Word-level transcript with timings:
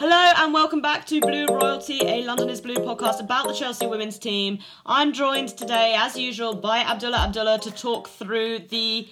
Hello 0.00 0.32
and 0.38 0.54
welcome 0.54 0.80
back 0.80 1.04
to 1.08 1.20
Blue 1.20 1.44
Royalty, 1.44 2.00
a 2.00 2.24
London 2.24 2.48
is 2.48 2.62
Blue 2.62 2.76
podcast 2.76 3.20
about 3.20 3.46
the 3.46 3.52
Chelsea 3.52 3.86
women's 3.86 4.18
team. 4.18 4.58
I'm 4.86 5.12
joined 5.12 5.50
today, 5.50 5.94
as 5.94 6.16
usual, 6.16 6.54
by 6.54 6.78
Abdullah 6.78 7.18
Abdullah 7.18 7.58
to 7.58 7.70
talk 7.70 8.08
through 8.08 8.60
the 8.70 9.06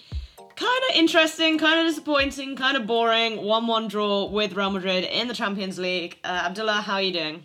kind 0.56 0.82
of 0.88 0.96
interesting, 0.96 1.59
kind 1.59 1.79
of 1.79 1.87
disappointing, 1.88 2.56
kind 2.56 2.74
of 2.74 2.87
boring 2.87 3.43
1 3.45 3.66
1 3.66 3.88
draw 3.88 4.30
with 4.30 4.54
Real 4.54 4.71
Madrid 4.71 5.04
in 5.04 5.29
the 5.29 5.35
Champions 5.35 5.79
League. 5.79 6.16
Uh, 6.24 6.45
Abdullah, 6.46 6.80
how 6.80 6.95
are 6.95 7.02
you 7.02 7.12
doing? 7.12 7.43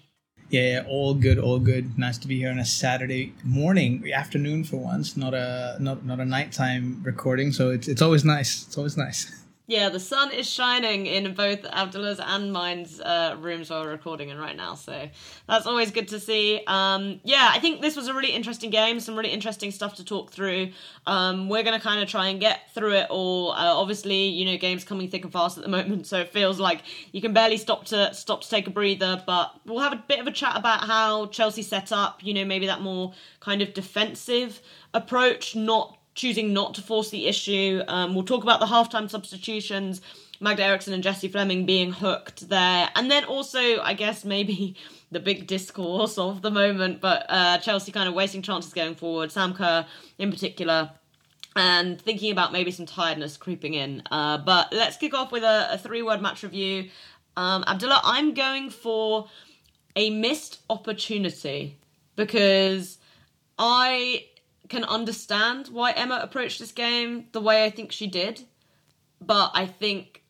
Yeah, 0.50 0.62
yeah, 0.62 0.84
all 0.88 1.14
good, 1.14 1.38
all 1.38 1.60
good. 1.60 2.00
Nice 2.00 2.18
to 2.20 2.30
be 2.30 2.38
here 2.38 2.50
on 2.50 2.60
a 2.60 2.66
Saturday 2.66 3.34
morning, 3.44 4.10
afternoon 4.14 4.64
for 4.64 4.78
once, 4.78 5.18
not 5.18 5.34
a 5.34 5.75
not 5.82 6.05
not 6.05 6.21
a 6.21 6.25
nighttime 6.25 7.02
recording. 7.04 7.52
So 7.52 7.71
it's 7.71 7.89
it's 7.89 8.02
always 8.02 8.23
nice. 8.23 8.66
It's 8.68 8.78
always 8.78 8.96
nice. 8.96 9.38
Yeah, 9.74 9.90
the 9.90 10.00
sun 10.00 10.32
is 10.32 10.48
shining 10.48 11.08
in 11.08 11.34
both 11.34 11.66
Abdullah's 11.66 12.20
and 12.20 12.54
mine's 12.54 13.02
uh, 13.02 13.36
rooms 13.40 13.72
while 13.72 13.84
we're 13.84 13.90
recording 13.90 14.30
in 14.30 14.38
right 14.38 14.55
now, 14.55 14.76
so 14.76 15.09
that's 15.48 15.66
always 15.66 15.90
good 15.90 16.09
to 16.09 16.20
see. 16.20 16.62
Um, 16.68 17.20
yeah, 17.23 17.50
I 17.52 17.58
think 17.58 17.81
this 17.81 17.95
was 17.95 18.08
a 18.08 18.14
really 18.14 18.34
interesting 18.34 18.70
game, 18.70 19.00
some 19.00 19.16
really 19.16 19.31
interesting 19.31 19.72
stuff 19.72 19.95
to 19.95 20.05
talk 20.05 20.30
through. 20.30 20.73
Um, 21.08 21.50
we're 21.50 21.64
going 21.64 21.76
to 21.76 21.84
kind 21.84 22.04
of 22.04 22.08
try 22.08 22.28
and 22.28 22.40
get 22.40 22.72
through 22.76 22.94
it 22.94 23.09
all. 23.09 23.54
Uh, 23.54 23.73
obviously, 23.73 24.28
you 24.28 24.45
know, 24.45 24.59
games 24.59 24.84
coming 24.84 25.08
thick 25.09 25.23
and 25.23 25.34
fast 25.34 25.58
at 25.58 25.64
the 25.64 25.72
moment, 25.72 26.05
so 26.05 26.20
it 26.20 26.30
feels 26.30 26.59
like 26.59 26.84
you 27.12 27.20
can 27.20 27.34
barely 27.34 27.58
stop 27.58 27.86
to 27.86 28.14
stop 28.14 28.42
to 28.42 28.50
take 28.52 28.67
a 28.67 28.70
breather. 28.70 29.23
But 29.26 29.59
we'll 29.66 29.80
have 29.80 29.94
a 29.94 30.03
bit 30.08 30.20
of 30.20 30.28
a 30.28 30.31
chat 30.31 30.55
about 30.55 30.81
how 30.81 31.26
Chelsea 31.26 31.64
set 31.64 31.92
up. 31.92 32.23
You 32.23 32.36
know, 32.36 32.45
maybe 32.45 32.67
that 32.67 32.81
more 32.81 33.14
kind 33.40 33.64
of 33.64 33.73
defensive 33.73 34.62
approach, 34.94 35.55
not 35.55 35.98
choosing 36.16 36.53
not 36.53 36.73
to 36.76 36.81
force 36.81 37.09
the 37.09 37.27
issue. 37.27 37.81
Um, 37.88 38.13
we'll 38.13 38.23
talk 38.23 38.44
about 38.44 38.59
the 38.59 38.66
halftime 38.66 39.09
substitutions, 39.09 40.02
Magda 40.39 40.63
Eriksson 40.63 40.94
and 40.94 41.03
Jesse 41.03 41.27
Fleming 41.27 41.66
being 41.66 41.91
hooked 41.91 42.49
there. 42.49 42.89
And 42.95 43.09
then 43.09 43.23
also, 43.26 43.81
I 43.81 43.94
guess, 43.94 44.23
maybe 44.23 44.76
the 45.12 45.20
big 45.20 45.48
discourse 45.48 46.17
of 46.17 46.41
the 46.41 46.52
moment, 46.52 47.00
but 47.00 47.25
uh, 47.30 47.58
Chelsea 47.59 47.91
kind 47.91 48.09
of 48.09 48.16
wasting 48.16 48.41
chances 48.41 48.73
going 48.73 48.95
forward, 48.95 49.31
Sam 49.31 49.53
Kerr 49.53 49.86
in 50.17 50.31
particular. 50.31 50.91
And 51.56 52.02
thinking 52.02 52.31
about 52.31 52.52
maybe 52.52 52.72
some 52.72 52.88
tiredness 52.88 53.38
creeping 53.38 53.75
in. 53.75 54.02
Uh, 54.09 54.39
but 54.39 54.73
let's 54.73 54.97
kick 54.97 55.14
off 55.14 55.31
with 55.31 55.44
a, 55.44 55.73
a 55.73 55.78
three 55.78 56.02
word 56.02 56.19
match 56.19 56.41
review. 56.41 56.89
Um, 57.38 57.64
Abdullah, 57.67 58.02
I'm 58.03 58.34
going 58.34 58.72
for 58.72 59.30
a 59.95 60.09
missed 60.09 60.61
opportunity 60.67 61.78
because 62.16 62.97
I 63.59 64.25
can 64.73 64.83
understand 64.83 65.67
why 65.67 65.91
Emma 65.91 66.19
approached 66.21 66.59
this 66.59 66.71
game 66.71 67.27
the 67.31 67.41
way 67.41 67.63
I 67.63 67.69
think 67.69 67.91
she 67.91 68.07
did, 68.07 68.43
but 69.21 69.52
I 69.53 69.66
think 69.66 70.23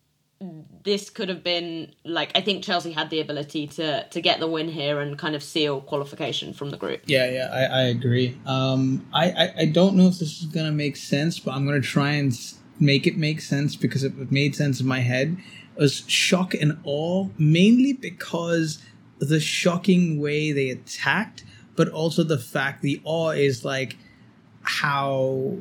this 0.83 1.09
could 1.09 1.30
have 1.30 1.44
been 1.44 1.94
like 2.03 2.31
I 2.36 2.41
think 2.41 2.64
Chelsea 2.64 2.91
had 2.91 3.09
the 3.09 3.21
ability 3.21 3.67
to 3.67 4.05
to 4.08 4.21
get 4.21 4.39
the 4.39 4.47
win 4.47 4.67
here 4.67 4.99
and 4.99 5.17
kind 5.17 5.36
of 5.36 5.44
seal 5.44 5.81
qualification 5.81 6.53
from 6.53 6.69
the 6.69 6.77
group. 6.77 7.02
Yeah, 7.05 7.30
yeah, 7.30 7.49
I, 7.52 7.64
I 7.64 7.81
agree. 7.83 8.38
Um, 8.45 9.05
I, 9.14 9.31
I 9.31 9.53
I 9.59 9.66
don't 9.66 9.95
know 9.95 10.08
if 10.08 10.19
this 10.19 10.41
is 10.41 10.47
gonna 10.47 10.71
make 10.71 10.97
sense, 10.97 11.39
but 11.39 11.53
I'm 11.53 11.66
gonna 11.66 11.81
try 11.81 12.11
and 12.11 12.33
make 12.80 13.08
it 13.08 13.17
make 13.17 13.41
sense 13.41 13.75
because 13.75 14.03
it 14.03 14.31
made 14.31 14.55
sense 14.55 14.81
in 14.81 14.88
my 14.88 14.99
head. 14.99 15.38
It 15.75 15.80
was 15.80 16.03
shock 16.08 16.53
and 16.53 16.77
awe, 16.83 17.30
mainly 17.38 17.94
because 17.94 18.83
the 19.19 19.39
shocking 19.39 20.19
way 20.19 20.52
they 20.52 20.69
attacked, 20.69 21.44
but 21.75 21.88
also 21.89 22.23
the 22.23 22.38
fact 22.38 22.81
the 22.81 23.02
awe 23.05 23.30
is 23.31 23.64
like 23.64 23.95
how 24.64 25.58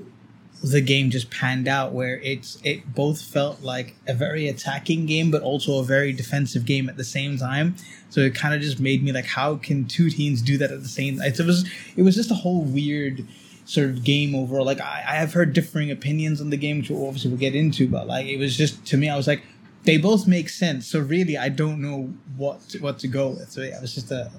the 0.63 0.81
game 0.81 1.11
just 1.11 1.31
panned 1.31 1.67
out 1.67 1.93
where 1.93 2.19
it's 2.21 2.59
it 2.63 2.95
both 2.95 3.21
felt 3.21 3.61
like 3.63 3.97
a 4.07 4.15
very 4.15 4.47
attacking 4.47 5.07
game 5.07 5.31
but 5.31 5.43
also 5.43 5.81
a 5.81 5.85
very 5.85 6.13
defensive 6.13 6.65
game 6.65 6.89
at 6.89 6.97
the 6.97 7.05
same 7.05 7.37
time. 7.37 7.75
So 8.11 8.21
it 8.21 8.35
kind 8.35 8.55
of 8.55 8.61
just 8.61 8.79
made 8.79 9.03
me 9.03 9.11
like 9.11 9.25
how 9.25 9.57
can 9.57 9.87
two 9.87 10.09
teams 10.09 10.41
do 10.41 10.57
that 10.59 10.71
at 10.71 10.83
the 10.83 10.89
same 10.89 11.21
it 11.21 11.39
was 11.41 11.69
it 11.97 12.03
was 12.03 12.15
just 12.15 12.31
a 12.31 12.35
whole 12.35 12.63
weird 12.63 13.27
sort 13.65 13.91
of 13.91 14.05
game 14.05 14.37
overall. 14.37 14.65
Like 14.65 14.81
i, 14.81 15.05
I 15.07 15.15
have 15.17 15.33
heard 15.33 15.53
differing 15.53 15.91
opinions 15.91 16.41
on 16.41 16.51
the 16.51 16.57
game 16.57 16.79
which 16.79 16.91
we'll 16.91 17.07
obviously 17.07 17.31
we'll 17.31 17.41
get 17.41 17.57
into 17.57 17.89
but 17.89 18.07
like 18.07 18.27
it 18.27 18.37
was 18.37 18.57
just 18.57 18.85
to 18.87 18.97
me 18.97 19.09
i 19.09 19.17
was 19.17 19.27
like 19.27 19.43
they 19.85 19.97
both 19.97 20.29
make 20.29 20.49
sense. 20.49 20.87
So 20.87 21.01
really 21.01 21.37
i 21.37 21.49
don't 21.49 21.83
know 21.83 22.15
what 22.37 22.61
to, 22.69 22.79
what 22.79 23.01
to 23.01 23.09
go 23.09 23.31
with. 23.31 23.51
So 23.51 23.63
yeah 23.63 23.79
it 23.79 23.83
was 23.83 23.97
just 23.97 24.13
a 24.13 24.31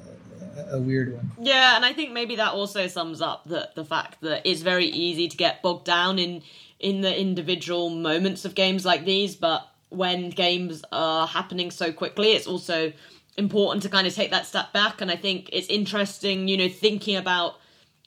a 0.69 0.79
weird 0.79 1.13
one. 1.13 1.31
Yeah, 1.39 1.75
and 1.75 1.85
I 1.85 1.93
think 1.93 2.11
maybe 2.11 2.35
that 2.37 2.53
also 2.53 2.87
sums 2.87 3.21
up 3.21 3.43
the 3.45 3.69
the 3.75 3.85
fact 3.85 4.21
that 4.21 4.41
it's 4.45 4.61
very 4.61 4.85
easy 4.85 5.27
to 5.27 5.37
get 5.37 5.61
bogged 5.61 5.85
down 5.85 6.19
in 6.19 6.41
in 6.79 7.01
the 7.01 7.19
individual 7.19 7.89
moments 7.89 8.45
of 8.45 8.55
games 8.55 8.85
like 8.85 9.05
these, 9.05 9.35
but 9.35 9.67
when 9.89 10.29
games 10.29 10.83
are 10.91 11.25
happening 11.25 11.71
so 11.71 11.93
quickly, 11.93 12.33
it's 12.33 12.47
also 12.47 12.91
important 13.37 13.83
to 13.83 13.89
kind 13.89 14.05
of 14.05 14.13
take 14.13 14.31
that 14.31 14.45
step 14.45 14.73
back. 14.73 15.01
And 15.01 15.09
I 15.09 15.15
think 15.15 15.49
it's 15.53 15.67
interesting, 15.67 16.47
you 16.47 16.57
know, 16.57 16.67
thinking 16.67 17.15
about 17.15 17.55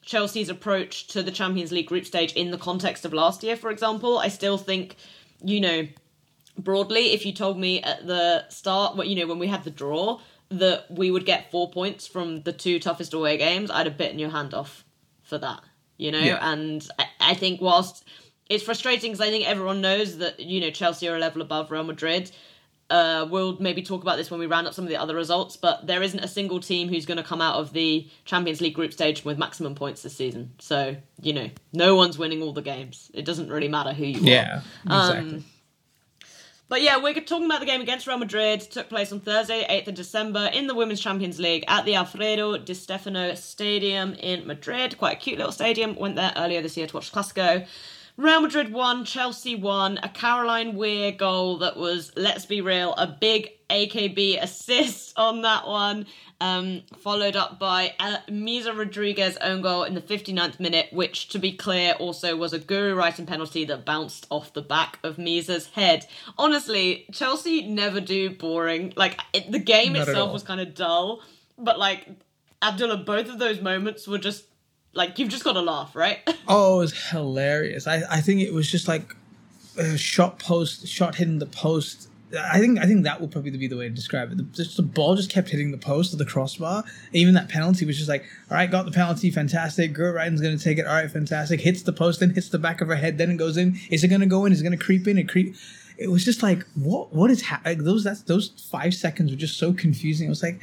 Chelsea's 0.03 0.49
approach 0.49 1.07
to 1.07 1.23
the 1.23 1.31
Champions 1.31 1.71
League 1.71 1.87
group 1.87 2.05
stage 2.05 2.33
in 2.33 2.51
the 2.51 2.57
context 2.57 3.03
of 3.03 3.13
last 3.13 3.43
year, 3.43 3.55
for 3.55 3.71
example. 3.71 4.19
I 4.19 4.27
still 4.27 4.57
think, 4.57 4.95
you 5.43 5.59
know, 5.59 5.87
broadly, 6.57 7.13
if 7.13 7.25
you 7.25 7.33
told 7.33 7.57
me 7.59 7.81
at 7.81 8.05
the 8.05 8.47
start, 8.49 8.95
what 8.95 9.07
you 9.07 9.15
know, 9.15 9.27
when 9.27 9.39
we 9.39 9.47
had 9.47 9.63
the 9.63 9.71
draw, 9.71 10.19
that 10.49 10.89
we 10.89 11.11
would 11.11 11.25
get 11.25 11.51
four 11.51 11.69
points 11.69 12.07
from 12.07 12.41
the 12.43 12.53
two 12.53 12.79
toughest 12.79 13.13
away 13.13 13.37
games, 13.37 13.69
I'd 13.69 13.85
have 13.85 13.97
bitten 13.97 14.19
your 14.19 14.29
hand 14.29 14.53
off 14.53 14.85
for 15.23 15.37
that, 15.37 15.61
you 15.97 16.11
know? 16.11 16.19
Yeah. 16.19 16.39
And 16.41 16.87
I, 16.97 17.05
I 17.19 17.33
think 17.33 17.61
whilst 17.61 18.05
it's 18.49 18.63
frustrating 18.63 19.11
because 19.11 19.21
I 19.21 19.29
think 19.29 19.47
everyone 19.47 19.81
knows 19.81 20.19
that, 20.19 20.39
you 20.39 20.61
know, 20.61 20.69
Chelsea 20.69 21.07
are 21.09 21.15
a 21.15 21.19
level 21.19 21.41
above 21.41 21.69
Real 21.71 21.83
Madrid. 21.83 22.31
Uh, 22.89 23.27
we'll 23.29 23.57
maybe 23.59 23.81
talk 23.81 24.01
about 24.01 24.15
this 24.15 24.31
when 24.31 24.39
we 24.39 24.45
round 24.45 24.65
up 24.65 24.73
some 24.73 24.85
of 24.85 24.89
the 24.89 24.95
other 24.95 25.13
results, 25.13 25.57
but 25.57 25.85
there 25.85 26.01
isn't 26.01 26.21
a 26.21 26.27
single 26.27 26.61
team 26.61 26.87
who's 26.87 27.05
going 27.05 27.17
to 27.17 27.23
come 27.23 27.41
out 27.41 27.55
of 27.55 27.73
the 27.73 28.07
Champions 28.23 28.61
League 28.61 28.75
group 28.75 28.93
stage 28.93 29.25
with 29.25 29.37
maximum 29.37 29.75
points 29.75 30.03
this 30.03 30.15
season. 30.15 30.53
So, 30.59 30.95
you 31.21 31.33
know, 31.33 31.49
no 31.73 31.97
one's 31.97 32.17
winning 32.17 32.41
all 32.41 32.53
the 32.53 32.61
games. 32.61 33.11
It 33.13 33.25
doesn't 33.25 33.49
really 33.49 33.67
matter 33.67 33.91
who 33.91 34.05
you 34.05 34.21
yeah, 34.21 34.61
are. 34.87 34.89
Yeah, 34.89 35.09
exactly. 35.09 35.35
Um, 35.35 35.45
but 36.69 36.81
yeah, 36.81 36.97
we're 36.97 37.13
talking 37.13 37.45
about 37.45 37.59
the 37.59 37.65
game 37.65 37.81
against 37.81 38.07
Real 38.07 38.17
Madrid. 38.17 38.61
It 38.61 38.71
took 38.71 38.89
place 38.89 39.11
on 39.11 39.19
Thursday, 39.19 39.65
8th 39.69 39.87
of 39.87 39.95
December, 39.95 40.49
in 40.53 40.67
the 40.67 40.75
Women's 40.75 40.99
Champions 40.99 41.39
League 41.39 41.63
at 41.67 41.85
the 41.85 41.95
Alfredo 41.95 42.57
Di 42.57 42.73
Stefano 42.73 43.35
Stadium 43.35 44.13
in 44.15 44.45
Madrid. 44.45 44.97
Quite 44.97 45.17
a 45.17 45.19
cute 45.19 45.37
little 45.37 45.51
stadium. 45.51 45.95
Went 45.95 46.15
there 46.15 46.33
earlier 46.35 46.61
this 46.61 46.75
year 46.75 46.87
to 46.87 46.95
watch 46.95 47.11
Clasico. 47.11 47.65
Real 48.17 48.41
Madrid 48.41 48.73
won, 48.73 49.05
Chelsea 49.05 49.55
won. 49.55 49.99
A 50.03 50.09
Caroline 50.09 50.75
Weir 50.75 51.11
goal 51.11 51.59
that 51.59 51.77
was, 51.77 52.11
let's 52.15 52.45
be 52.45 52.61
real, 52.61 52.93
a 52.95 53.07
big 53.07 53.51
AKB 53.69 54.41
assist 54.41 55.13
on 55.17 55.41
that 55.41 55.67
one. 55.67 56.05
Um, 56.39 56.83
followed 56.99 57.35
up 57.35 57.57
by 57.57 57.95
uh, 57.99 58.17
Misa 58.29 58.77
Rodriguez 58.77 59.37
own 59.37 59.61
goal 59.61 59.83
in 59.83 59.95
the 59.95 60.01
59th 60.01 60.59
minute, 60.59 60.87
which, 60.91 61.29
to 61.29 61.39
be 61.39 61.51
clear, 61.51 61.93
also 61.93 62.35
was 62.35 62.53
a 62.53 62.59
Guro 62.59 62.95
Reiten 62.95 63.25
penalty 63.25 63.65
that 63.65 63.85
bounced 63.85 64.27
off 64.29 64.53
the 64.53 64.61
back 64.61 64.99
of 65.03 65.17
Misa's 65.17 65.67
head. 65.69 66.05
Honestly, 66.37 67.05
Chelsea 67.11 67.67
never 67.67 67.99
do 67.99 68.29
boring. 68.29 68.93
Like, 68.95 69.19
it, 69.33 69.51
the 69.51 69.59
game 69.59 69.93
Not 69.93 70.07
itself 70.07 70.31
was 70.31 70.43
kind 70.43 70.61
of 70.61 70.75
dull, 70.75 71.23
but, 71.57 71.79
like, 71.79 72.07
Abdullah, 72.61 72.97
both 72.97 73.29
of 73.29 73.39
those 73.39 73.59
moments 73.59 74.07
were 74.07 74.19
just, 74.19 74.45
like, 74.93 75.17
you've 75.17 75.29
just 75.29 75.43
got 75.43 75.53
to 75.53 75.61
laugh, 75.61 75.95
right? 75.95 76.19
oh, 76.47 76.77
it 76.77 76.81
was 76.81 77.09
hilarious. 77.09 77.87
I, 77.87 78.03
I 78.09 78.21
think 78.21 78.41
it 78.41 78.53
was 78.53 78.69
just 78.69 78.87
like 78.87 79.15
a 79.75 79.97
shot 79.97 80.37
post, 80.37 80.87
shot 80.87 81.15
hitting 81.15 81.39
the 81.39 81.45
post 81.47 82.09
I 82.35 82.59
think 82.59 82.77
I 82.79 82.85
think 82.85 83.05
that 83.05 83.21
will 83.21 83.29
probably 83.29 83.51
be 83.51 83.67
the 83.67 83.77
way 83.77 83.87
to 83.87 83.93
describe 83.93 84.31
it. 84.31 84.37
The, 84.37 84.43
just 84.43 84.75
the 84.75 84.83
ball 84.83 85.15
just 85.15 85.29
kept 85.29 85.49
hitting 85.49 85.71
the 85.71 85.77
post 85.77 86.11
of 86.11 86.19
the 86.19 86.25
crossbar. 86.25 86.83
Even 87.13 87.33
that 87.35 87.47
penalty 87.47 87.85
was 87.85 87.95
just 87.95 88.09
like, 88.09 88.25
all 88.51 88.57
right, 88.57 88.69
got 88.69 88.85
the 88.85 88.91
penalty, 88.91 89.31
fantastic. 89.31 89.93
Guro 89.93 90.13
Reiten's 90.13 90.41
going 90.41 90.57
to 90.57 90.61
take 90.61 90.77
it. 90.77 90.85
All 90.85 90.93
right, 90.93 91.09
fantastic. 91.09 91.61
Hits 91.61 91.83
the 91.83 91.93
post, 91.93 92.19
then 92.19 92.31
hits 92.31 92.49
the 92.49 92.59
back 92.59 92.81
of 92.81 92.89
her 92.89 92.95
head, 92.95 93.17
then 93.17 93.31
it 93.31 93.37
goes 93.37 93.55
in. 93.55 93.79
Is 93.89 94.03
it 94.03 94.09
going 94.09 94.21
to 94.21 94.27
go 94.27 94.45
in? 94.45 94.51
Is 94.51 94.59
it 94.59 94.63
going 94.63 94.77
to 94.77 94.83
creep 94.83 95.07
in? 95.07 95.17
It 95.17 95.29
creep. 95.29 95.55
It 95.97 96.11
was 96.11 96.25
just 96.25 96.43
like, 96.43 96.65
what? 96.75 97.13
What 97.13 97.31
is 97.31 97.43
ha- 97.43 97.61
like 97.63 97.79
those? 97.79 98.03
That's 98.03 98.23
those 98.23 98.49
five 98.49 98.93
seconds 98.93 99.31
were 99.31 99.37
just 99.37 99.57
so 99.57 99.71
confusing. 99.71 100.27
It 100.27 100.29
was 100.29 100.43
like, 100.43 100.59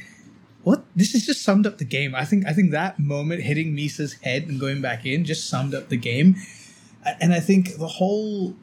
what? 0.63 0.83
This 0.95 1.15
is 1.15 1.25
just 1.25 1.41
summed 1.41 1.65
up 1.65 1.79
the 1.79 1.85
game. 1.85 2.13
I 2.13 2.25
think 2.25 2.45
I 2.45 2.53
think 2.53 2.71
that 2.71 2.99
moment 2.99 3.41
hitting 3.41 3.73
Misa's 3.73 4.13
head 4.13 4.43
and 4.43 4.59
going 4.59 4.81
back 4.81 5.05
in 5.05 5.25
just 5.25 5.49
summed 5.49 5.73
up 5.73 5.89
the 5.89 5.97
game. 5.97 6.35
And 7.19 7.33
I 7.33 7.39
think 7.39 7.77
the 7.77 7.87
whole 7.87 8.55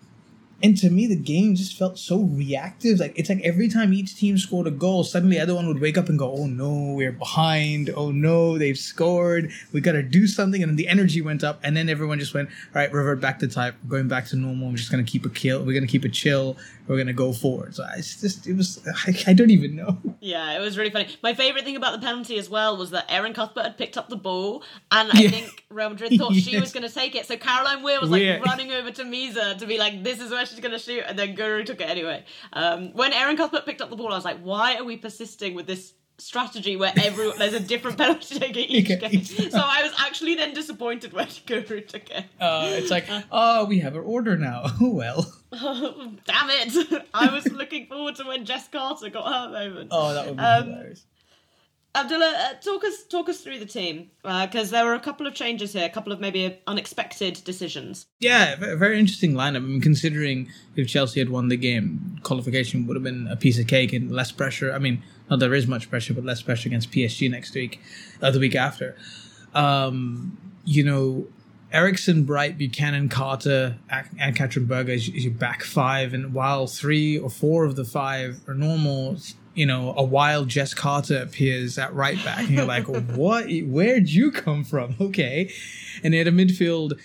and 0.62 0.76
to 0.78 0.90
me, 0.90 1.08
the 1.08 1.16
game 1.16 1.56
just 1.56 1.76
felt 1.76 1.98
so 1.98 2.20
reactive. 2.20 3.00
Like 3.00 3.18
it's 3.18 3.28
like 3.28 3.40
every 3.42 3.68
time 3.68 3.92
each 3.92 4.14
team 4.14 4.38
scored 4.38 4.68
a 4.68 4.70
goal, 4.70 5.02
suddenly 5.02 5.40
other 5.40 5.56
one 5.56 5.66
would 5.66 5.80
wake 5.80 5.98
up 5.98 6.08
and 6.08 6.16
go, 6.16 6.32
"Oh 6.32 6.46
no, 6.46 6.92
we're 6.94 7.10
behind! 7.10 7.90
Oh 7.90 8.12
no, 8.12 8.58
they've 8.58 8.78
scored! 8.78 9.50
We 9.72 9.80
got 9.80 9.92
to 9.92 10.02
do 10.04 10.28
something!" 10.28 10.62
And 10.62 10.70
then 10.70 10.76
the 10.76 10.86
energy 10.86 11.20
went 11.20 11.42
up, 11.42 11.58
and 11.64 11.76
then 11.76 11.88
everyone 11.88 12.20
just 12.20 12.32
went, 12.32 12.48
"All 12.48 12.74
right, 12.76 12.92
revert 12.92 13.20
back 13.20 13.40
to 13.40 13.48
type, 13.48 13.74
going 13.88 14.06
back 14.06 14.26
to 14.26 14.36
normal. 14.36 14.70
We're 14.70 14.76
just 14.76 14.90
gonna 14.92 15.02
keep 15.02 15.26
a 15.26 15.30
kill. 15.30 15.64
We're 15.64 15.74
gonna 15.74 15.88
keep 15.88 16.04
it 16.04 16.12
chill. 16.12 16.56
We're 16.86 16.98
gonna 16.98 17.12
go 17.12 17.32
forward." 17.32 17.74
So 17.74 17.84
it's 17.96 18.20
just, 18.20 18.46
it 18.46 18.56
was, 18.56 18.80
I, 18.86 19.30
I 19.30 19.32
don't 19.32 19.50
even 19.50 19.74
know. 19.74 19.98
Yeah, 20.24 20.56
it 20.56 20.60
was 20.60 20.78
really 20.78 20.90
funny. 20.90 21.08
My 21.20 21.34
favorite 21.34 21.64
thing 21.64 21.74
about 21.74 22.00
the 22.00 22.06
penalty 22.06 22.38
as 22.38 22.48
well 22.48 22.76
was 22.76 22.90
that 22.90 23.06
Erin 23.08 23.34
Cuthbert 23.34 23.64
had 23.64 23.76
picked 23.76 23.98
up 23.98 24.08
the 24.08 24.16
ball, 24.16 24.62
and 24.92 25.10
I 25.12 25.18
yeah. 25.22 25.30
think 25.30 25.64
Real 25.68 25.90
Madrid 25.90 26.16
thought 26.16 26.32
yes. 26.32 26.44
she 26.44 26.60
was 26.60 26.72
gonna 26.74 26.88
take 26.88 27.16
it. 27.16 27.26
So 27.26 27.36
Caroline 27.36 27.82
Weir 27.82 28.00
was 28.00 28.08
like 28.08 28.40
running 28.46 28.70
over 28.70 28.92
to 28.92 29.02
Misa 29.02 29.58
to 29.58 29.66
be 29.66 29.78
like, 29.78 30.04
"This 30.04 30.20
is 30.20 30.30
where." 30.30 30.46
She's 30.52 30.60
going 30.60 30.72
to 30.72 30.78
shoot, 30.78 31.02
and 31.06 31.18
then 31.18 31.34
Guro 31.36 31.64
took 31.64 31.80
it 31.80 31.88
anyway. 31.88 32.24
Um, 32.52 32.92
when 32.92 33.12
Erin 33.12 33.36
Cuthbert 33.36 33.64
picked 33.66 33.80
up 33.80 33.90
the 33.90 33.96
ball, 33.96 34.12
I 34.12 34.16
was 34.16 34.24
like, 34.24 34.38
why 34.40 34.76
are 34.76 34.84
we 34.84 34.96
persisting 34.96 35.54
with 35.54 35.66
this 35.66 35.94
strategy 36.18 36.76
where 36.76 36.92
every 37.02 37.32
there's 37.38 37.54
a 37.54 37.58
different 37.60 37.96
penalty 37.98 38.38
taker 38.38 38.58
each 38.68 38.90
Okay, 38.90 39.08
game? 39.08 39.24
So 39.24 39.58
I 39.58 39.82
was 39.82 39.92
actually 39.98 40.34
then 40.34 40.52
disappointed 40.54 41.12
when 41.12 41.26
Guro 41.46 41.86
took 41.86 42.10
it. 42.10 42.24
Uh, 42.40 42.68
it's 42.72 42.90
like, 42.90 43.06
oh, 43.30 43.64
we 43.64 43.80
have 43.80 43.96
our 43.96 44.02
order 44.02 44.36
now. 44.36 44.66
well. 44.80 45.32
Damn 45.50 46.48
it! 46.50 47.06
I 47.12 47.28
was 47.32 47.46
looking 47.52 47.86
forward 47.86 48.14
to 48.16 48.24
when 48.24 48.44
Jess 48.46 48.68
Carter 48.68 49.10
got 49.10 49.26
her 49.30 49.50
moment. 49.52 49.88
Oh, 49.90 50.14
that 50.14 50.26
would 50.26 50.36
be 50.36 50.42
Um, 50.42 50.64
hilarious. 50.66 51.04
Abdullah, 51.94 52.34
uh, 52.38 52.54
talk 52.54 52.84
us 52.84 53.04
talk 53.04 53.28
us 53.28 53.40
through 53.40 53.58
the 53.58 53.66
team 53.66 54.10
because 54.22 54.70
there 54.70 54.84
were 54.84 54.94
a 54.94 55.00
couple 55.00 55.26
of 55.26 55.34
changes 55.34 55.74
here, 55.74 55.84
a 55.84 55.90
couple 55.90 56.10
of 56.10 56.20
maybe 56.20 56.58
unexpected 56.66 57.42
decisions. 57.44 58.06
Yeah, 58.18 58.56
ve- 58.56 58.76
very 58.76 58.98
interesting 58.98 59.34
lineup. 59.34 59.56
I 59.56 59.60
mean, 59.60 59.80
considering 59.82 60.48
if 60.74 60.88
Chelsea 60.88 61.20
had 61.20 61.28
won 61.28 61.48
the 61.48 61.56
game, 61.56 62.18
qualification 62.22 62.86
would 62.86 62.96
have 62.96 63.02
been 63.02 63.28
a 63.28 63.36
piece 63.36 63.58
of 63.58 63.66
cake 63.66 63.92
and 63.92 64.10
less 64.10 64.32
pressure. 64.32 64.72
I 64.72 64.78
mean, 64.78 65.02
not 65.28 65.38
there 65.38 65.54
is 65.54 65.66
much 65.66 65.90
pressure, 65.90 66.14
but 66.14 66.24
less 66.24 66.40
pressure 66.40 66.68
against 66.68 66.90
PSG 66.90 67.30
next 67.30 67.54
week, 67.54 67.78
uh, 68.22 68.30
the 68.30 68.38
week 68.38 68.54
after. 68.54 68.96
Um, 69.54 70.38
you 70.64 70.84
know, 70.84 71.26
Eriksson, 71.72 72.24
Bright, 72.24 72.56
Buchanan, 72.58 73.08
Carter, 73.08 73.76
and 74.18 74.36
Katrin 74.36 74.66
Berger 74.66 74.92
is, 74.92 75.08
is 75.08 75.24
your 75.24 75.34
back 75.34 75.62
five, 75.62 76.12
and 76.14 76.34
while 76.34 76.66
three 76.66 77.18
or 77.18 77.30
four 77.30 77.64
of 77.64 77.76
the 77.76 77.84
five 77.84 78.40
are 78.46 78.54
normal, 78.54 79.16
you 79.54 79.66
know, 79.66 79.94
a 79.96 80.02
wild 80.02 80.48
Jess 80.48 80.74
Carter 80.74 81.18
appears 81.18 81.78
at 81.78 81.94
right 81.94 82.22
back, 82.24 82.40
and 82.40 82.50
you're 82.50 82.64
like, 82.64 82.88
what? 83.16 83.46
Where'd 83.50 84.08
you 84.08 84.30
come 84.30 84.64
from? 84.64 84.96
Okay, 85.02 85.52
and 86.02 86.14
they 86.14 86.18
had 86.18 86.28
a 86.28 86.32
midfield 86.32 86.98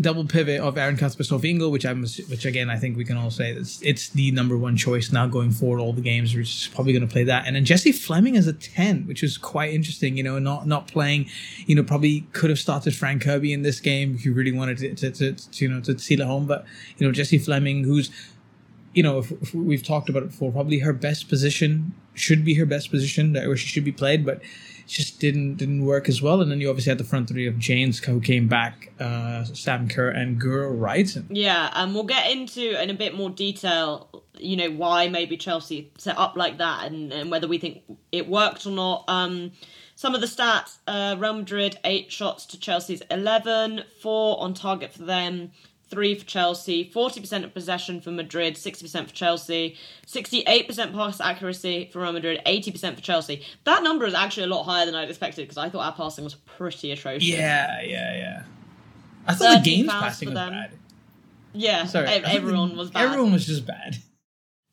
double 0.00 0.24
pivot 0.24 0.60
of 0.60 0.78
Erin 0.78 0.96
Cuthbert 0.96 1.26
Sophie 1.26 1.50
Ingle, 1.50 1.70
which 1.70 1.84
I'm 1.84 2.02
which 2.02 2.44
again 2.44 2.70
I 2.70 2.76
think 2.76 2.96
we 2.96 3.04
can 3.04 3.16
all 3.16 3.30
say 3.30 3.52
it's 3.52 3.82
it's 3.82 4.08
the 4.10 4.30
number 4.30 4.56
one 4.56 4.76
choice 4.76 5.12
now 5.12 5.26
going 5.26 5.50
forward 5.50 5.80
all 5.80 5.92
the 5.92 6.02
games. 6.02 6.34
We're 6.34 6.44
just 6.44 6.74
probably 6.74 6.92
going 6.92 7.06
to 7.06 7.12
play 7.12 7.24
that, 7.24 7.46
and 7.46 7.56
then 7.56 7.64
Jesse 7.64 7.92
Fleming 7.92 8.36
as 8.36 8.46
a 8.46 8.52
ten, 8.52 9.06
which 9.06 9.22
was 9.22 9.36
quite 9.36 9.72
interesting. 9.72 10.16
You 10.16 10.22
know, 10.22 10.38
not 10.38 10.66
not 10.66 10.88
playing. 10.88 11.28
You 11.66 11.74
know, 11.74 11.82
probably 11.82 12.26
could 12.32 12.50
have 12.50 12.58
started 12.58 12.94
Fran 12.94 13.18
Kirby 13.18 13.52
in 13.52 13.62
this 13.62 13.80
game 13.80 14.14
if 14.14 14.24
you 14.24 14.32
really 14.32 14.52
wanted 14.52 14.78
to 14.78 14.94
to, 14.94 15.10
to, 15.10 15.32
to 15.32 15.64
you 15.64 15.70
know 15.70 15.80
to 15.80 15.98
seal 15.98 16.20
it 16.20 16.26
home. 16.26 16.46
But 16.46 16.64
you 16.96 17.06
know, 17.06 17.12
Jesse 17.12 17.38
Fleming, 17.38 17.84
who's 17.84 18.10
you 18.94 19.02
know, 19.02 19.18
if, 19.18 19.30
if 19.32 19.54
we've 19.54 19.82
talked 19.82 20.08
about 20.08 20.22
it 20.22 20.30
before, 20.30 20.52
probably 20.52 20.80
her 20.80 20.92
best 20.92 21.28
position 21.28 21.94
should 22.14 22.44
be 22.44 22.54
her 22.54 22.66
best 22.66 22.90
position 22.90 23.34
where 23.34 23.56
she 23.56 23.66
should 23.66 23.84
be 23.84 23.92
played, 23.92 24.24
but 24.24 24.42
just 24.86 25.20
didn't 25.20 25.56
didn't 25.56 25.84
work 25.84 26.08
as 26.08 26.20
well. 26.20 26.40
And 26.40 26.50
then 26.50 26.60
you 26.60 26.68
obviously 26.68 26.90
had 26.90 26.98
the 26.98 27.04
front 27.04 27.28
three 27.28 27.46
of 27.46 27.58
James 27.58 27.98
who 27.98 28.20
came 28.20 28.48
back, 28.48 28.92
uh, 29.00 29.44
Sam 29.44 29.88
Kerr 29.88 30.10
and 30.10 30.40
Guro 30.40 30.78
Wright. 30.78 31.16
Yeah, 31.30 31.70
and 31.74 31.94
we'll 31.94 32.04
get 32.04 32.30
into 32.30 32.80
in 32.80 32.90
a 32.90 32.94
bit 32.94 33.14
more 33.14 33.30
detail, 33.30 34.22
you 34.38 34.56
know, 34.56 34.70
why 34.70 35.08
maybe 35.08 35.36
Chelsea 35.36 35.90
set 35.98 36.18
up 36.18 36.36
like 36.36 36.58
that 36.58 36.86
and, 36.86 37.12
and 37.12 37.30
whether 37.30 37.48
we 37.48 37.58
think 37.58 37.82
it 38.10 38.28
worked 38.28 38.66
or 38.66 38.72
not. 38.72 39.04
Um, 39.08 39.52
some 39.94 40.14
of 40.14 40.20
the 40.20 40.26
stats 40.26 40.78
uh, 40.86 41.16
Real 41.18 41.34
Madrid, 41.34 41.78
eight 41.84 42.10
shots 42.10 42.44
to 42.46 42.58
Chelsea's 42.58 43.02
11, 43.10 43.84
four 44.00 44.40
on 44.40 44.52
target 44.52 44.92
for 44.92 45.04
them, 45.04 45.52
three 45.92 46.14
for 46.16 46.24
Chelsea, 46.24 46.90
40% 46.92 47.44
of 47.44 47.52
possession 47.54 48.00
for 48.00 48.10
Madrid, 48.10 48.54
60% 48.54 49.06
for 49.08 49.12
Chelsea, 49.14 49.76
68% 50.06 50.92
pass 50.94 51.20
accuracy 51.20 51.90
for 51.92 52.00
Real 52.00 52.12
Madrid, 52.12 52.40
80% 52.46 52.94
for 52.96 53.00
Chelsea. 53.02 53.44
That 53.64 53.82
number 53.82 54.06
is 54.06 54.14
actually 54.14 54.44
a 54.44 54.46
lot 54.48 54.64
higher 54.64 54.86
than 54.86 54.94
I'd 54.94 55.08
expected 55.10 55.42
because 55.42 55.58
I 55.58 55.68
thought 55.68 55.84
our 55.84 55.92
passing 55.92 56.24
was 56.24 56.34
pretty 56.34 56.90
atrocious. 56.92 57.28
Yeah, 57.28 57.82
yeah, 57.82 58.16
yeah. 58.16 58.42
I 59.28 59.34
thought 59.34 59.62
the 59.62 59.70
game's 59.70 59.90
passing 59.90 60.30
was 60.30 60.34
bad. 60.34 60.72
Yeah, 61.52 61.84
Sorry, 61.84 62.08
ev- 62.08 62.10
I 62.10 62.20
thought 62.22 62.30
the- 62.30 62.36
everyone 62.38 62.76
was 62.76 62.90
bad. 62.90 63.04
Everyone 63.04 63.32
was 63.32 63.46
just 63.46 63.66
bad. 63.66 63.98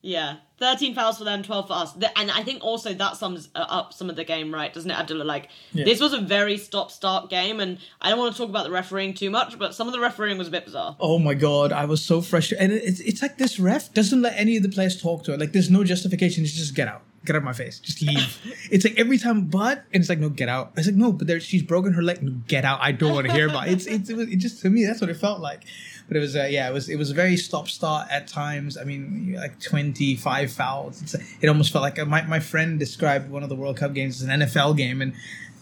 Yeah, 0.02 0.38
thirteen 0.60 0.94
fouls 0.94 1.18
for 1.18 1.24
them, 1.24 1.42
twelve 1.42 1.68
for 1.68 1.74
us, 1.74 1.94
and 2.16 2.30
I 2.30 2.44
think 2.44 2.64
also 2.64 2.94
that 2.94 3.18
sums 3.18 3.50
up 3.56 3.94
some 3.94 4.10
of 4.10 4.16
the 4.16 4.24
game, 4.24 4.54
right? 4.54 4.74
Doesn't 4.74 4.92
it, 4.92 4.98
Abdullah? 5.00 5.24
Like 5.24 5.50
Yeah. 5.74 5.86
this 5.86 6.00
was 6.00 6.14
a 6.14 6.20
very 6.22 6.58
stop-start 6.58 7.30
game, 7.30 7.60
and 7.60 7.78
I 8.02 8.10
don't 8.10 8.20
want 8.20 8.34
to 8.34 8.38
talk 8.38 8.50
about 8.50 8.66
the 8.66 8.72
refereeing 8.72 9.14
too 9.14 9.30
much, 9.30 9.58
but 9.58 9.74
some 9.74 9.88
of 9.88 9.94
the 9.94 10.00
refereeing 10.00 10.38
was 10.38 10.48
a 10.48 10.52
bit 10.52 10.66
bizarre. 10.66 10.96
Oh 11.00 11.18
my 11.20 11.34
god, 11.34 11.72
I 11.72 11.86
was 11.86 12.04
so 12.04 12.22
frustrated. 12.22 12.64
And 12.72 12.74
it's, 12.74 13.00
it's 13.00 13.22
like 13.22 13.38
this 13.38 13.60
ref 13.60 13.94
doesn't 13.94 14.22
let 14.22 14.38
any 14.38 14.58
of 14.58 14.64
the 14.64 14.70
players 14.70 15.02
talk 15.02 15.24
to 15.24 15.32
her. 15.32 15.38
Like 15.38 15.54
there's 15.54 15.70
no 15.70 15.84
justification. 15.84 16.44
It's 16.44 16.54
just 16.54 16.76
get 16.76 16.88
out. 16.88 17.02
Get 17.26 17.36
out 17.36 17.40
of 17.40 17.44
my 17.44 17.54
face. 17.54 17.80
Just 17.80 18.02
leave. 18.02 18.38
it's 18.72 18.86
like 18.86 18.98
every 18.98 19.18
time, 19.18 19.46
but 19.46 19.84
and 19.94 20.02
it's 20.02 20.10
like 20.10 20.20
no, 20.20 20.30
get 20.30 20.48
out. 20.48 20.72
It's 20.78 20.88
like 20.88 20.96
no, 20.96 21.12
but 21.12 21.28
there 21.28 21.40
she's 21.42 21.64
broken 21.64 21.92
her 21.94 22.02
leg. 22.02 22.24
No, 22.24 22.32
get 22.48 22.64
out. 22.64 22.80
I 22.82 22.94
don't 22.94 23.14
want 23.14 23.28
to 23.28 23.34
hear 23.34 23.50
about 23.50 23.68
it. 23.68 23.74
It's 23.74 23.86
it's 23.88 24.10
it, 24.10 24.16
was, 24.16 24.28
it 24.30 24.38
just 24.38 24.62
to 24.62 24.70
me 24.70 24.86
that's 24.86 25.02
what 25.02 25.10
it 25.10 25.16
felt 25.18 25.42
like. 25.42 25.64
But 26.10 26.18
it 26.18 26.22
was 26.22 26.36
uh, 26.36 26.48
yeah, 26.50 26.68
it 26.68 26.74
was 26.74 26.90
it 26.90 26.98
was 26.98 27.12
a 27.12 27.14
very 27.14 27.38
stop 27.38 27.70
start 27.70 28.08
at 28.10 28.28
times. 28.28 28.78
I 28.78 28.84
mean, 28.84 29.36
like 29.38 29.60
twenty 29.62 30.16
five 30.16 30.52
fouls. 30.52 31.02
It's, 31.04 31.14
it 31.14 31.48
almost 31.48 31.72
felt 31.72 31.84
like 31.84 32.00
uh, 32.00 32.06
my 32.06 32.24
my 32.24 32.40
friend 32.40 32.80
described 32.80 33.30
one 33.30 33.44
of 33.44 33.50
the 33.50 33.56
World 33.56 33.78
Cup 33.78 33.94
games 33.94 34.22
as 34.22 34.28
an 34.28 34.42
NFL 34.42 34.76
game 34.76 35.02
and. 35.02 35.14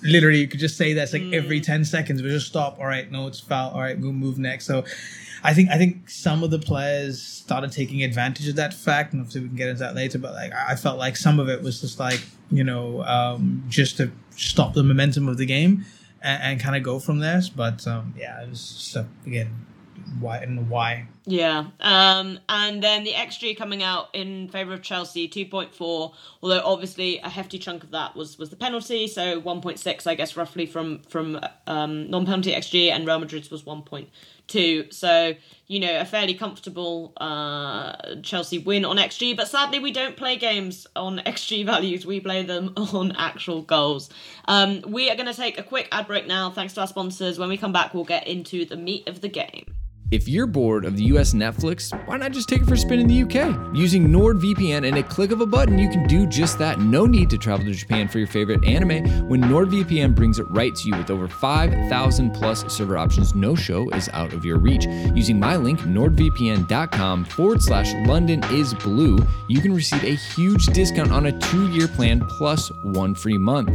Literally, 0.03 0.41
you 0.41 0.47
could 0.47 0.59
just 0.59 0.77
say 0.77 0.93
that's 0.93 1.11
like 1.11 1.23
every 1.33 1.59
ten 1.59 1.83
seconds. 1.83 2.21
We 2.21 2.29
just 2.29 2.45
stop. 2.45 2.77
All 2.77 2.85
right, 2.85 3.11
no, 3.11 3.25
it's 3.25 3.39
foul. 3.39 3.71
All 3.71 3.79
right, 3.79 3.97
we'll 3.97 4.11
move 4.11 4.37
next. 4.37 4.67
So, 4.67 4.85
I 5.43 5.55
think 5.55 5.71
I 5.71 5.79
think 5.79 6.07
some 6.07 6.43
of 6.43 6.51
the 6.51 6.59
players 6.59 7.19
started 7.19 7.71
taking 7.71 8.03
advantage 8.03 8.47
of 8.47 8.57
that 8.57 8.75
fact, 8.75 9.13
and 9.13 9.21
obviously 9.21 9.41
we 9.41 9.47
can 9.47 9.57
get 9.57 9.69
into 9.69 9.79
that 9.79 9.95
later. 9.95 10.19
But 10.19 10.33
like 10.35 10.53
I 10.53 10.75
felt 10.75 10.99
like 10.99 11.17
some 11.17 11.39
of 11.39 11.49
it 11.49 11.63
was 11.63 11.81
just 11.81 11.99
like 11.99 12.21
you 12.51 12.63
know 12.63 13.01
um, 13.05 13.63
just 13.69 13.97
to 13.97 14.11
stop 14.35 14.75
the 14.75 14.83
momentum 14.83 15.27
of 15.27 15.37
the 15.37 15.47
game 15.47 15.83
and, 16.21 16.43
and 16.43 16.59
kind 16.59 16.75
of 16.75 16.83
go 16.83 16.99
from 16.99 17.17
there. 17.17 17.41
But 17.55 17.87
um, 17.87 18.13
yeah, 18.15 18.43
it 18.43 18.49
was 18.51 18.73
just, 18.73 18.97
uh, 18.97 19.05
again 19.25 19.65
why 20.19 20.37
and 20.37 20.69
why. 20.69 21.07
Yeah, 21.25 21.65
um, 21.81 22.39
and 22.47 22.81
then 22.81 23.03
the 23.03 23.11
XG 23.11 23.57
coming 23.57 23.83
out 23.83 24.09
in 24.13 24.47
favour 24.47 24.73
of 24.73 24.81
Chelsea, 24.81 25.27
two 25.27 25.45
point 25.45 25.75
four. 25.75 26.13
Although 26.41 26.61
obviously 26.63 27.19
a 27.19 27.29
hefty 27.29 27.59
chunk 27.59 27.83
of 27.83 27.91
that 27.91 28.15
was 28.15 28.39
was 28.39 28.49
the 28.49 28.55
penalty, 28.55 29.07
so 29.07 29.39
one 29.39 29.61
point 29.61 29.77
six, 29.79 30.07
I 30.07 30.15
guess, 30.15 30.37
roughly 30.37 30.65
from 30.65 30.99
from 31.03 31.39
um, 31.67 32.09
non 32.09 32.25
penalty 32.25 32.53
XG, 32.53 32.91
and 32.91 33.05
Real 33.05 33.19
Madrid's 33.19 33.51
was 33.51 33.65
one 33.65 33.81
point 33.81 34.09
two. 34.47 34.89
So 34.89 35.35
you 35.67 35.81
know 35.81 35.99
a 35.99 36.05
fairly 36.05 36.33
comfortable 36.33 37.11
uh, 37.17 38.15
Chelsea 38.23 38.59
win 38.59 38.85
on 38.85 38.95
XG. 38.95 39.35
But 39.35 39.49
sadly, 39.49 39.79
we 39.79 39.91
don't 39.91 40.15
play 40.15 40.37
games 40.37 40.87
on 40.95 41.17
XG 41.25 41.65
values. 41.65 42.05
We 42.05 42.21
play 42.21 42.43
them 42.43 42.73
on 42.77 43.11
actual 43.17 43.63
goals. 43.63 44.09
Um, 44.45 44.81
we 44.87 45.09
are 45.09 45.15
going 45.15 45.27
to 45.27 45.33
take 45.33 45.59
a 45.59 45.63
quick 45.63 45.89
ad 45.91 46.07
break 46.07 46.25
now, 46.25 46.51
thanks 46.51 46.73
to 46.75 46.81
our 46.81 46.87
sponsors. 46.87 47.37
When 47.37 47.49
we 47.49 47.57
come 47.57 47.73
back, 47.73 47.93
we'll 47.93 48.05
get 48.05 48.27
into 48.27 48.63
the 48.63 48.77
meat 48.77 49.09
of 49.09 49.19
the 49.19 49.29
game. 49.29 49.76
If 50.09 50.29
you're 50.29 50.47
bored 50.47 50.85
of 50.85 50.95
the 50.95 51.03
US 51.15 51.33
Netflix, 51.33 51.91
why 52.07 52.15
not 52.15 52.31
just 52.31 52.47
take 52.47 52.61
it 52.61 52.67
for 52.67 52.75
a 52.75 52.77
spin 52.77 52.99
in 52.99 53.07
the 53.07 53.23
UK? 53.23 53.75
Using 53.75 54.07
NordVPN 54.07 54.87
and 54.87 54.97
a 54.97 55.03
click 55.03 55.31
of 55.31 55.41
a 55.41 55.45
button, 55.45 55.77
you 55.77 55.89
can 55.89 56.07
do 56.07 56.25
just 56.25 56.57
that. 56.59 56.79
No 56.79 57.05
need 57.05 57.29
to 57.29 57.37
travel 57.37 57.65
to 57.65 57.73
Japan 57.73 58.07
for 58.07 58.17
your 58.17 58.27
favorite 58.27 58.63
anime 58.63 59.27
when 59.27 59.41
NordVPN 59.41 60.15
brings 60.15 60.39
it 60.39 60.49
right 60.49 60.73
to 60.73 60.87
you 60.87 60.95
with 60.95 61.09
over 61.09 61.27
5,000 61.27 62.31
plus 62.31 62.73
server 62.73 62.97
options. 62.97 63.35
No 63.35 63.53
show 63.53 63.89
is 63.89 64.07
out 64.13 64.31
of 64.31 64.45
your 64.45 64.59
reach. 64.59 64.85
Using 65.13 65.41
my 65.41 65.57
link, 65.57 65.81
nordvpn.com 65.81 67.25
forward 67.25 67.61
slash 67.61 67.93
London 68.07 68.41
is 68.45 68.73
blue, 68.75 69.19
you 69.49 69.59
can 69.59 69.73
receive 69.73 70.05
a 70.05 70.15
huge 70.15 70.67
discount 70.67 71.11
on 71.11 71.25
a 71.25 71.37
two 71.37 71.69
year 71.71 71.89
plan 71.89 72.21
plus 72.21 72.69
one 72.81 73.13
free 73.13 73.37
month. 73.37 73.67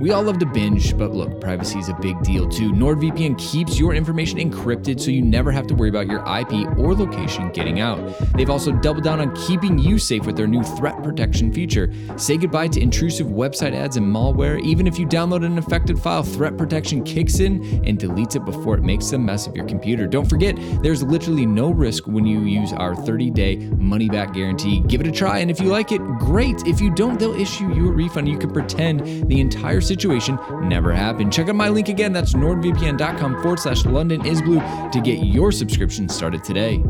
We 0.00 0.10
all 0.10 0.24
love 0.24 0.38
to 0.40 0.46
binge, 0.46 0.98
but 0.98 1.12
look, 1.12 1.40
privacy 1.40 1.78
is 1.78 1.88
a 1.88 1.94
big 1.94 2.20
deal 2.22 2.48
too. 2.48 2.72
NordVPN 2.72 3.38
keeps 3.38 3.78
your 3.78 3.94
information 3.94 4.38
encrypted 4.38 5.00
so 5.00 5.12
you 5.12 5.22
never 5.22 5.52
have 5.52 5.68
to 5.68 5.74
worry 5.74 5.88
about 5.88 6.08
your 6.08 6.18
IP 6.20 6.66
or 6.76 6.94
location 6.94 7.50
getting 7.50 7.78
out. 7.80 8.00
They've 8.34 8.50
also 8.50 8.72
doubled 8.72 9.04
down 9.04 9.20
on 9.20 9.34
keeping 9.46 9.78
you 9.78 9.98
safe 9.98 10.26
with 10.26 10.36
their 10.36 10.48
new 10.48 10.64
threat 10.64 11.00
protection 11.04 11.52
feature. 11.52 11.92
Say 12.16 12.36
goodbye 12.36 12.68
to 12.68 12.80
intrusive 12.80 13.28
website 13.28 13.72
ads 13.72 13.96
and 13.96 14.04
malware. 14.04 14.60
Even 14.62 14.88
if 14.88 14.98
you 14.98 15.06
download 15.06 15.44
an 15.46 15.56
infected 15.56 15.96
file, 15.98 16.24
threat 16.24 16.58
protection 16.58 17.04
kicks 17.04 17.38
in 17.38 17.62
and 17.86 17.96
deletes 17.96 18.34
it 18.34 18.44
before 18.44 18.74
it 18.74 18.82
makes 18.82 19.12
a 19.12 19.18
mess 19.18 19.46
of 19.46 19.54
your 19.54 19.66
computer. 19.66 20.08
Don't 20.08 20.28
forget, 20.28 20.56
there's 20.82 21.04
literally 21.04 21.46
no 21.46 21.70
risk 21.70 22.08
when 22.08 22.26
you 22.26 22.40
use 22.40 22.72
our 22.72 22.96
30 22.96 23.30
day 23.30 23.56
money 23.78 24.08
back 24.08 24.34
guarantee. 24.34 24.80
Give 24.80 25.00
it 25.00 25.06
a 25.06 25.12
try, 25.12 25.38
and 25.38 25.52
if 25.52 25.60
you 25.60 25.68
like 25.68 25.92
it, 25.92 26.02
great. 26.18 26.66
If 26.66 26.80
you 26.80 26.92
don't, 26.92 27.20
they'll 27.20 27.40
issue 27.40 27.72
you 27.72 27.90
a 27.90 27.92
refund. 27.92 28.28
You 28.28 28.38
can 28.38 28.50
pretend 28.50 29.28
the 29.28 29.40
entire 29.40 29.80
situation 29.84 30.38
never 30.62 30.92
happened. 30.92 31.32
Check 31.32 31.48
out 31.48 31.54
my 31.54 31.68
link 31.68 31.88
again. 31.88 32.12
That's 32.12 32.34
nordvpn.com 32.34 33.42
forward 33.42 33.60
slash 33.60 33.84
London 33.84 34.24
is 34.26 34.42
blue 34.42 34.60
to 34.90 35.00
get 35.02 35.24
your 35.24 35.52
subscription 35.52 36.08
started 36.08 36.42
today. 36.42 36.82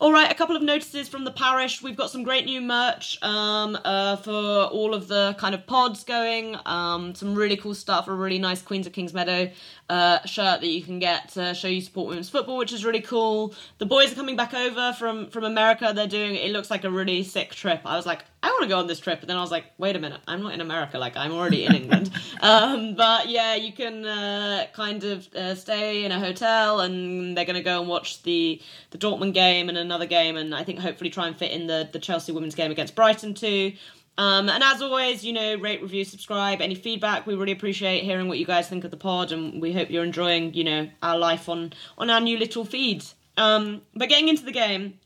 All 0.00 0.12
right, 0.12 0.30
a 0.30 0.34
couple 0.34 0.56
of 0.56 0.62
notices 0.62 1.08
from 1.08 1.24
the 1.24 1.32
parish. 1.32 1.82
We've 1.82 1.96
got 1.96 2.10
some 2.10 2.22
great 2.22 2.46
new 2.46 2.60
merch 2.60 3.22
um, 3.22 3.76
uh, 3.84 4.16
for 4.16 4.32
all 4.32 4.94
of 4.94 5.08
the 5.08 5.36
kind 5.38 5.54
of 5.54 5.66
pods 5.66 6.02
going. 6.04 6.56
Um, 6.64 7.14
some 7.14 7.34
really 7.34 7.56
cool 7.56 7.74
stuff. 7.74 8.08
A 8.08 8.14
really 8.14 8.38
nice 8.38 8.62
Queens 8.62 8.86
of 8.86 8.92
Kings 8.92 9.12
Meadow 9.12 9.50
uh, 9.88 10.24
shirt 10.26 10.60
that 10.60 10.66
you 10.68 10.82
can 10.82 10.98
get 10.98 11.30
to 11.30 11.54
show 11.54 11.68
you 11.68 11.80
support 11.80 12.08
women's 12.08 12.28
football, 12.28 12.58
which 12.58 12.72
is 12.72 12.84
really 12.84 13.00
cool. 13.00 13.54
The 13.78 13.86
boys 13.86 14.12
are 14.12 14.14
coming 14.14 14.36
back 14.36 14.52
over 14.52 14.92
from 14.92 15.30
from 15.30 15.44
America. 15.44 15.92
They're 15.94 16.06
doing. 16.06 16.34
It 16.34 16.50
looks 16.50 16.70
like 16.70 16.84
a 16.84 16.90
really 16.90 17.22
sick 17.22 17.54
trip. 17.54 17.80
I 17.84 17.96
was 17.96 18.04
like, 18.04 18.24
I 18.42 18.50
want 18.50 18.62
to 18.62 18.68
go 18.68 18.78
on 18.78 18.86
this 18.86 19.00
trip. 19.00 19.20
But 19.20 19.28
then 19.28 19.36
I 19.36 19.40
was 19.40 19.50
like, 19.50 19.64
wait 19.78 19.96
a 19.96 19.98
minute, 19.98 20.20
I'm 20.28 20.42
not 20.42 20.52
in 20.52 20.60
America. 20.60 20.98
Like, 20.98 21.16
I'm 21.16 21.32
already 21.32 21.64
in 21.64 21.74
England. 21.74 22.10
um, 22.40 22.94
but 22.94 23.28
yeah, 23.28 23.54
you 23.54 23.72
can 23.72 24.04
uh, 24.04 24.66
kind 24.74 25.04
of 25.04 25.32
uh, 25.34 25.54
stay 25.54 26.04
in 26.04 26.12
a 26.12 26.20
hotel, 26.20 26.80
and 26.80 27.36
they're 27.36 27.46
going 27.46 27.56
to 27.56 27.62
go 27.62 27.80
and 27.80 27.88
watch 27.88 28.22
the 28.24 28.60
the 28.90 28.98
Dortmund 28.98 29.32
game 29.34 29.68
and 29.68 29.78
another 29.78 30.06
game, 30.06 30.36
and 30.36 30.54
I 30.54 30.64
think 30.64 30.80
hopefully 30.80 31.10
try 31.10 31.26
and 31.26 31.36
fit 31.36 31.52
in 31.52 31.66
the 31.66 31.88
the 31.90 31.98
Chelsea 31.98 32.32
women's 32.32 32.54
game 32.54 32.70
against 32.70 32.94
Brighton 32.94 33.34
too. 33.34 33.72
Um, 34.18 34.48
and 34.48 34.64
as 34.64 34.82
always, 34.82 35.24
you 35.24 35.32
know, 35.32 35.54
rate, 35.56 35.80
review, 35.80 36.04
subscribe. 36.04 36.60
Any 36.60 36.74
feedback, 36.74 37.24
we 37.24 37.34
really 37.36 37.52
appreciate 37.52 38.02
hearing 38.02 38.26
what 38.26 38.38
you 38.38 38.44
guys 38.44 38.68
think 38.68 38.82
of 38.84 38.90
the 38.90 38.96
pod, 38.96 39.30
and 39.30 39.62
we 39.62 39.72
hope 39.72 39.90
you're 39.90 40.04
enjoying, 40.04 40.52
you 40.54 40.64
know, 40.64 40.90
our 41.02 41.16
life 41.16 41.48
on 41.48 41.72
on 41.96 42.10
our 42.10 42.20
new 42.20 42.36
little 42.36 42.64
feed. 42.64 43.04
Um, 43.36 43.82
but 43.94 44.08
getting 44.08 44.28
into 44.28 44.44
the 44.44 44.52
game, 44.52 44.98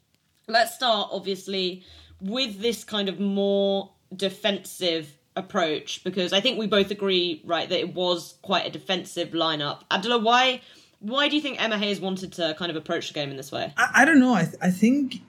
let's 0.48 0.74
start 0.74 1.10
obviously 1.12 1.84
with 2.22 2.60
this 2.60 2.84
kind 2.84 3.10
of 3.10 3.20
more 3.20 3.90
defensive 4.16 5.14
approach 5.36 6.02
because 6.04 6.32
I 6.32 6.40
think 6.40 6.58
we 6.58 6.66
both 6.66 6.90
agree, 6.90 7.42
right, 7.44 7.68
that 7.68 7.78
it 7.78 7.94
was 7.94 8.38
quite 8.40 8.66
a 8.66 8.70
defensive 8.70 9.30
lineup. 9.30 9.82
Abdullah, 9.90 10.18
why 10.18 10.62
why 11.00 11.28
do 11.28 11.36
you 11.36 11.42
think 11.42 11.62
Emma 11.62 11.76
Hayes 11.76 12.00
wanted 12.00 12.32
to 12.34 12.54
kind 12.58 12.70
of 12.70 12.76
approach 12.76 13.08
the 13.08 13.14
game 13.14 13.30
in 13.30 13.36
this 13.36 13.52
way? 13.52 13.74
I, 13.76 13.90
I 13.96 14.04
don't 14.06 14.20
know. 14.20 14.34
I, 14.34 14.44
th- 14.44 14.56
I 14.62 14.70
think 14.70 15.20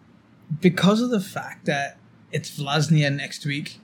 because 0.62 1.02
of 1.02 1.10
the 1.10 1.20
fact 1.20 1.66
that 1.66 1.98
it's 2.34 2.50
Vllaznia 2.60 3.16
next 3.16 3.46
week, 3.46 3.80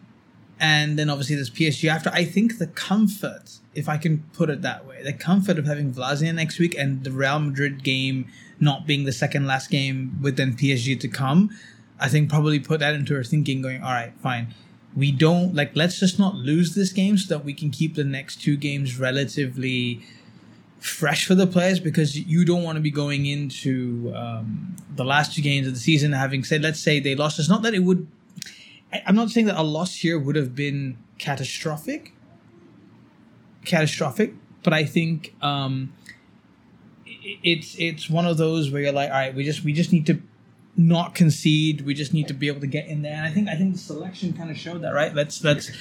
and 0.59 0.99
then 0.99 1.09
obviously 1.09 1.35
there's 1.35 1.49
PSG 1.49 1.89
after. 1.89 2.09
I 2.09 2.25
think 2.25 2.57
the 2.57 2.67
comfort, 2.67 3.59
if 3.75 3.87
I 3.87 3.97
can 3.97 4.23
put 4.33 4.49
it 4.49 4.61
that 4.63 4.85
way, 4.85 5.01
the 5.03 5.13
comfort 5.13 5.57
of 5.57 5.65
having 5.65 5.93
Vllaznia 5.93 6.33
next 6.35 6.59
week 6.59 6.75
and 6.77 7.03
the 7.03 7.11
Real 7.11 7.39
Madrid 7.39 7.83
game 7.83 8.27
not 8.59 8.85
being 8.85 9.05
the 9.05 9.13
second 9.13 9.47
last 9.47 9.69
game 9.69 10.19
with 10.21 10.35
then 10.35 10.53
PSG 10.53 10.99
to 10.99 11.07
come, 11.07 11.49
I 11.99 12.09
think 12.09 12.29
probably 12.29 12.59
put 12.59 12.79
that 12.81 12.93
into 12.93 13.13
her 13.13 13.23
thinking, 13.23 13.61
going, 13.61 13.81
all 13.81 13.91
right, 13.91 14.13
fine. 14.21 14.53
We 14.95 15.11
don't 15.11 15.53
like 15.53 15.75
let's 15.75 15.99
just 15.99 16.17
not 16.17 16.35
lose 16.35 16.73
this 16.73 16.91
game 16.91 17.17
so 17.17 17.37
that 17.37 17.45
we 17.45 17.53
can 17.53 17.69
keep 17.69 17.95
the 17.95 18.03
next 18.03 18.41
two 18.41 18.57
games 18.57 18.99
relatively 18.99 20.01
fresh 20.79 21.25
for 21.25 21.35
the 21.35 21.45
players 21.45 21.79
because 21.79 22.17
you 22.17 22.43
don't 22.43 22.63
want 22.63 22.77
to 22.77 22.81
be 22.81 22.89
going 22.89 23.25
into 23.25 24.11
um, 24.15 24.75
the 24.95 25.03
last 25.03 25.35
two 25.35 25.41
games 25.41 25.67
of 25.67 25.73
the 25.73 25.79
season 25.79 26.13
having 26.13 26.43
said 26.43 26.61
let's 26.61 26.79
say 26.79 26.99
they 27.01 27.15
lost 27.15 27.37
it's 27.37 27.49
not 27.49 27.61
that 27.63 27.73
it 27.73 27.79
would 27.79 28.07
I, 28.93 29.01
I'm 29.05 29.15
not 29.15 29.29
saying 29.29 29.47
that 29.47 29.59
a 29.59 29.63
loss 29.63 29.95
here 29.95 30.19
would 30.19 30.35
have 30.35 30.55
been 30.55 30.97
catastrophic, 31.17 32.13
catastrophic, 33.65 34.33
but 34.63 34.73
I 34.73 34.85
think 34.85 35.35
um, 35.41 35.93
it, 37.05 37.39
it's 37.43 37.75
it's 37.77 38.09
one 38.09 38.25
of 38.25 38.37
those 38.37 38.71
where 38.71 38.81
you're 38.81 38.91
like, 38.91 39.09
all 39.09 39.15
right, 39.15 39.35
we 39.35 39.43
just 39.43 39.63
we 39.63 39.73
just 39.73 39.91
need 39.91 40.05
to 40.07 40.21
not 40.77 41.13
concede. 41.13 41.81
We 41.81 41.93
just 41.93 42.13
need 42.13 42.27
to 42.29 42.33
be 42.33 42.47
able 42.47 42.61
to 42.61 42.67
get 42.67 42.87
in 42.87 43.01
there. 43.01 43.13
And 43.13 43.25
I 43.25 43.31
think 43.31 43.49
I 43.49 43.55
think 43.55 43.73
the 43.73 43.79
selection 43.79 44.33
kind 44.33 44.49
of 44.49 44.57
showed 44.57 44.81
that, 44.81 44.93
right? 44.93 45.13
Let's 45.13 45.43
let's 45.43 45.71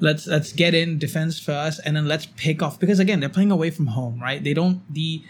let's 0.00 0.26
let's 0.26 0.52
get 0.52 0.74
in 0.74 0.98
defense 0.98 1.40
first, 1.40 1.80
and 1.84 1.96
then 1.96 2.06
let's 2.06 2.26
pick 2.36 2.62
off 2.62 2.78
because 2.78 2.98
again 2.98 3.20
they're 3.20 3.28
playing 3.28 3.50
away 3.50 3.70
from 3.70 3.88
home, 3.88 4.20
right? 4.20 4.42
They 4.42 4.54
don't 4.54 4.82
the 4.92 5.24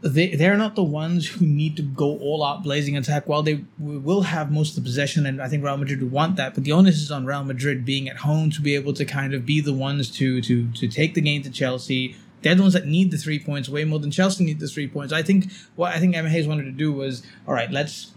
they 0.00 0.36
they're 0.36 0.56
not 0.56 0.76
the 0.76 0.82
ones 0.82 1.26
who 1.26 1.44
need 1.44 1.76
to 1.76 1.82
go 1.82 2.18
all 2.18 2.44
out 2.44 2.62
blazing 2.62 2.96
attack. 2.96 3.28
While 3.28 3.42
they 3.42 3.64
will 3.78 4.22
have 4.22 4.50
most 4.50 4.70
of 4.70 4.76
the 4.76 4.88
possession, 4.88 5.26
and 5.26 5.42
I 5.42 5.48
think 5.48 5.64
Real 5.64 5.76
Madrid 5.76 6.00
would 6.00 6.12
want 6.12 6.36
that, 6.36 6.54
but 6.54 6.64
the 6.64 6.72
onus 6.72 6.96
is 6.96 7.10
on 7.10 7.26
Real 7.26 7.44
Madrid 7.44 7.84
being 7.84 8.08
at 8.08 8.18
home 8.18 8.50
to 8.50 8.60
be 8.60 8.74
able 8.76 8.92
to 8.92 9.04
kind 9.04 9.34
of 9.34 9.44
be 9.44 9.60
the 9.60 9.72
ones 9.72 10.10
to 10.12 10.40
to 10.42 10.70
to 10.72 10.88
take 10.88 11.14
the 11.14 11.20
game 11.20 11.42
to 11.42 11.50
Chelsea. 11.50 12.16
They're 12.42 12.54
the 12.54 12.62
ones 12.62 12.74
that 12.74 12.86
need 12.86 13.10
the 13.10 13.16
three 13.16 13.40
points 13.40 13.68
way 13.68 13.84
more 13.84 13.98
than 13.98 14.12
Chelsea 14.12 14.44
need 14.44 14.60
the 14.60 14.68
three 14.68 14.86
points. 14.86 15.12
I 15.12 15.22
think 15.22 15.50
what 15.74 15.92
I 15.92 15.98
think 15.98 16.16
Emma 16.16 16.28
Hayes 16.28 16.46
wanted 16.46 16.64
to 16.64 16.72
do 16.72 16.92
was 16.92 17.24
all 17.46 17.54
right, 17.54 17.70
let's 17.70 18.12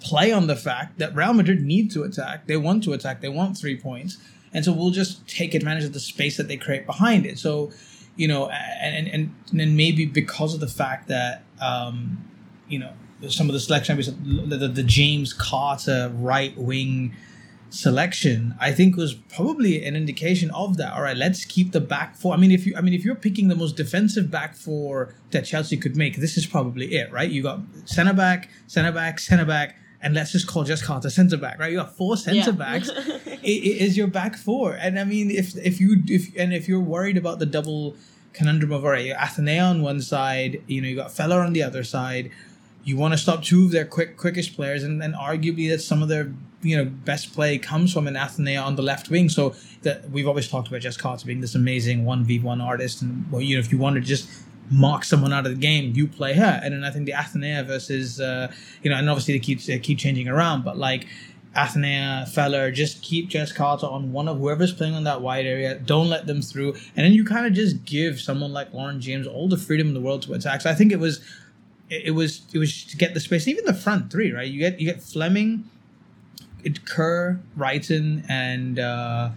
play 0.00 0.30
on 0.30 0.46
the 0.46 0.56
fact 0.56 0.98
that 0.98 1.14
Real 1.14 1.32
Madrid 1.32 1.62
need 1.62 1.90
to 1.92 2.02
attack. 2.02 2.46
They 2.46 2.58
want 2.58 2.84
to 2.84 2.92
attack. 2.92 3.22
They 3.22 3.30
want 3.30 3.56
three 3.56 3.78
points, 3.80 4.18
and 4.52 4.62
so 4.62 4.72
we'll 4.72 4.90
just 4.90 5.26
take 5.26 5.54
advantage 5.54 5.84
of 5.84 5.94
the 5.94 6.00
space 6.00 6.36
that 6.36 6.48
they 6.48 6.58
create 6.58 6.84
behind 6.84 7.24
it. 7.24 7.38
So 7.38 7.72
you 8.18 8.28
know, 8.28 8.50
and 8.50 9.08
and 9.08 9.32
and 9.50 9.60
then 9.60 9.76
maybe 9.76 10.04
because 10.04 10.52
of 10.52 10.60
the 10.60 10.68
fact 10.68 11.08
that 11.08 11.44
um, 11.62 12.22
you 12.68 12.78
know 12.78 12.92
some 13.28 13.48
of 13.48 13.52
the 13.52 13.60
selection, 13.60 13.96
the, 13.96 14.56
the, 14.56 14.68
the 14.68 14.82
James 14.82 15.32
Carter 15.32 16.12
right 16.14 16.56
wing 16.58 17.14
selection, 17.70 18.54
I 18.60 18.72
think 18.72 18.96
was 18.96 19.14
probably 19.14 19.84
an 19.84 19.94
indication 19.94 20.50
of 20.50 20.76
that. 20.78 20.94
All 20.94 21.02
right, 21.02 21.16
let's 21.16 21.44
keep 21.44 21.72
the 21.72 21.80
back 21.80 22.16
four. 22.16 22.34
I 22.34 22.36
mean, 22.36 22.50
if 22.50 22.66
you, 22.66 22.74
I 22.76 22.80
mean, 22.80 22.94
if 22.94 23.04
you're 23.04 23.14
picking 23.14 23.48
the 23.48 23.56
most 23.56 23.76
defensive 23.76 24.30
back 24.30 24.54
four 24.54 25.14
that 25.30 25.44
Chelsea 25.44 25.76
could 25.76 25.96
make, 25.96 26.16
this 26.16 26.36
is 26.36 26.46
probably 26.46 26.94
it, 26.96 27.12
right? 27.12 27.30
You 27.30 27.42
got 27.42 27.60
centre 27.84 28.12
back, 28.12 28.48
centre 28.66 28.92
back, 28.92 29.20
centre 29.20 29.44
back, 29.44 29.76
and 30.00 30.14
let's 30.14 30.30
just 30.32 30.46
call 30.46 30.64
Jess 30.64 30.80
Carter 30.82 31.10
centre 31.10 31.36
back, 31.36 31.58
right? 31.58 31.72
You 31.72 31.78
got 31.78 31.96
four 31.96 32.16
centre 32.16 32.38
Yeah. 32.38 32.50
backs. 32.50 32.88
it, 32.96 33.40
it 33.42 33.82
is 33.82 33.96
your 33.96 34.06
back 34.06 34.36
four, 34.36 34.74
and 34.74 34.98
I 34.98 35.04
mean, 35.04 35.30
if 35.30 35.56
if 35.56 35.80
you 35.80 36.02
if 36.06 36.28
and 36.36 36.52
if 36.54 36.68
you're 36.68 36.80
worried 36.80 37.16
about 37.16 37.38
the 37.38 37.46
double 37.46 37.96
conundrum 38.32 38.70
of 38.72 38.84
all 38.84 38.90
right, 38.92 39.04
you 39.06 39.12
got 39.14 39.22
Athenea 39.22 39.68
on 39.68 39.82
one 39.82 40.00
side, 40.00 40.62
you 40.66 40.80
know, 40.80 40.88
you 40.88 40.96
got 40.96 41.10
Feller 41.12 41.40
on 41.40 41.52
the 41.52 41.62
other 41.62 41.82
side. 41.82 42.30
You 42.84 42.96
want 42.96 43.12
to 43.12 43.18
stop 43.18 43.42
two 43.42 43.64
of 43.64 43.70
their 43.72 43.84
quick 43.84 44.16
quickest 44.16 44.54
players, 44.54 44.82
and, 44.82 45.02
and 45.02 45.14
arguably 45.14 45.68
that 45.70 45.80
some 45.80 46.02
of 46.02 46.08
their 46.08 46.32
you 46.62 46.76
know 46.76 46.84
best 46.84 47.34
play 47.34 47.58
comes 47.58 47.92
from 47.92 48.06
an 48.06 48.14
Athenea 48.14 48.62
on 48.64 48.76
the 48.76 48.82
left 48.82 49.10
wing. 49.10 49.28
So 49.28 49.54
that 49.82 50.08
we've 50.10 50.26
always 50.28 50.48
talked 50.48 50.68
about 50.68 50.80
Jess 50.80 50.96
Carter 50.96 51.26
being 51.26 51.40
this 51.40 51.54
amazing 51.54 52.04
one 52.04 52.24
v 52.24 52.38
one 52.38 52.60
artist, 52.60 53.02
and 53.02 53.30
well, 53.30 53.42
you 53.42 53.56
know, 53.56 53.60
if 53.60 53.72
you 53.72 53.78
want 53.78 53.96
to 53.96 54.00
just 54.00 54.28
mark 54.70 55.04
someone 55.04 55.32
out 55.32 55.46
of 55.46 55.52
the 55.52 55.60
game, 55.60 55.92
you 55.94 56.06
play 56.06 56.34
her. 56.34 56.60
And 56.62 56.74
then 56.74 56.84
I 56.84 56.90
think 56.90 57.06
the 57.06 57.12
Athenea 57.12 57.66
versus 57.66 58.20
uh, 58.20 58.52
you 58.82 58.90
know, 58.90 58.96
and 58.96 59.08
obviously 59.08 59.34
they 59.34 59.40
keep 59.40 59.62
they 59.62 59.78
keep 59.78 59.98
changing 59.98 60.28
around, 60.28 60.64
but 60.64 60.76
like 60.76 61.06
Athenea, 61.56 62.28
Feller, 62.28 62.70
just 62.70 63.02
keep 63.02 63.28
Jess 63.28 63.52
Carter 63.52 63.86
on 63.86 64.12
one 64.12 64.28
of 64.28 64.38
whoever's 64.38 64.72
playing 64.72 64.94
on 64.94 65.04
that 65.04 65.22
wide 65.22 65.46
area. 65.46 65.74
Don't 65.76 66.08
let 66.08 66.26
them 66.26 66.42
through. 66.42 66.74
And 66.96 67.04
then 67.04 67.12
you 67.12 67.24
kind 67.24 67.46
of 67.46 67.52
just 67.52 67.84
give 67.84 68.20
someone 68.20 68.52
like 68.52 68.72
Lauren 68.72 69.00
James 69.00 69.26
all 69.26 69.48
the 69.48 69.56
freedom 69.56 69.88
in 69.88 69.94
the 69.94 70.00
world 70.00 70.22
to 70.22 70.34
attack. 70.34 70.60
So 70.60 70.70
I 70.70 70.74
think 70.74 70.92
it 70.92 71.00
was 71.00 71.20
it 71.90 72.14
was 72.14 72.42
it 72.52 72.58
was 72.58 72.84
to 72.84 72.96
get 72.96 73.14
the 73.14 73.20
space. 73.20 73.48
Even 73.48 73.64
the 73.64 73.74
front 73.74 74.12
three, 74.12 74.30
right? 74.32 74.48
You 74.48 74.58
get 74.58 74.78
you 74.78 74.86
get 74.86 75.02
Fleming, 75.02 75.64
it, 76.62 76.84
Kerr, 76.84 77.40
Reiten, 77.56 78.28
and 78.28 78.78
uh 78.78 79.30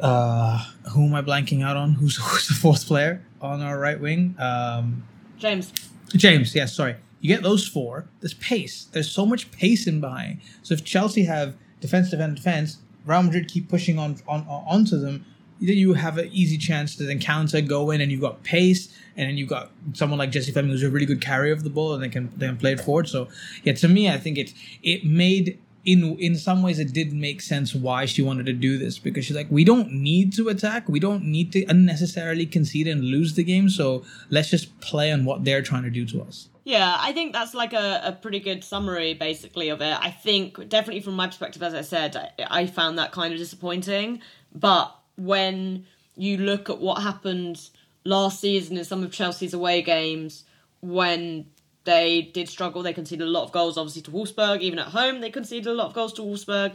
uh 0.00 0.64
who 0.92 1.06
am 1.06 1.14
I 1.14 1.22
blanking 1.22 1.62
out 1.62 1.76
on? 1.76 1.92
Who's 1.94 2.16
who's 2.22 2.48
the 2.48 2.54
fourth 2.54 2.86
player 2.86 3.22
on 3.40 3.60
our 3.62 3.78
right 3.78 4.00
wing? 4.00 4.34
Um 4.38 5.04
James. 5.38 5.72
James, 6.14 6.54
yes, 6.54 6.74
sorry. 6.74 6.96
You 7.20 7.28
get 7.28 7.42
those 7.42 7.66
four. 7.66 8.06
There's 8.20 8.34
pace. 8.34 8.88
There's 8.92 9.10
so 9.10 9.26
much 9.26 9.50
pace 9.50 9.86
in 9.86 10.00
behind. 10.00 10.40
So 10.62 10.74
if 10.74 10.84
Chelsea 10.84 11.24
have 11.24 11.54
defense, 11.80 12.10
defense, 12.10 12.36
defense, 12.36 12.78
Real 13.04 13.22
Madrid 13.22 13.48
keep 13.48 13.68
pushing 13.68 13.98
on, 13.98 14.16
on, 14.26 14.40
on 14.48 14.64
onto 14.66 14.98
them, 14.98 15.24
then 15.60 15.76
you 15.76 15.94
have 15.94 16.18
an 16.18 16.28
easy 16.32 16.56
chance 16.56 16.94
to 16.96 17.04
then 17.04 17.18
counter, 17.18 17.60
go 17.60 17.90
in, 17.90 18.00
and 18.00 18.12
you've 18.12 18.20
got 18.20 18.42
pace, 18.44 18.94
and 19.16 19.28
then 19.28 19.36
you've 19.36 19.48
got 19.48 19.70
someone 19.92 20.18
like 20.18 20.30
Jesse 20.30 20.52
Fleming 20.52 20.70
who's 20.70 20.82
a 20.82 20.90
really 20.90 21.06
good 21.06 21.20
carrier 21.20 21.52
of 21.52 21.64
the 21.64 21.70
ball, 21.70 21.94
and 21.94 22.02
they 22.02 22.08
can 22.08 22.30
they 22.36 22.46
can 22.46 22.56
play 22.56 22.72
it 22.72 22.80
forward. 22.80 23.08
So 23.08 23.28
yeah, 23.64 23.72
to 23.74 23.88
me, 23.88 24.08
I 24.08 24.18
think 24.18 24.38
it 24.38 24.52
it 24.82 25.04
made 25.04 25.58
in 25.92 26.18
in 26.18 26.36
some 26.36 26.62
ways 26.62 26.78
it 26.78 26.92
did 26.92 27.12
make 27.12 27.40
sense 27.40 27.74
why 27.74 28.04
she 28.04 28.20
wanted 28.20 28.44
to 28.44 28.52
do 28.52 28.76
this 28.76 28.98
because 28.98 29.24
she's 29.24 29.36
like 29.36 29.50
we 29.50 29.64
don't 29.64 29.90
need 29.90 30.34
to 30.34 30.48
attack 30.48 30.86
we 30.88 31.00
don't 31.00 31.24
need 31.24 31.50
to 31.50 31.64
unnecessarily 31.64 32.44
concede 32.44 32.86
and 32.86 33.02
lose 33.02 33.34
the 33.34 33.44
game 33.52 33.68
so 33.70 34.04
let's 34.28 34.50
just 34.50 34.78
play 34.80 35.10
on 35.10 35.24
what 35.24 35.44
they're 35.44 35.62
trying 35.62 35.82
to 35.82 35.90
do 35.90 36.04
to 36.04 36.20
us 36.22 36.48
Yeah, 36.64 36.96
I 37.08 37.12
think 37.16 37.32
that's 37.32 37.54
like 37.54 37.72
a, 37.72 38.02
a 38.04 38.12
pretty 38.12 38.40
good 38.40 38.62
summary, 38.62 39.14
basically, 39.14 39.70
of 39.70 39.80
it. 39.80 39.96
I 40.08 40.10
think, 40.10 40.68
definitely 40.68 41.00
from 41.00 41.16
my 41.16 41.26
perspective, 41.26 41.62
as 41.62 41.72
I 41.72 41.80
said, 41.80 42.10
I, 42.14 42.28
I 42.60 42.66
found 42.66 42.98
that 42.98 43.10
kind 43.10 43.32
of 43.32 43.38
disappointing. 43.38 44.20
But 44.52 44.94
when 45.16 45.86
you 46.14 46.36
look 46.36 46.68
at 46.68 46.78
what 46.78 47.02
happened 47.02 47.56
last 48.04 48.40
season 48.40 48.76
in 48.76 48.84
some 48.84 49.02
of 49.02 49.10
Chelsea's 49.10 49.54
away 49.54 49.80
games, 49.80 50.44
when 50.82 51.46
they 51.88 52.30
did 52.34 52.50
struggle, 52.50 52.82
they 52.82 52.92
conceded 52.92 53.26
a 53.26 53.30
lot 53.30 53.44
of 53.44 53.52
goals, 53.52 53.78
obviously, 53.78 54.02
to 54.02 54.10
Wolfsburg. 54.10 54.60
Even 54.60 54.78
at 54.78 54.88
home, 54.88 55.20
they 55.20 55.30
conceded 55.30 55.66
a 55.66 55.72
lot 55.72 55.86
of 55.86 55.94
goals 55.94 56.12
to 56.14 56.22
Wolfsburg. 56.22 56.74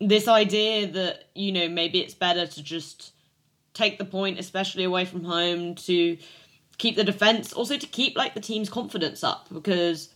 This 0.00 0.26
idea 0.26 0.86
that, 0.86 1.28
you 1.34 1.52
know, 1.52 1.68
maybe 1.68 2.00
it's 2.00 2.14
better 2.14 2.46
to 2.46 2.62
just 2.62 3.12
take 3.74 3.98
the 3.98 4.04
point, 4.06 4.38
especially 4.38 4.84
away 4.84 5.04
from 5.04 5.24
home, 5.24 5.74
to 5.74 6.16
keep 6.78 6.96
the 6.96 7.04
defense, 7.04 7.52
also 7.52 7.76
to 7.76 7.86
keep 7.86 8.16
like 8.16 8.32
the 8.32 8.40
team's 8.40 8.70
confidence 8.70 9.22
up 9.22 9.46
because 9.52 10.14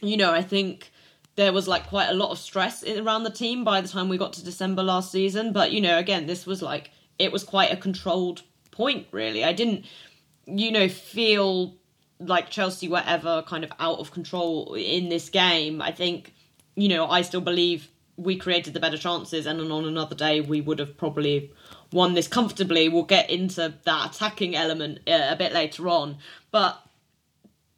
you 0.00 0.16
know, 0.16 0.32
I 0.32 0.42
think 0.42 0.90
there 1.36 1.52
was 1.52 1.68
like 1.68 1.86
quite 1.86 2.08
a 2.08 2.14
lot 2.14 2.32
of 2.32 2.38
stress 2.38 2.82
around 2.82 3.22
the 3.22 3.30
team 3.30 3.62
by 3.62 3.80
the 3.80 3.86
time 3.86 4.08
we 4.08 4.18
got 4.18 4.32
to 4.32 4.44
December 4.44 4.82
last 4.82 5.12
season, 5.12 5.52
but 5.52 5.70
you 5.70 5.80
know, 5.80 5.98
again, 5.98 6.26
this 6.26 6.44
was 6.46 6.60
like 6.60 6.90
it 7.20 7.30
was 7.30 7.44
quite 7.44 7.70
a 7.72 7.76
controlled 7.76 8.42
point 8.72 9.06
really. 9.12 9.44
I 9.44 9.52
didn't 9.52 9.84
you 10.46 10.72
know 10.72 10.88
feel 10.88 11.76
like 12.26 12.50
Chelsea 12.50 12.88
were 12.88 13.02
ever 13.06 13.42
kind 13.42 13.64
of 13.64 13.72
out 13.78 13.98
of 13.98 14.10
control 14.10 14.74
in 14.74 15.08
this 15.08 15.28
game. 15.28 15.82
I 15.82 15.92
think 15.92 16.34
you 16.74 16.88
know, 16.88 17.06
I 17.06 17.22
still 17.22 17.40
believe 17.40 17.88
we 18.16 18.36
created 18.36 18.74
the 18.74 18.80
better 18.80 18.98
chances, 18.98 19.46
and 19.46 19.60
on 19.60 19.84
another 19.84 20.14
day 20.14 20.40
we 20.40 20.60
would 20.60 20.78
have 20.78 20.96
probably 20.96 21.52
won 21.92 22.14
this 22.14 22.28
comfortably. 22.28 22.88
We'll 22.88 23.02
get 23.02 23.30
into 23.30 23.74
that 23.84 24.14
attacking 24.14 24.56
element 24.56 25.00
uh, 25.06 25.28
a 25.30 25.36
bit 25.36 25.52
later 25.52 25.88
on, 25.88 26.18
but 26.50 26.82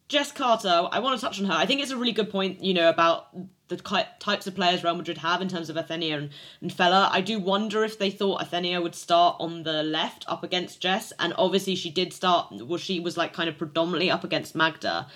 Jess 0.07 0.31
Carter, 0.31 0.87
I 0.91 0.99
want 0.99 1.19
to 1.19 1.25
touch 1.25 1.39
on 1.39 1.47
her. 1.47 1.53
I 1.53 1.65
think 1.65 1.81
it's 1.81 1.91
a 1.91 1.97
really 1.97 2.11
good 2.11 2.29
point, 2.29 2.63
you 2.63 2.73
know, 2.73 2.89
about 2.89 3.27
the 3.67 3.77
types 4.19 4.47
of 4.47 4.55
players 4.55 4.83
Real 4.83 4.95
Madrid 4.95 5.17
have 5.19 5.41
in 5.41 5.47
terms 5.47 5.69
of 5.69 5.75
Athenea 5.75 6.17
and, 6.17 6.29
and 6.61 6.71
Feller. 6.71 7.09
I 7.11 7.21
do 7.21 7.39
wonder 7.39 7.83
if 7.83 7.97
they 7.97 8.11
thought 8.11 8.41
Athenea 8.41 8.81
would 8.81 8.95
start 8.95 9.37
on 9.39 9.63
the 9.63 9.81
left 9.83 10.23
up 10.27 10.43
against 10.43 10.81
Jess, 10.81 11.11
and 11.19 11.33
obviously 11.37 11.75
she 11.75 11.89
did 11.89 12.13
start. 12.13 12.51
Well, 12.51 12.77
she 12.77 12.99
was 12.99 13.17
like 13.17 13.33
kind 13.33 13.49
of 13.49 13.57
predominantly 13.57 14.11
up 14.11 14.23
against 14.23 14.55
Magda. 14.55 15.07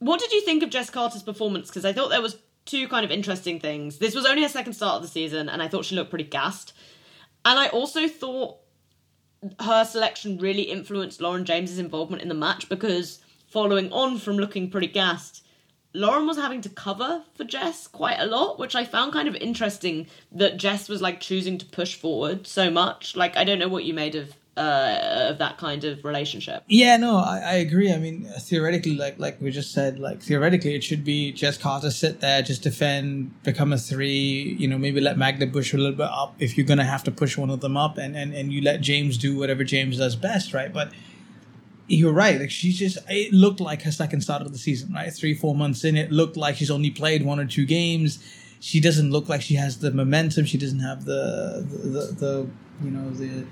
What 0.00 0.20
did 0.20 0.32
you 0.32 0.40
think 0.42 0.62
of 0.62 0.70
Jess 0.70 0.90
Carter's 0.90 1.22
performance? 1.22 1.68
Because 1.68 1.84
I 1.84 1.92
thought 1.92 2.10
there 2.10 2.22
was 2.22 2.38
two 2.64 2.88
kind 2.88 3.04
of 3.04 3.10
interesting 3.10 3.60
things. 3.60 3.98
This 3.98 4.14
was 4.14 4.26
only 4.26 4.42
her 4.42 4.48
second 4.48 4.74
start 4.74 4.96
of 4.96 5.02
the 5.02 5.08
season, 5.08 5.48
and 5.48 5.62
I 5.62 5.68
thought 5.68 5.84
she 5.84 5.94
looked 5.94 6.10
pretty 6.10 6.24
gassed. 6.24 6.72
And 7.44 7.58
I 7.58 7.68
also 7.68 8.08
thought 8.08 8.58
her 9.60 9.84
selection 9.84 10.38
really 10.38 10.62
influenced 10.62 11.20
Lauren 11.20 11.44
James's 11.44 11.78
involvement 11.78 12.22
in 12.22 12.28
the 12.28 12.34
match 12.34 12.68
because 12.68 13.20
following 13.48 13.92
on 13.92 14.18
from 14.18 14.36
looking 14.36 14.70
pretty 14.70 14.88
gassed, 14.88 15.44
Lauren 15.98 16.26
was 16.26 16.36
having 16.36 16.60
to 16.60 16.68
cover 16.68 17.22
for 17.34 17.44
Jess 17.44 17.88
quite 17.88 18.18
a 18.20 18.26
lot, 18.26 18.58
which 18.58 18.76
I 18.76 18.84
found 18.84 19.12
kind 19.12 19.26
of 19.26 19.34
interesting 19.34 20.06
that 20.32 20.56
Jess 20.56 20.88
was 20.88 21.02
like 21.02 21.20
choosing 21.20 21.58
to 21.58 21.66
push 21.66 21.96
forward 21.96 22.46
so 22.46 22.70
much. 22.70 23.16
Like 23.16 23.36
I 23.36 23.44
don't 23.44 23.58
know 23.58 23.68
what 23.68 23.84
you 23.84 23.92
made 23.92 24.14
of 24.14 24.34
uh, 24.56 25.28
of 25.30 25.38
that 25.38 25.56
kind 25.56 25.84
of 25.84 26.04
relationship. 26.04 26.64
Yeah, 26.66 26.96
no, 26.96 27.16
I, 27.16 27.38
I 27.38 27.52
agree. 27.54 27.92
I 27.92 27.98
mean, 27.98 28.24
theoretically, 28.40 28.96
like 28.96 29.18
like 29.18 29.40
we 29.40 29.50
just 29.50 29.72
said, 29.72 29.98
like 29.98 30.22
theoretically, 30.22 30.74
it 30.74 30.84
should 30.84 31.04
be 31.04 31.32
Jess 31.32 31.58
Carter 31.58 31.90
sit 31.90 32.20
there, 32.20 32.42
just 32.42 32.62
defend, 32.62 33.42
become 33.42 33.72
a 33.72 33.78
three. 33.78 34.56
You 34.58 34.68
know, 34.68 34.78
maybe 34.78 35.00
let 35.00 35.18
Magda 35.18 35.48
push 35.48 35.74
a 35.74 35.78
little 35.78 35.96
bit 35.96 36.10
up 36.10 36.34
if 36.38 36.56
you're 36.56 36.66
gonna 36.66 36.84
have 36.84 37.04
to 37.04 37.10
push 37.10 37.36
one 37.36 37.50
of 37.50 37.60
them 37.60 37.76
up, 37.76 37.98
and 37.98 38.16
and 38.16 38.34
and 38.34 38.52
you 38.52 38.60
let 38.62 38.80
James 38.80 39.18
do 39.18 39.36
whatever 39.36 39.64
James 39.64 39.98
does 39.98 40.14
best, 40.14 40.54
right? 40.54 40.72
But 40.72 40.92
you're 41.88 42.12
right. 42.12 42.38
Like 42.38 42.50
she's 42.50 42.78
just, 42.78 42.98
it 43.08 43.32
looked 43.32 43.60
like 43.60 43.82
her 43.82 43.90
second 43.90 44.20
start 44.20 44.42
of 44.42 44.52
the 44.52 44.58
season, 44.58 44.92
right? 44.92 45.12
Three, 45.12 45.34
four 45.34 45.54
months 45.54 45.84
in, 45.84 45.96
it 45.96 46.12
looked 46.12 46.36
like 46.36 46.56
she's 46.56 46.70
only 46.70 46.90
played 46.90 47.24
one 47.24 47.40
or 47.40 47.46
two 47.46 47.64
games. 47.64 48.22
She 48.60 48.80
doesn't 48.80 49.10
look 49.10 49.28
like 49.28 49.40
she 49.40 49.54
has 49.54 49.78
the 49.78 49.90
momentum. 49.90 50.44
She 50.44 50.58
doesn't 50.58 50.80
have 50.80 51.04
the, 51.04 51.66
the, 51.66 51.88
the, 51.88 52.00
the 52.12 52.48
you 52.84 52.90
know, 52.90 53.10
the, 53.10 53.46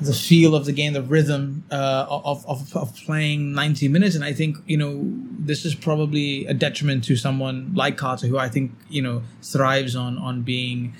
the 0.00 0.14
feel 0.14 0.54
of 0.54 0.64
the 0.64 0.72
game, 0.72 0.94
the 0.94 1.02
rhythm 1.02 1.64
uh, 1.70 2.06
of, 2.08 2.44
of, 2.46 2.74
of 2.76 2.96
playing 2.96 3.52
90 3.52 3.88
minutes. 3.88 4.14
And 4.14 4.24
I 4.24 4.32
think, 4.32 4.56
you 4.66 4.76
know, 4.76 5.02
this 5.38 5.64
is 5.64 5.74
probably 5.74 6.46
a 6.46 6.54
detriment 6.54 7.04
to 7.04 7.16
someone 7.16 7.72
like 7.74 7.96
Carter, 7.96 8.26
who 8.26 8.38
I 8.38 8.48
think, 8.48 8.72
you 8.88 9.02
know, 9.02 9.22
thrives 9.42 9.94
on, 9.94 10.16
on 10.18 10.42
being 10.42 10.94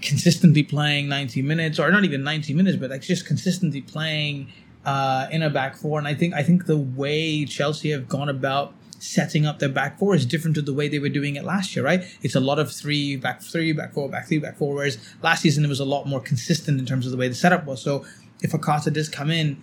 consistently 0.00 0.62
playing 0.62 1.08
90 1.08 1.42
minutes 1.42 1.78
or 1.78 1.90
not 1.90 2.04
even 2.04 2.22
90 2.22 2.54
minutes, 2.54 2.76
but 2.76 2.90
like 2.90 3.02
just 3.02 3.26
consistently 3.26 3.82
playing 3.82 4.50
uh, 4.84 5.28
in 5.30 5.42
a 5.42 5.50
back 5.50 5.76
four. 5.76 5.98
And 5.98 6.08
I 6.08 6.14
think 6.14 6.34
I 6.34 6.42
think 6.42 6.66
the 6.66 6.76
way 6.76 7.44
Chelsea 7.44 7.90
have 7.90 8.08
gone 8.08 8.28
about 8.28 8.74
setting 8.98 9.46
up 9.46 9.58
their 9.58 9.68
back 9.68 9.98
four 9.98 10.14
is 10.14 10.26
different 10.26 10.54
to 10.54 10.62
the 10.62 10.74
way 10.74 10.86
they 10.86 10.98
were 10.98 11.08
doing 11.08 11.36
it 11.36 11.44
last 11.44 11.74
year, 11.74 11.84
right? 11.84 12.04
It's 12.22 12.34
a 12.34 12.40
lot 12.40 12.58
of 12.58 12.70
three, 12.70 13.16
back 13.16 13.42
three, 13.42 13.72
back 13.72 13.94
four, 13.94 14.08
back 14.08 14.28
three, 14.28 14.38
back 14.38 14.56
four. 14.56 14.74
Whereas 14.74 14.98
last 15.22 15.42
season 15.42 15.64
it 15.64 15.68
was 15.68 15.80
a 15.80 15.84
lot 15.84 16.06
more 16.06 16.20
consistent 16.20 16.78
in 16.78 16.86
terms 16.86 17.06
of 17.06 17.12
the 17.12 17.18
way 17.18 17.28
the 17.28 17.34
setup 17.34 17.64
was. 17.64 17.82
So 17.82 18.04
if 18.42 18.52
Akata 18.52 18.92
does 18.92 19.08
come 19.08 19.30
in, 19.30 19.60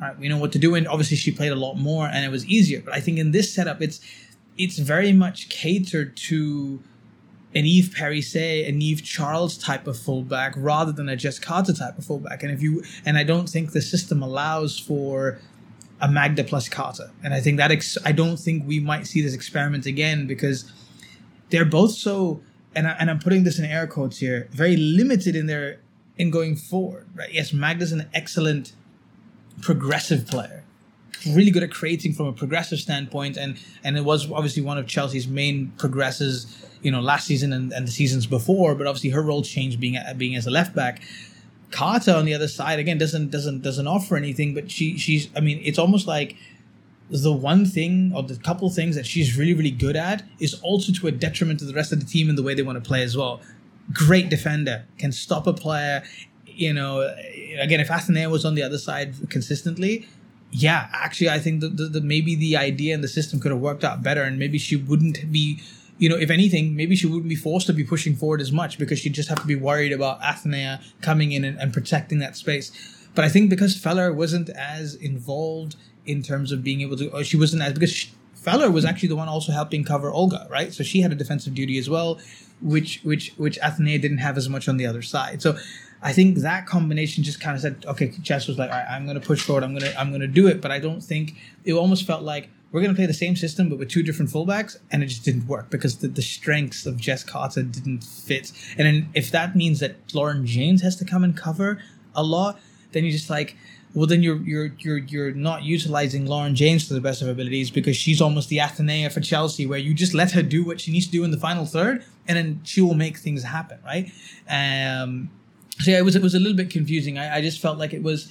right, 0.00 0.18
we 0.18 0.28
know 0.28 0.38
what 0.38 0.52
to 0.52 0.58
do. 0.58 0.74
And 0.74 0.88
obviously 0.88 1.16
she 1.16 1.30
played 1.30 1.52
a 1.52 1.56
lot 1.56 1.74
more 1.74 2.06
and 2.06 2.24
it 2.24 2.30
was 2.30 2.44
easier. 2.46 2.82
But 2.84 2.94
I 2.94 3.00
think 3.00 3.18
in 3.18 3.30
this 3.30 3.52
setup, 3.54 3.80
it's 3.80 4.00
it's 4.58 4.78
very 4.78 5.12
much 5.12 5.48
catered 5.48 6.16
to 6.16 6.82
an 7.54 7.64
Eve 7.64 7.92
Perisset, 7.96 8.68
an 8.68 8.80
Eve 8.80 9.02
Charles 9.02 9.58
type 9.58 9.86
of 9.86 9.98
fullback 9.98 10.54
rather 10.56 10.92
than 10.92 11.08
a 11.08 11.16
Jess 11.16 11.38
Carter 11.38 11.72
type 11.72 11.98
of 11.98 12.04
fullback. 12.04 12.42
And 12.42 12.52
if 12.52 12.62
you 12.62 12.84
and 13.04 13.18
I 13.18 13.24
don't 13.24 13.48
think 13.48 13.72
the 13.72 13.82
system 13.82 14.22
allows 14.22 14.78
for 14.78 15.38
a 16.00 16.08
Magda 16.08 16.44
plus 16.44 16.68
Carter. 16.68 17.10
And 17.22 17.34
I 17.34 17.40
think 17.40 17.58
that 17.58 17.70
ex- 17.70 17.98
I 18.04 18.12
don't 18.12 18.38
think 18.38 18.66
we 18.66 18.80
might 18.80 19.06
see 19.06 19.20
this 19.20 19.34
experiment 19.34 19.86
again 19.86 20.26
because 20.26 20.70
they're 21.50 21.64
both 21.64 21.92
so 21.92 22.40
and 22.74 22.86
I, 22.86 22.92
and 23.00 23.10
I'm 23.10 23.18
putting 23.18 23.42
this 23.42 23.58
in 23.58 23.64
air 23.64 23.86
quotes 23.86 24.18
here, 24.18 24.48
very 24.52 24.76
limited 24.76 25.34
in 25.34 25.46
their 25.46 25.80
in 26.16 26.30
going 26.30 26.54
forward. 26.54 27.08
Right? 27.14 27.32
Yes, 27.32 27.52
Magda's 27.52 27.92
an 27.92 28.08
excellent 28.14 28.72
progressive 29.60 30.26
player 30.26 30.64
really 31.28 31.50
good 31.50 31.62
at 31.62 31.70
creating 31.70 32.12
from 32.12 32.26
a 32.26 32.32
progressive 32.32 32.78
standpoint, 32.78 33.36
and 33.36 33.58
and 33.84 33.96
it 33.96 34.04
was 34.04 34.30
obviously 34.30 34.62
one 34.62 34.78
of 34.78 34.86
Chelsea's 34.86 35.28
main 35.28 35.72
progresses, 35.78 36.64
you 36.82 36.90
know, 36.90 37.00
last 37.00 37.26
season 37.26 37.52
and, 37.52 37.72
and 37.72 37.86
the 37.86 37.92
seasons 37.92 38.26
before. 38.26 38.74
But 38.74 38.86
obviously 38.86 39.10
her 39.10 39.22
role 39.22 39.42
changed 39.42 39.80
being 39.80 39.98
being 40.16 40.36
as 40.36 40.46
a 40.46 40.50
left 40.50 40.74
back. 40.74 41.02
Carter 41.70 42.12
on 42.12 42.24
the 42.24 42.34
other 42.34 42.48
side 42.48 42.78
again 42.78 42.98
doesn't 42.98 43.30
doesn't 43.30 43.62
doesn't 43.62 43.86
offer 43.86 44.16
anything, 44.16 44.54
but 44.54 44.70
she 44.70 44.98
she's 44.98 45.28
I 45.36 45.40
mean 45.40 45.60
it's 45.62 45.78
almost 45.78 46.06
like 46.06 46.36
the 47.10 47.32
one 47.32 47.64
thing 47.64 48.12
or 48.14 48.22
the 48.22 48.36
couple 48.36 48.70
things 48.70 48.94
that 48.96 49.06
she's 49.06 49.36
really 49.36 49.54
really 49.54 49.70
good 49.70 49.96
at 49.96 50.24
is 50.38 50.54
also 50.62 50.92
to 50.92 51.06
a 51.06 51.12
detriment 51.12 51.58
to 51.60 51.64
the 51.64 51.74
rest 51.74 51.92
of 51.92 52.00
the 52.00 52.06
team 52.06 52.28
in 52.28 52.36
the 52.36 52.42
way 52.42 52.54
they 52.54 52.62
want 52.62 52.82
to 52.82 52.86
play 52.86 53.02
as 53.02 53.16
well. 53.16 53.40
Great 53.92 54.28
defender 54.28 54.84
can 54.98 55.12
stop 55.12 55.46
a 55.46 55.52
player. 55.52 56.02
You 56.46 56.74
know, 56.74 57.00
again, 57.58 57.80
if 57.80 57.88
Athenea 57.88 58.30
was 58.30 58.44
on 58.44 58.54
the 58.54 58.62
other 58.62 58.78
side 58.78 59.14
consistently, 59.30 60.06
yeah, 60.52 60.88
actually, 60.92 61.30
I 61.30 61.38
think 61.38 61.60
that 61.60 62.02
maybe 62.02 62.34
the 62.34 62.56
idea 62.56 62.94
and 62.94 63.04
the 63.04 63.08
system 63.08 63.38
could 63.38 63.52
have 63.52 63.60
worked 63.60 63.84
out 63.84 64.02
better, 64.02 64.22
and 64.22 64.38
maybe 64.38 64.58
she 64.58 64.76
wouldn't 64.76 65.30
be, 65.30 65.60
you 65.98 66.08
know, 66.08 66.16
if 66.16 66.30
anything, 66.30 66.74
maybe 66.74 66.96
she 66.96 67.06
wouldn't 67.06 67.28
be 67.28 67.36
forced 67.36 67.66
to 67.68 67.72
be 67.72 67.84
pushing 67.84 68.16
forward 68.16 68.40
as 68.40 68.50
much 68.50 68.78
because 68.78 68.98
she'd 68.98 69.12
just 69.12 69.28
have 69.28 69.40
to 69.40 69.46
be 69.46 69.54
worried 69.54 69.92
about 69.92 70.20
Athenea 70.20 70.82
coming 71.02 71.32
in 71.32 71.44
and, 71.44 71.58
and 71.58 71.72
protecting 71.72 72.18
that 72.18 72.36
space. 72.36 72.72
But 73.14 73.24
I 73.24 73.28
think 73.28 73.50
because 73.50 73.76
Feller 73.76 74.12
wasn't 74.12 74.50
as 74.50 74.94
involved 74.94 75.76
in 76.06 76.22
terms 76.22 76.50
of 76.52 76.64
being 76.64 76.80
able 76.80 76.96
to, 76.96 77.08
or 77.10 77.22
she 77.22 77.36
wasn't 77.36 77.62
as 77.62 77.72
because 77.72 77.92
she, 77.92 78.10
Feller 78.34 78.70
was 78.70 78.84
actually 78.84 79.10
the 79.10 79.16
one 79.16 79.28
also 79.28 79.52
helping 79.52 79.84
cover 79.84 80.10
Olga, 80.10 80.46
right? 80.50 80.72
So 80.72 80.82
she 80.82 81.02
had 81.02 81.12
a 81.12 81.14
defensive 81.14 81.54
duty 81.54 81.78
as 81.78 81.90
well, 81.90 82.18
which 82.60 83.00
which 83.04 83.34
which 83.36 83.58
Athenea 83.60 84.00
didn't 84.00 84.18
have 84.18 84.36
as 84.36 84.48
much 84.48 84.68
on 84.68 84.78
the 84.78 84.86
other 84.86 85.02
side. 85.02 85.42
So 85.42 85.58
I 86.02 86.12
think 86.12 86.38
that 86.38 86.66
combination 86.66 87.22
just 87.22 87.40
kind 87.40 87.54
of 87.54 87.60
said, 87.60 87.84
okay, 87.86 88.08
Jess 88.22 88.48
was 88.48 88.58
like, 88.58 88.70
all 88.70 88.76
right, 88.76 88.86
I'm 88.90 89.04
going 89.04 89.20
to 89.20 89.26
push 89.26 89.42
forward. 89.42 89.64
I'm 89.64 89.76
going 89.76 89.90
to, 89.90 90.00
I'm 90.00 90.08
going 90.08 90.22
to 90.22 90.26
do 90.26 90.46
it. 90.46 90.60
But 90.60 90.70
I 90.70 90.78
don't 90.78 91.02
think 91.02 91.34
it 91.64 91.74
almost 91.74 92.06
felt 92.06 92.22
like 92.22 92.48
we're 92.72 92.80
going 92.80 92.92
to 92.92 92.96
play 92.96 93.06
the 93.06 93.12
same 93.12 93.36
system, 93.36 93.68
but 93.68 93.78
with 93.78 93.90
two 93.90 94.02
different 94.02 94.30
fullbacks. 94.30 94.78
And 94.90 95.02
it 95.02 95.06
just 95.06 95.24
didn't 95.24 95.46
work 95.46 95.68
because 95.70 95.98
the, 95.98 96.08
the 96.08 96.22
strengths 96.22 96.86
of 96.86 96.96
Jess 96.96 97.22
Carter 97.22 97.62
didn't 97.62 98.02
fit. 98.04 98.52
And 98.78 98.86
then 98.86 99.08
if 99.14 99.30
that 99.32 99.54
means 99.54 99.80
that 99.80 99.96
Lauren 100.14 100.46
James 100.46 100.80
has 100.82 100.96
to 100.96 101.04
come 101.04 101.22
and 101.22 101.36
cover 101.36 101.82
a 102.14 102.22
lot, 102.22 102.58
then 102.92 103.04
you're 103.04 103.12
just 103.12 103.30
like, 103.30 103.56
well, 103.94 104.06
then 104.06 104.22
you're 104.22 104.40
you're 104.42 104.72
you're 104.78 104.98
you're 104.98 105.32
not 105.32 105.64
utilizing 105.64 106.26
Lauren 106.26 106.54
James 106.54 106.86
to 106.88 106.94
the 106.94 107.00
best 107.00 107.22
of 107.22 107.26
her 107.26 107.32
abilities 107.32 107.70
because 107.70 107.96
she's 107.96 108.20
almost 108.20 108.48
the 108.48 108.58
Athenea 108.58 109.12
for 109.12 109.20
Chelsea, 109.20 109.66
where 109.66 109.78
you 109.78 109.94
just 109.94 110.14
let 110.14 110.30
her 110.32 110.42
do 110.42 110.64
what 110.64 110.80
she 110.80 110.92
needs 110.92 111.06
to 111.06 111.12
do 111.12 111.24
in 111.24 111.32
the 111.32 111.36
final 111.36 111.66
third, 111.66 112.04
and 112.28 112.38
then 112.38 112.60
she 112.62 112.80
will 112.80 112.94
make 112.94 113.18
things 113.18 113.42
happen, 113.42 113.78
right? 113.84 114.12
Um, 114.48 115.30
so 115.80 115.90
yeah, 115.90 115.98
it 115.98 116.04
was 116.04 116.16
it 116.16 116.22
was 116.22 116.34
a 116.34 116.38
little 116.38 116.56
bit 116.56 116.70
confusing. 116.70 117.18
I, 117.18 117.36
I 117.36 117.40
just 117.40 117.60
felt 117.60 117.78
like 117.78 117.92
it 117.92 118.02
was 118.02 118.30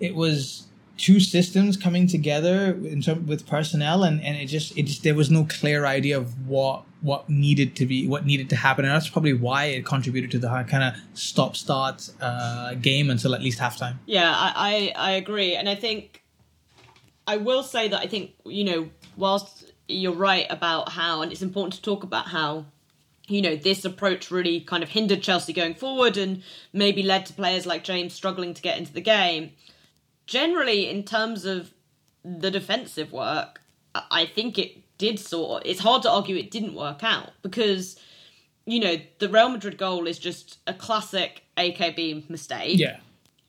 it 0.00 0.14
was 0.14 0.68
two 0.98 1.20
systems 1.20 1.76
coming 1.76 2.08
together 2.08 2.72
in 2.84 3.00
term, 3.00 3.26
with 3.26 3.46
personnel 3.46 4.02
and, 4.02 4.20
and 4.22 4.36
it 4.36 4.46
just 4.46 4.76
it 4.76 4.82
just 4.82 5.04
there 5.04 5.14
was 5.14 5.30
no 5.30 5.46
clear 5.48 5.86
idea 5.86 6.18
of 6.18 6.46
what 6.46 6.84
what 7.00 7.30
needed 7.30 7.76
to 7.76 7.86
be 7.86 8.06
what 8.08 8.26
needed 8.26 8.50
to 8.50 8.56
happen. 8.56 8.84
And 8.84 8.92
that's 8.92 9.08
probably 9.08 9.32
why 9.32 9.66
it 9.66 9.86
contributed 9.86 10.30
to 10.32 10.38
the 10.38 10.48
kind 10.68 10.82
of 10.82 10.94
stop 11.14 11.56
start 11.56 12.10
uh, 12.20 12.74
game 12.74 13.10
until 13.10 13.34
at 13.34 13.40
least 13.40 13.60
halftime. 13.60 13.96
Yeah 14.06 14.30
I, 14.34 14.92
I 14.96 15.10
i 15.10 15.10
agree. 15.12 15.54
And 15.54 15.68
i 15.68 15.74
think 15.74 16.22
i 17.26 17.36
will 17.36 17.62
say 17.62 17.88
that 17.88 18.00
i 18.00 18.06
think 18.06 18.32
you 18.44 18.64
know 18.64 18.90
whilst 19.16 19.72
you're 19.86 20.12
right 20.12 20.46
about 20.50 20.90
how 20.90 21.22
and 21.22 21.32
it's 21.32 21.42
important 21.42 21.74
to 21.74 21.82
talk 21.82 22.02
about 22.02 22.26
how 22.26 22.66
you 23.28 23.42
know, 23.42 23.56
this 23.56 23.84
approach 23.84 24.30
really 24.30 24.60
kind 24.60 24.82
of 24.82 24.88
hindered 24.88 25.22
Chelsea 25.22 25.52
going 25.52 25.74
forward 25.74 26.16
and 26.16 26.42
maybe 26.72 27.02
led 27.02 27.26
to 27.26 27.32
players 27.32 27.66
like 27.66 27.84
James 27.84 28.14
struggling 28.14 28.54
to 28.54 28.62
get 28.62 28.78
into 28.78 28.92
the 28.92 29.00
game. 29.00 29.52
Generally, 30.26 30.88
in 30.88 31.04
terms 31.04 31.44
of 31.44 31.72
the 32.24 32.50
defensive 32.50 33.12
work, 33.12 33.60
I 33.94 34.26
think 34.26 34.58
it 34.58 34.98
did 34.98 35.18
sort 35.18 35.62
of, 35.62 35.70
it's 35.70 35.80
hard 35.80 36.02
to 36.02 36.10
argue 36.10 36.36
it 36.36 36.50
didn't 36.50 36.74
work 36.74 37.02
out 37.02 37.30
because, 37.42 37.98
you 38.66 38.80
know, 38.80 38.96
the 39.18 39.28
Real 39.28 39.48
Madrid 39.48 39.78
goal 39.78 40.06
is 40.06 40.18
just 40.18 40.58
a 40.66 40.74
classic 40.74 41.44
AKB 41.56 42.28
mistake. 42.28 42.78
Yeah. 42.78 42.98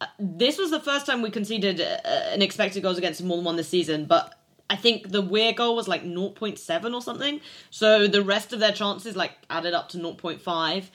Uh, 0.02 0.06
this 0.18 0.58
was 0.58 0.72
the 0.72 0.80
first 0.80 1.06
time 1.06 1.22
we 1.22 1.30
conceded 1.30 1.82
uh, 1.82 2.00
an 2.06 2.42
expected 2.42 2.84
goals 2.84 2.98
against 2.98 3.22
more 3.22 3.38
than 3.38 3.46
one 3.46 3.58
this 3.58 3.68
season, 3.68 4.06
but 4.06 4.39
I 4.70 4.76
think 4.76 5.10
the 5.10 5.22
Weir 5.22 5.54
goal 5.54 5.76
was 5.76 5.88
like 5.88 6.04
0.7 6.04 6.94
or 6.94 7.02
something. 7.02 7.42
So 7.70 8.08
the 8.08 8.22
rest 8.22 8.54
of 8.54 8.60
their 8.60 8.72
chances 8.72 9.16
like 9.16 9.32
added 9.50 9.74
up 9.74 9.90
to 9.90 9.98
0.5. 9.98 10.86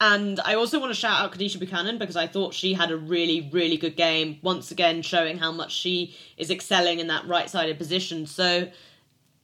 And 0.00 0.40
I 0.44 0.54
also 0.54 0.80
want 0.80 0.90
to 0.90 0.98
shout 0.98 1.20
out 1.20 1.32
Kadeisha 1.32 1.58
Buchanan 1.58 1.98
because 1.98 2.16
I 2.16 2.26
thought 2.26 2.52
she 2.52 2.74
had 2.74 2.90
a 2.90 2.96
really, 2.96 3.48
really 3.52 3.76
good 3.76 3.96
game. 3.96 4.38
Once 4.42 4.70
again, 4.70 5.02
showing 5.02 5.38
how 5.38 5.52
much 5.52 5.72
she 5.72 6.14
is 6.36 6.50
excelling 6.50 6.98
in 6.98 7.06
that 7.08 7.26
right 7.26 7.48
sided 7.48 7.78
position. 7.78 8.26
So, 8.26 8.68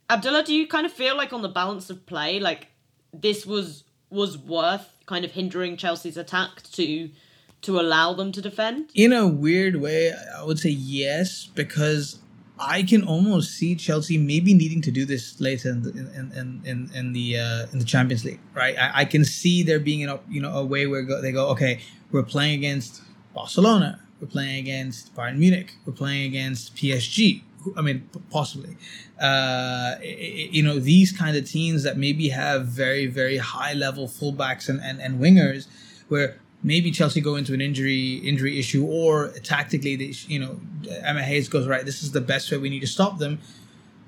Abdullah, 0.09 0.43
do 0.43 0.55
you 0.55 0.67
kind 0.67 0.87
of 0.87 0.93
feel 0.93 1.17
like 1.17 1.33
on 1.33 1.43
the 1.43 1.49
balance 1.49 1.89
of 1.89 2.05
play, 2.05 2.41
like 2.41 2.69
this 3.13 3.47
was 3.47 3.85
was 4.11 4.37
worth 4.37 4.93
kind 5.07 5.25
of 5.25 5.31
hindering 5.31 5.77
Chelsea's 5.77 6.17
attack 6.17 6.63
to 6.73 7.11
to 7.63 7.79
allow 7.79 8.13
them 8.13 8.33
to 8.33 8.43
defend? 8.43 8.91
In 8.95 9.13
a 9.13 9.29
weird 9.29 9.77
way, 9.77 10.13
I 10.37 10.43
would 10.43 10.59
say 10.59 10.71
yes 10.71 11.47
because 11.47 12.19
I 12.61 12.83
can 12.83 13.05
almost 13.05 13.53
see 13.53 13.75
Chelsea 13.75 14.19
maybe 14.19 14.53
needing 14.53 14.83
to 14.83 14.91
do 14.91 15.07
this 15.07 15.41
later 15.41 15.71
in 15.71 15.83
the 15.83 15.91
in 15.91 16.33
in, 16.37 16.63
in, 16.67 16.91
in 16.95 17.13
the 17.13 17.39
uh, 17.39 17.67
in 17.73 17.79
the 17.79 17.85
Champions 17.85 18.25
League, 18.25 18.41
right? 18.55 18.79
I, 18.79 19.01
I 19.01 19.05
can 19.07 19.25
see 19.25 19.63
there 19.63 19.81
being 19.81 20.07
a 20.07 20.21
you 20.29 20.43
know 20.43 20.53
a 20.53 20.65
way 20.65 20.87
where 20.87 21.03
go, 21.03 21.23
they 21.23 21.33
go, 21.33 21.49
okay, 21.49 21.81
we're 22.13 22.23
playing 22.23 22.59
against 22.59 23.03
Barcelona, 23.35 24.01
we're 24.21 24.29
playing 24.29 24.59
against 24.59 25.15
Bayern 25.17 25.39
Munich, 25.39 25.75
we're 25.87 25.95
playing 25.95 26.27
against 26.27 26.77
PSG. 26.77 27.43
I 27.77 27.83
mean, 27.83 28.09
possibly, 28.31 28.77
uh, 29.21 29.97
you 30.03 30.63
know, 30.63 30.79
these 30.79 31.13
kind 31.13 31.37
of 31.37 31.45
teams 31.45 31.83
that 31.83 31.97
maybe 31.97 32.29
have 32.29 32.67
very 32.67 33.07
very 33.07 33.39
high 33.39 33.73
level 33.73 34.07
fullbacks 34.07 34.69
and, 34.69 34.81
and, 34.83 35.01
and 35.01 35.19
wingers, 35.19 35.67
where 36.09 36.41
maybe 36.63 36.91
Chelsea 36.91 37.21
go 37.21 37.37
into 37.37 37.55
an 37.55 37.61
injury 37.61 38.17
injury 38.17 38.59
issue, 38.59 38.85
or 38.85 39.29
tactically, 39.43 39.97
they, 39.97 40.13
you 40.27 40.39
know, 40.39 40.61
Emma 41.03 41.23
Hayes 41.23 41.49
goes 41.49 41.67
right. 41.67 41.85
This 41.85 42.03
is 42.03 42.13
the 42.13 42.21
best 42.21 42.51
way. 42.51 42.59
We 42.59 42.71
need 42.71 42.81
to 42.81 42.87
stop 42.87 43.19
them. 43.19 43.41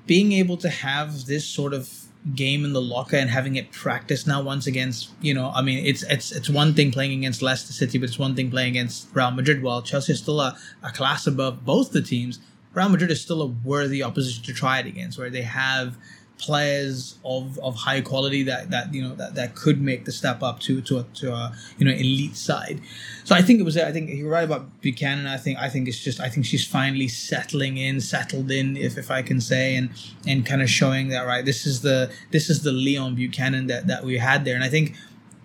Being 0.07 0.33
able 0.33 0.57
to 0.59 0.69
have 0.69 1.27
this 1.27 1.47
sort 1.47 1.73
of 1.73 2.03
game 2.35 2.65
in 2.65 2.73
the 2.73 2.81
locker 2.81 3.17
and 3.17 3.29
having 3.29 3.57
it 3.57 3.73
practice 3.73 4.29
now 4.29 4.41
once 4.41 4.69
against 4.69 5.11
you 5.21 5.35
know 5.35 5.51
I 5.57 5.61
mean 5.61 5.85
it's 5.85 6.05
it's 6.05 6.31
it's 6.31 6.49
one 6.49 6.73
thing 6.73 6.93
playing 6.93 7.19
against 7.19 7.43
Leicester 7.43 7.73
City 7.73 7.99
but 7.99 8.09
it's 8.09 8.19
one 8.19 8.37
thing 8.37 8.49
playing 8.49 8.71
against 8.71 9.09
Real 9.13 9.33
Madrid 9.33 9.61
while 9.61 9.83
Chelsea 9.83 10.13
is 10.13 10.21
still 10.21 10.41
a, 10.41 10.57
a 10.85 10.93
class 10.93 11.27
above 11.27 11.65
both 11.65 11.91
the 11.91 12.01
teams 12.01 12.39
Real 12.75 12.89
Madrid 12.89 13.11
is 13.11 13.21
still 13.21 13.43
a 13.43 13.47
worthy 13.47 14.05
opposition 14.05 14.45
to 14.45 14.53
try 14.53 14.79
it 14.79 14.87
against 14.87 15.19
where 15.19 15.31
they 15.31 15.43
have 15.43 15.97
players 16.43 17.17
of, 17.25 17.57
of 17.61 17.77
high 17.77 18.01
quality 18.01 18.43
that, 18.43 18.71
that 18.71 18.93
you 18.93 19.01
know 19.01 19.15
that, 19.15 19.35
that 19.37 19.55
could 19.55 19.81
make 19.81 20.05
the 20.05 20.13
step 20.13 20.43
up 20.43 20.59
to 20.61 20.83
to 20.83 20.99
a, 20.99 21.05
to 21.15 21.33
a 21.33 21.55
you 21.79 21.87
know 21.87 21.93
elite 21.93 22.37
side. 22.37 22.81
So 23.25 23.35
I 23.35 23.43
think 23.43 23.61
it 23.61 23.63
was 23.63 23.77
I 23.79 23.93
think 23.93 24.11
you're 24.11 24.29
right 24.29 24.45
about 24.45 24.81
Buchanan. 24.81 25.27
I 25.27 25.37
think 25.37 25.59
I 25.59 25.69
think 25.69 25.89
it's 25.89 26.03
just 26.03 26.21
I 26.21 26.29
think 26.29 26.45
she's 26.45 26.67
finally 26.67 27.09
settling 27.09 27.77
in, 27.79 28.01
settled 28.01 28.51
in, 28.51 28.77
if, 28.77 28.99
if 28.99 29.11
I 29.11 29.23
can 29.23 29.41
say, 29.41 29.77
and 29.77 29.91
and 30.27 30.45
kind 30.45 30.61
of 30.61 30.69
showing 30.69 31.09
that 31.09 31.27
right. 31.27 31.45
This 31.45 31.65
is 31.65 31.83
the 31.83 32.13
this 32.33 32.51
is 32.51 32.63
the 32.65 32.73
Leon 32.73 33.15
Buchanan 33.15 33.69
that, 33.69 33.87
that 33.87 34.05
we 34.05 34.19
had 34.19 34.45
there, 34.45 34.57
and 34.57 34.65
I 34.65 34.69
think 34.69 34.97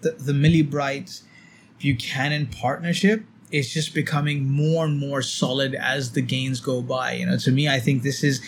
the 0.02 0.12
the 0.12 0.34
Millie 0.34 0.64
Bright 0.64 1.22
Buchanan 1.80 2.48
partnership 2.48 3.24
is 3.52 3.74
just 3.74 3.94
becoming 3.94 4.46
more 4.46 4.86
and 4.86 5.00
more 5.00 5.22
solid 5.22 5.74
as 5.76 6.12
the 6.12 6.22
gains 6.22 6.60
go 6.60 6.82
by. 6.82 7.14
You 7.14 7.28
know, 7.28 7.38
to 7.38 7.52
me, 7.52 7.70
I 7.70 7.80
think 7.80 8.04
this 8.04 8.24
is 8.24 8.42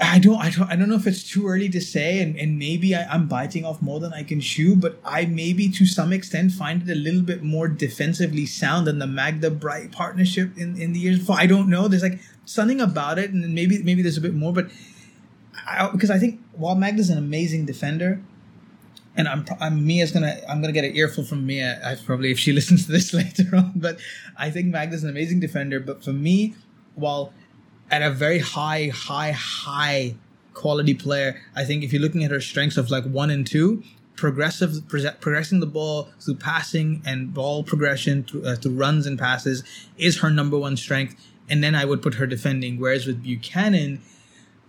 I 0.00 0.20
don't, 0.20 0.40
I 0.40 0.50
don't, 0.50 0.70
I 0.70 0.76
don't 0.76 0.88
know 0.88 0.94
if 0.94 1.08
it's 1.08 1.28
too 1.28 1.48
early 1.48 1.68
to 1.70 1.80
say, 1.80 2.20
and, 2.20 2.36
and 2.36 2.56
maybe 2.56 2.94
I, 2.94 3.12
am 3.12 3.26
biting 3.26 3.64
off 3.64 3.82
more 3.82 3.98
than 3.98 4.12
I 4.12 4.22
can 4.22 4.40
chew, 4.40 4.76
but 4.76 5.00
I 5.04 5.26
maybe 5.26 5.68
to 5.70 5.86
some 5.86 6.12
extent 6.12 6.52
find 6.52 6.88
it 6.88 6.92
a 6.92 6.94
little 6.94 7.22
bit 7.22 7.42
more 7.42 7.66
defensively 7.66 8.46
sound 8.46 8.86
than 8.86 9.00
the 9.00 9.08
Magda 9.08 9.50
Bright 9.50 9.90
partnership 9.90 10.56
in, 10.56 10.80
in 10.80 10.92
the 10.92 11.00
years 11.00 11.18
before. 11.18 11.36
I 11.36 11.46
don't 11.46 11.68
know. 11.68 11.88
There's 11.88 12.02
like 12.02 12.20
something 12.44 12.80
about 12.80 13.18
it, 13.18 13.32
and 13.32 13.54
maybe 13.54 13.82
maybe 13.82 14.02
there's 14.02 14.16
a 14.16 14.20
bit 14.20 14.34
more, 14.34 14.52
but 14.52 14.70
I, 15.66 15.90
because 15.90 16.10
I 16.10 16.18
think 16.18 16.40
while 16.52 16.76
Magda's 16.76 17.10
an 17.10 17.18
amazing 17.18 17.66
defender, 17.66 18.20
and 19.16 19.26
I'm, 19.26 19.44
I'm 19.60 19.84
Mia's 19.84 20.12
gonna 20.12 20.36
I'm 20.48 20.60
gonna 20.60 20.72
get 20.72 20.84
an 20.84 20.94
earful 20.94 21.24
from 21.24 21.44
Mia 21.44 21.80
I, 21.84 21.96
probably 21.96 22.30
if 22.30 22.38
she 22.38 22.52
listens 22.58 22.86
to 22.86 22.92
this 22.92 23.12
later 23.14 23.56
on, 23.56 23.72
but 23.74 23.98
I 24.36 24.50
think 24.50 24.66
Magda's 24.66 25.02
an 25.02 25.10
amazing 25.10 25.40
defender. 25.40 25.80
But 25.80 26.04
for 26.04 26.12
me, 26.12 26.54
while 26.94 27.32
at 27.92 28.02
a 28.02 28.10
very 28.10 28.38
high, 28.38 28.88
high, 28.88 29.32
high 29.32 30.14
quality 30.54 30.94
player. 30.94 31.40
I 31.54 31.64
think 31.64 31.84
if 31.84 31.92
you're 31.92 32.02
looking 32.02 32.24
at 32.24 32.30
her 32.30 32.40
strengths 32.40 32.78
of 32.78 32.90
like 32.90 33.04
one 33.04 33.30
and 33.30 33.46
two, 33.46 33.84
progressive 34.16 34.88
progressing 34.88 35.60
the 35.60 35.66
ball 35.66 36.08
through 36.20 36.36
passing 36.36 37.02
and 37.04 37.34
ball 37.34 37.62
progression 37.62 38.24
through, 38.24 38.44
uh, 38.44 38.56
through 38.56 38.72
runs 38.72 39.06
and 39.06 39.18
passes 39.18 39.62
is 39.98 40.18
her 40.18 40.30
number 40.30 40.58
one 40.58 40.76
strength. 40.76 41.14
And 41.50 41.62
then 41.62 41.74
I 41.74 41.84
would 41.84 42.00
put 42.00 42.14
her 42.14 42.26
defending. 42.26 42.80
Whereas 42.80 43.06
with 43.06 43.22
Buchanan, 43.22 44.00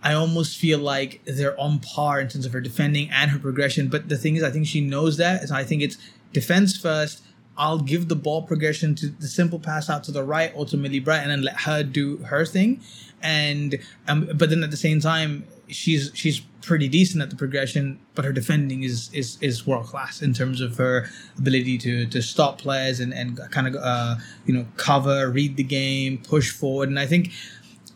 I 0.02 0.12
almost 0.12 0.58
feel 0.58 0.78
like 0.78 1.22
they're 1.24 1.58
on 1.58 1.78
par 1.78 2.20
in 2.20 2.28
terms 2.28 2.44
of 2.44 2.52
her 2.52 2.60
defending 2.60 3.08
and 3.10 3.30
her 3.30 3.38
progression. 3.38 3.88
But 3.88 4.10
the 4.10 4.18
thing 4.18 4.36
is, 4.36 4.42
I 4.42 4.50
think 4.50 4.66
she 4.66 4.82
knows 4.82 5.16
that. 5.16 5.48
So 5.48 5.54
I 5.54 5.64
think 5.64 5.80
it's 5.80 5.96
defense 6.32 6.76
first, 6.76 7.22
I'll 7.56 7.78
give 7.78 8.08
the 8.08 8.16
ball 8.16 8.42
progression 8.42 8.94
to 8.96 9.08
the 9.08 9.28
simple 9.28 9.58
pass 9.58 9.88
out 9.88 10.04
to 10.04 10.12
the 10.12 10.24
right, 10.24 10.52
ultimately 10.56 10.98
Bright, 10.98 11.20
and 11.22 11.30
then 11.30 11.42
let 11.42 11.60
her 11.62 11.82
do 11.82 12.18
her 12.18 12.44
thing. 12.44 12.80
And 13.24 13.78
um, 14.06 14.28
but 14.34 14.50
then 14.50 14.62
at 14.62 14.70
the 14.70 14.76
same 14.76 15.00
time, 15.00 15.44
she's 15.68 16.10
she's 16.14 16.40
pretty 16.60 16.88
decent 16.88 17.22
at 17.22 17.30
the 17.30 17.36
progression, 17.36 17.98
but 18.14 18.24
her 18.24 18.32
defending 18.32 18.82
is 18.82 19.10
is 19.12 19.38
is 19.40 19.66
world 19.66 19.86
class 19.86 20.20
in 20.22 20.34
terms 20.34 20.60
of 20.60 20.76
her 20.76 21.08
ability 21.38 21.78
to 21.78 22.06
to 22.06 22.20
stop 22.20 22.58
players 22.58 23.00
and 23.00 23.14
and 23.14 23.40
kind 23.50 23.66
of 23.66 23.74
uh, 23.76 24.16
you 24.44 24.52
know 24.52 24.66
cover, 24.76 25.30
read 25.30 25.56
the 25.56 25.64
game, 25.64 26.18
push 26.18 26.52
forward. 26.52 26.90
And 26.90 27.00
I 27.00 27.06
think 27.06 27.32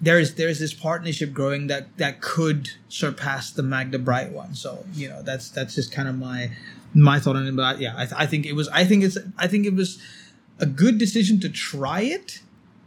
there 0.00 0.18
is 0.18 0.34
there 0.36 0.48
is 0.48 0.58
this 0.58 0.72
partnership 0.72 1.32
growing 1.32 1.66
that 1.66 1.96
that 1.98 2.22
could 2.22 2.70
surpass 2.88 3.50
the 3.50 3.62
Magda 3.62 3.98
Bright 3.98 4.32
one. 4.32 4.54
So 4.54 4.84
you 4.94 5.08
know 5.08 5.22
that's 5.22 5.50
that's 5.50 5.74
just 5.74 5.92
kind 5.92 6.08
of 6.08 6.16
my 6.16 6.50
my 6.94 7.20
thought 7.20 7.36
on 7.36 7.46
it. 7.46 7.54
But 7.54 7.80
yeah, 7.80 7.94
I, 7.96 8.06
th- 8.06 8.16
I 8.16 8.26
think 8.26 8.46
it 8.46 8.54
was. 8.54 8.68
I 8.68 8.84
think 8.84 9.04
it's. 9.04 9.18
I 9.36 9.46
think 9.46 9.66
it 9.66 9.74
was 9.74 10.00
a 10.58 10.66
good 10.66 10.98
decision 10.98 11.38
to 11.40 11.48
try 11.48 12.00
it, 12.00 12.40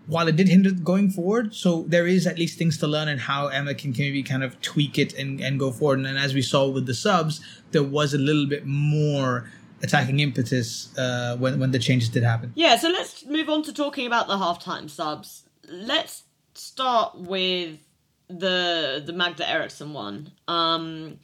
while 0.08 0.28
it 0.28 0.36
did 0.36 0.48
hinder 0.48 0.72
going 0.72 1.10
forward. 1.10 1.54
So 1.54 1.84
there 1.88 2.08
is 2.08 2.28
at 2.28 2.38
least 2.38 2.58
things 2.58 2.78
to 2.80 2.88
learn 2.88 3.08
and 3.08 3.20
how 3.20 3.48
Emma 3.48 3.74
can, 3.74 3.94
maybe 3.98 4.24
kind 4.24 4.44
of 4.44 4.60
tweak 4.62 4.98
it 4.98 5.14
and, 5.14 5.40
and 5.40 5.60
go 5.60 5.72
forward. 5.72 6.00
And 6.00 6.06
then 6.06 6.18
as 6.18 6.34
we 6.34 6.42
saw 6.42 6.68
with 6.68 6.86
the 6.86 6.94
subs, 6.94 7.42
there 7.72 7.84
was 7.84 8.14
a 8.14 8.18
little 8.18 8.48
bit 8.48 8.66
more 8.66 9.50
attacking 9.84 10.20
impetus 10.20 10.96
uh, 10.98 11.36
when 11.38 11.60
when 11.60 11.72
the 11.72 11.80
changes 11.80 12.10
did 12.10 12.24
happen. 12.24 12.52
Yeah. 12.56 12.78
So 12.78 12.90
let's 12.90 13.26
move 13.26 13.50
on 13.50 13.64
to 13.64 13.74
talking 13.74 14.06
about 14.08 14.28
the 14.28 14.36
halftime 14.36 14.90
subs. 14.90 15.44
Let's 15.68 16.24
start 16.54 17.18
with 17.18 17.80
the 18.28 19.02
the 19.06 19.14
Magda 19.14 19.50
Eriksson 19.50 19.94
one. 19.94 20.32
Um, 20.48 21.20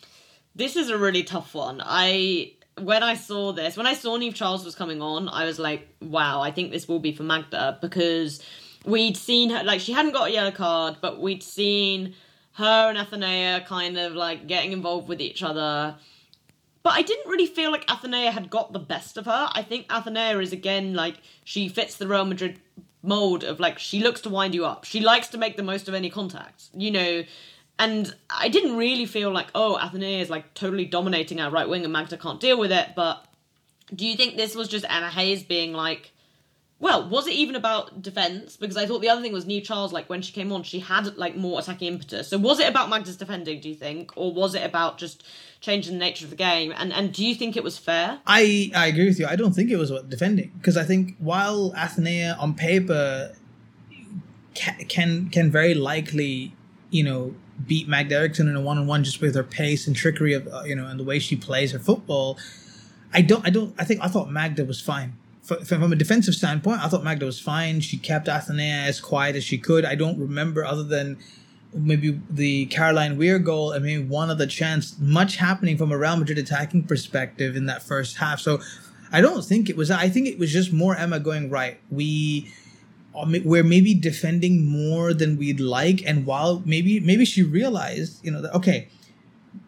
this 0.55 0.75
is 0.75 0.89
a 0.89 0.97
really 0.97 1.23
tough 1.23 1.53
one. 1.53 1.81
I 1.83 2.53
when 2.79 3.03
I 3.03 3.15
saw 3.15 3.53
this, 3.53 3.75
when 3.75 3.87
I 3.87 3.93
saw 3.93 4.17
Niamh 4.17 4.35
Charles 4.35 4.63
was 4.63 4.75
coming 4.75 5.01
on, 5.01 5.29
I 5.29 5.45
was 5.45 5.57
like, 5.57 5.87
wow, 6.01 6.41
I 6.41 6.51
think 6.51 6.71
this 6.71 6.87
will 6.87 6.99
be 6.99 7.11
for 7.11 7.23
Magda 7.23 7.77
because 7.81 8.41
we'd 8.87 9.17
seen 9.17 9.51
her, 9.51 9.63
like, 9.63 9.81
she 9.81 9.91
hadn't 9.91 10.13
got 10.13 10.29
a 10.29 10.33
yellow 10.33 10.51
card, 10.51 10.97
but 11.01 11.19
we'd 11.19 11.43
seen 11.43 12.15
her 12.53 12.89
and 12.89 12.97
Athenea 12.97 13.65
kind 13.67 13.99
of 13.99 14.13
like 14.13 14.47
getting 14.47 14.71
involved 14.71 15.07
with 15.07 15.21
each 15.21 15.43
other. 15.43 15.95
But 16.81 16.93
I 16.93 17.03
didn't 17.03 17.29
really 17.29 17.45
feel 17.45 17.71
like 17.71 17.85
Athenea 17.85 18.31
had 18.31 18.49
got 18.49 18.73
the 18.73 18.79
best 18.79 19.17
of 19.17 19.25
her. 19.25 19.49
I 19.51 19.61
think 19.61 19.87
Athenea 19.89 20.41
is 20.41 20.53
again 20.53 20.95
like 20.95 21.17
she 21.43 21.69
fits 21.69 21.97
the 21.97 22.07
Real 22.07 22.25
Madrid 22.25 22.59
mold 23.03 23.43
of 23.43 23.59
like 23.59 23.77
she 23.77 23.99
looks 23.99 24.21
to 24.21 24.29
wind 24.29 24.55
you 24.55 24.65
up. 24.65 24.85
She 24.85 25.01
likes 25.01 25.27
to 25.29 25.37
make 25.37 25.55
the 25.55 25.63
most 25.63 25.87
of 25.87 25.93
any 25.93 26.09
contact. 26.09 26.69
You 26.73 26.89
know, 26.89 27.23
and 27.77 28.15
I 28.29 28.49
didn't 28.49 28.75
really 28.75 29.05
feel 29.05 29.31
like, 29.31 29.47
oh, 29.53 29.77
Athenea 29.79 30.21
is 30.21 30.29
like 30.31 30.55
totally 30.55 30.85
dominating 30.85 31.39
our 31.39 31.51
right 31.51 31.69
wing 31.69 31.83
and 31.83 31.93
Magda 31.93 32.17
can't 32.17 32.39
deal 32.39 32.57
with 32.57 32.71
it. 32.71 32.89
But 32.95 33.23
do 33.93 34.07
you 34.07 34.15
think 34.15 34.35
this 34.35 34.55
was 34.55 34.67
just 34.67 34.85
Emma 34.89 35.09
Hayes 35.09 35.43
being 35.43 35.73
like, 35.73 36.11
well, 36.79 37.09
was 37.09 37.25
it 37.25 37.33
even 37.33 37.55
about 37.55 38.03
defense? 38.03 38.55
Because 38.55 38.77
I 38.77 38.85
thought 38.85 39.01
the 39.01 39.09
other 39.09 39.21
thing 39.21 39.33
was 39.33 39.45
Niamh 39.45 39.63
Charles, 39.63 39.91
like 39.91 40.09
when 40.09 40.21
she 40.21 40.31
came 40.31 40.51
on, 40.51 40.61
she 40.61 40.79
had 40.79 41.17
like 41.17 41.35
more 41.35 41.59
attacking 41.59 41.87
impetus. 41.87 42.27
So 42.27 42.37
was 42.37 42.59
it 42.59 42.69
about 42.69 42.89
Magda's 42.89 43.17
defending, 43.17 43.59
do 43.61 43.69
you 43.69 43.75
think? 43.75 44.11
Or 44.15 44.31
was 44.31 44.53
it 44.53 44.63
about 44.63 44.99
just 44.99 45.23
changing 45.59 45.93
the 45.93 45.99
nature 45.99 46.25
of 46.25 46.29
the 46.29 46.35
game? 46.35 46.71
And 46.77 46.93
and 46.93 47.11
do 47.11 47.25
you 47.25 47.33
think 47.33 47.57
it 47.57 47.63
was 47.63 47.79
fair? 47.79 48.19
I, 48.27 48.71
I 48.75 48.87
agree 48.87 49.05
with 49.05 49.19
you. 49.19 49.25
I 49.25 49.35
don't 49.35 49.53
think 49.53 49.71
it 49.71 49.77
was 49.77 49.89
about 49.89 50.09
defending. 50.09 50.51
Because 50.57 50.77
I 50.77 50.83
think 50.83 51.15
while 51.17 51.71
Athenea 51.71 52.37
on 52.39 52.53
paper 52.53 53.33
can, 54.53 54.85
can 54.85 55.29
can 55.29 55.49
very 55.49 55.73
likely, 55.73 56.53
you 56.91 57.03
know, 57.03 57.33
beat 57.65 57.87
Magda 57.87 58.17
Eriksson 58.17 58.47
in 58.47 58.55
a 58.55 58.61
one 58.61 58.77
on 58.77 58.85
one 58.85 59.03
just 59.03 59.19
with 59.19 59.33
her 59.33 59.43
pace 59.43 59.87
and 59.87 59.95
trickery 59.95 60.33
of 60.33 60.47
uh, 60.47 60.61
you 60.63 60.75
know 60.75 60.85
and 60.85 60.99
the 60.99 61.03
way 61.03 61.17
she 61.17 61.35
plays 61.35 61.71
her 61.71 61.79
football. 61.79 62.37
I 63.11 63.23
don't. 63.23 63.43
I 63.47 63.49
don't. 63.49 63.73
I 63.79 63.83
think 63.83 64.01
I 64.03 64.07
thought 64.09 64.29
Magda 64.29 64.63
was 64.63 64.79
fine. 64.79 65.13
From 65.47 65.93
a 65.93 65.95
defensive 65.95 66.35
standpoint, 66.35 66.83
I 66.83 66.89
thought 66.89 67.03
Magda 67.03 67.25
was 67.25 67.39
fine. 67.39 67.79
She 67.79 67.97
kept 67.97 68.27
Athenea 68.27 68.85
as 68.85 68.99
quiet 68.99 69.35
as 69.35 69.43
she 69.45 69.57
could. 69.57 69.85
I 69.85 69.95
don't 69.95 70.19
remember 70.19 70.65
other 70.65 70.83
than 70.83 71.17
maybe 71.73 72.19
the 72.29 72.65
Caroline 72.65 73.17
Weir 73.17 73.39
goal 73.39 73.71
and 73.71 73.85
maybe 73.85 74.03
one 74.03 74.29
other 74.29 74.45
chance, 74.45 74.97
much 74.99 75.37
happening 75.37 75.77
from 75.77 75.91
a 75.91 75.97
Real 75.97 76.17
Madrid 76.17 76.37
attacking 76.37 76.83
perspective 76.83 77.55
in 77.55 77.65
that 77.67 77.81
first 77.81 78.17
half. 78.17 78.39
So 78.41 78.59
I 79.11 79.21
don't 79.21 79.43
think 79.43 79.69
it 79.69 79.77
was. 79.77 79.89
I 79.89 80.09
think 80.09 80.27
it 80.27 80.37
was 80.37 80.51
just 80.51 80.73
more 80.73 80.95
Emma 80.95 81.19
going 81.19 81.49
right. 81.49 81.79
We 81.89 82.51
uh, 83.15 83.25
we're 83.43 83.63
maybe 83.63 83.93
defending 83.93 84.65
more 84.65 85.13
than 85.13 85.37
we'd 85.37 85.59
like 85.59 86.05
and 86.05 86.25
while 86.25 86.61
maybe 86.65 86.99
maybe 86.99 87.25
she 87.25 87.41
realized 87.41 88.23
you 88.23 88.29
know 88.29 88.41
that 88.41 88.53
okay 88.53 88.89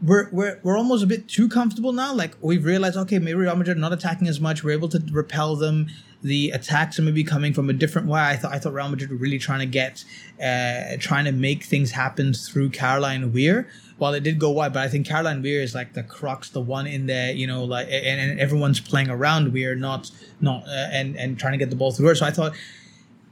we're 0.02 0.30
we're 0.32 0.60
we're 0.64 0.78
almost 0.78 1.04
a 1.04 1.08
bit 1.08 1.28
too 1.28 1.50
comfortable 1.50 1.92
now. 1.92 2.14
Like 2.14 2.36
we've 2.42 2.66
realized 2.66 2.98
okay 2.98 3.20
maybe 3.20 3.36
Real 3.36 3.56
Madrid 3.56 3.78
are 3.78 3.80
not 3.80 3.94
attacking 3.94 4.28
as 4.28 4.40
much. 4.40 4.64
We're 4.64 4.72
able 4.72 4.90
to 4.90 5.04
repel 5.12 5.56
them. 5.56 5.88
The 6.22 6.50
attacks 6.50 7.00
are 7.00 7.02
maybe 7.02 7.24
coming 7.24 7.54
from 7.54 7.70
a 7.70 7.74
different 7.74 8.08
way. 8.08 8.20
I 8.20 8.36
thought 8.36 8.54
I 8.54 8.60
thought 8.60 8.74
Real 8.74 8.90
Madrid 8.90 9.10
were 9.10 9.18
really 9.18 9.40
trying 9.40 9.60
to 9.60 9.66
get 9.66 10.04
uh 10.42 10.98
trying 11.00 11.26
to 11.26 11.32
make 11.32 11.64
things 11.64 11.92
happen 11.92 12.34
through 12.34 12.70
Caroline 12.70 13.32
Weir. 13.34 13.68
While 13.98 14.14
it 14.14 14.24
did 14.24 14.40
go 14.40 14.50
wide 14.50 14.74
but 14.74 14.84
I 14.84 14.88
think 14.88 15.06
Caroline 15.08 15.42
Weir 15.42 15.62
is 15.62 15.76
like 15.76 15.94
the 15.94 16.04
crux 16.04 16.50
the 16.50 16.62
one 16.62 16.88
in 16.88 17.08
there 17.08 17.32
you 17.32 17.48
know 17.48 17.64
like 17.64 17.88
and, 17.88 18.20
and 18.20 18.40
everyone's 18.40 18.80
playing 18.80 19.10
around 19.10 19.52
Weir 19.54 19.76
not 19.76 20.12
not 20.42 20.64
uh, 20.68 20.90
and 20.92 21.18
and 21.18 21.38
trying 21.38 21.54
to 21.54 21.58
get 21.58 21.70
the 21.70 21.76
ball 21.76 21.92
through 21.92 22.08
her. 22.08 22.16
So 22.16 22.26
I 22.26 22.32
thought 22.32 22.54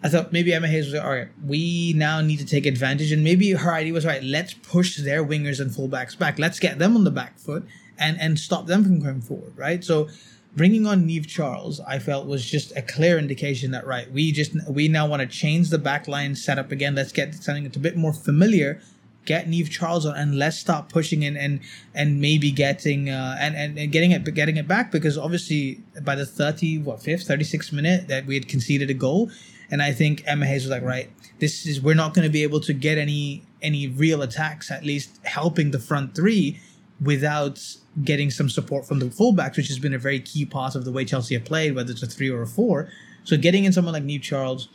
I 0.04 0.10
thought 0.10 0.32
maybe 0.32 0.54
Emma 0.54 0.68
Hayes 0.68 0.86
was 0.86 0.94
like, 0.94 1.04
all 1.04 1.12
right, 1.12 1.30
we 1.44 1.94
now 1.96 2.22
need 2.22 2.38
to 2.38 2.46
take 2.46 2.66
advantage. 2.66 3.12
And 3.12 3.24
maybe 3.24 3.52
her 3.52 3.74
idea 3.74 3.94
was 3.94 4.06
right, 4.06 4.24
let's 4.24 4.54
push 4.54 4.98
their 4.98 5.26
wingers 5.26 5.60
and 5.60 5.72
fullbacks 5.72 6.18
back. 6.18 6.38
Let's 6.38 6.60
get 6.60 6.78
them 6.78 6.96
on 6.96 7.04
the 7.04 7.12
back 7.12 7.40
foot 7.40 7.66
and, 7.98 8.20
and 8.20 8.38
stop 8.38 8.68
them 8.68 8.84
from 8.84 9.00
going 9.00 9.22
forward, 9.22 9.58
right? 9.58 9.84
So 9.84 10.08
bringing 10.56 10.86
on 10.86 11.08
Niamh 11.08 11.26
Charles, 11.26 11.80
I 11.80 11.98
felt 11.98 12.28
was 12.28 12.46
just 12.46 12.76
a 12.78 12.84
clear 12.84 13.18
indication 13.18 13.72
that, 13.72 13.88
right, 13.88 14.12
we 14.12 14.32
just, 14.32 14.52
we 14.70 14.88
now 14.88 15.08
want 15.08 15.22
to 15.22 15.28
change 15.28 15.72
the 15.72 15.80
back 15.80 16.08
line 16.08 16.36
setup 16.36 16.72
again. 16.72 16.94
Let's 16.94 17.12
get 17.12 17.34
something 17.34 17.64
that's 17.64 17.78
a 17.78 17.82
bit 17.82 17.98
more 17.98 18.14
familiar 18.14 18.82
get 19.26 19.46
Niamh 19.46 19.70
Charles 19.70 20.06
on 20.06 20.16
and 20.16 20.40
let's 20.40 20.58
start 20.58 20.90
pushing 20.90 21.22
in 21.22 21.36
and 21.38 21.60
and 21.94 22.22
maybe 22.22 22.50
getting 22.50 23.10
uh, 23.10 23.36
and, 23.40 23.56
and 23.56 23.78
and 23.78 23.92
getting 23.92 24.12
it 24.12 24.24
getting 24.34 24.56
it 24.56 24.68
back 24.68 24.90
because 24.90 25.18
obviously 25.18 25.84
by 26.02 26.16
the 26.16 26.26
30 26.26 26.80
what 26.80 27.04
fifth 27.04 27.28
36th 27.28 27.74
minute 27.74 28.08
that 28.08 28.26
we 28.26 28.36
had 28.36 28.48
conceded 28.48 28.90
a 28.90 28.94
goal 28.94 29.30
and 29.70 29.82
I 29.82 29.92
think 29.92 30.24
Emma 30.26 30.46
Hayes 30.46 30.64
was 30.64 30.72
like, 30.72 30.84
right, 30.84 31.10
this 31.40 31.66
is 31.66 31.82
we're 31.82 31.96
not 31.96 32.14
going 32.14 32.26
to 32.26 32.32
be 32.32 32.44
able 32.44 32.60
to 32.62 32.74
get 32.74 32.98
any 32.98 33.44
any 33.62 33.88
real 33.88 34.22
attacks, 34.22 34.70
at 34.72 34.84
least 34.84 35.20
helping 35.24 35.72
the 35.72 35.80
front 35.80 36.16
three, 36.16 36.60
without 37.02 37.60
getting 38.04 38.30
some 38.30 38.50
support 38.50 38.86
from 38.86 39.00
the 39.00 39.08
fullbacks, 39.08 39.58
which 39.58 39.68
has 39.68 39.80
been 39.80 39.94
a 39.94 39.98
very 39.98 40.20
key 40.20 40.46
part 40.46 40.76
of 40.76 40.86
the 40.86 40.92
way 40.92 41.06
Chelsea 41.06 41.36
have 41.36 41.46
played, 41.46 41.76
whether 41.76 41.92
it's 41.92 42.04
a 42.04 42.08
three 42.08 42.30
or 42.30 42.42
a 42.42 42.48
four. 42.48 42.90
So 43.24 43.38
getting 43.38 43.66
in 43.66 43.74
someone 43.74 43.94
like 43.94 44.04
Niamh 44.04 44.22
Charles 44.22 44.70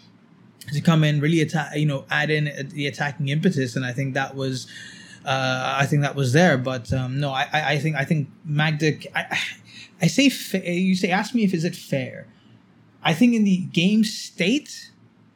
to 0.72 0.80
come 0.80 1.04
in, 1.04 1.20
really 1.20 1.40
attack, 1.40 1.74
you 1.76 1.86
know, 1.86 2.04
add 2.10 2.30
in 2.30 2.68
the 2.70 2.86
attacking 2.86 3.28
impetus, 3.28 3.76
and 3.76 3.84
I 3.84 3.92
think 3.92 4.14
that 4.14 4.34
was. 4.34 4.66
Uh, 5.24 5.76
I 5.78 5.86
think 5.86 6.02
that 6.02 6.16
was 6.16 6.32
there, 6.32 6.58
but 6.58 6.92
um, 6.92 7.20
no, 7.20 7.30
I, 7.30 7.46
I 7.52 7.78
think 7.78 7.94
I 7.94 8.04
think 8.04 8.28
Magda. 8.44 8.98
I, 9.16 9.38
I 10.00 10.08
say 10.08 10.28
fa- 10.28 10.68
you 10.68 10.96
say 10.96 11.10
ask 11.10 11.32
me 11.32 11.44
if 11.44 11.54
is 11.54 11.64
it 11.64 11.76
fair. 11.76 12.26
I 13.02 13.14
think 13.14 13.34
in 13.34 13.44
the 13.44 13.58
game 13.58 14.04
state, 14.04 14.90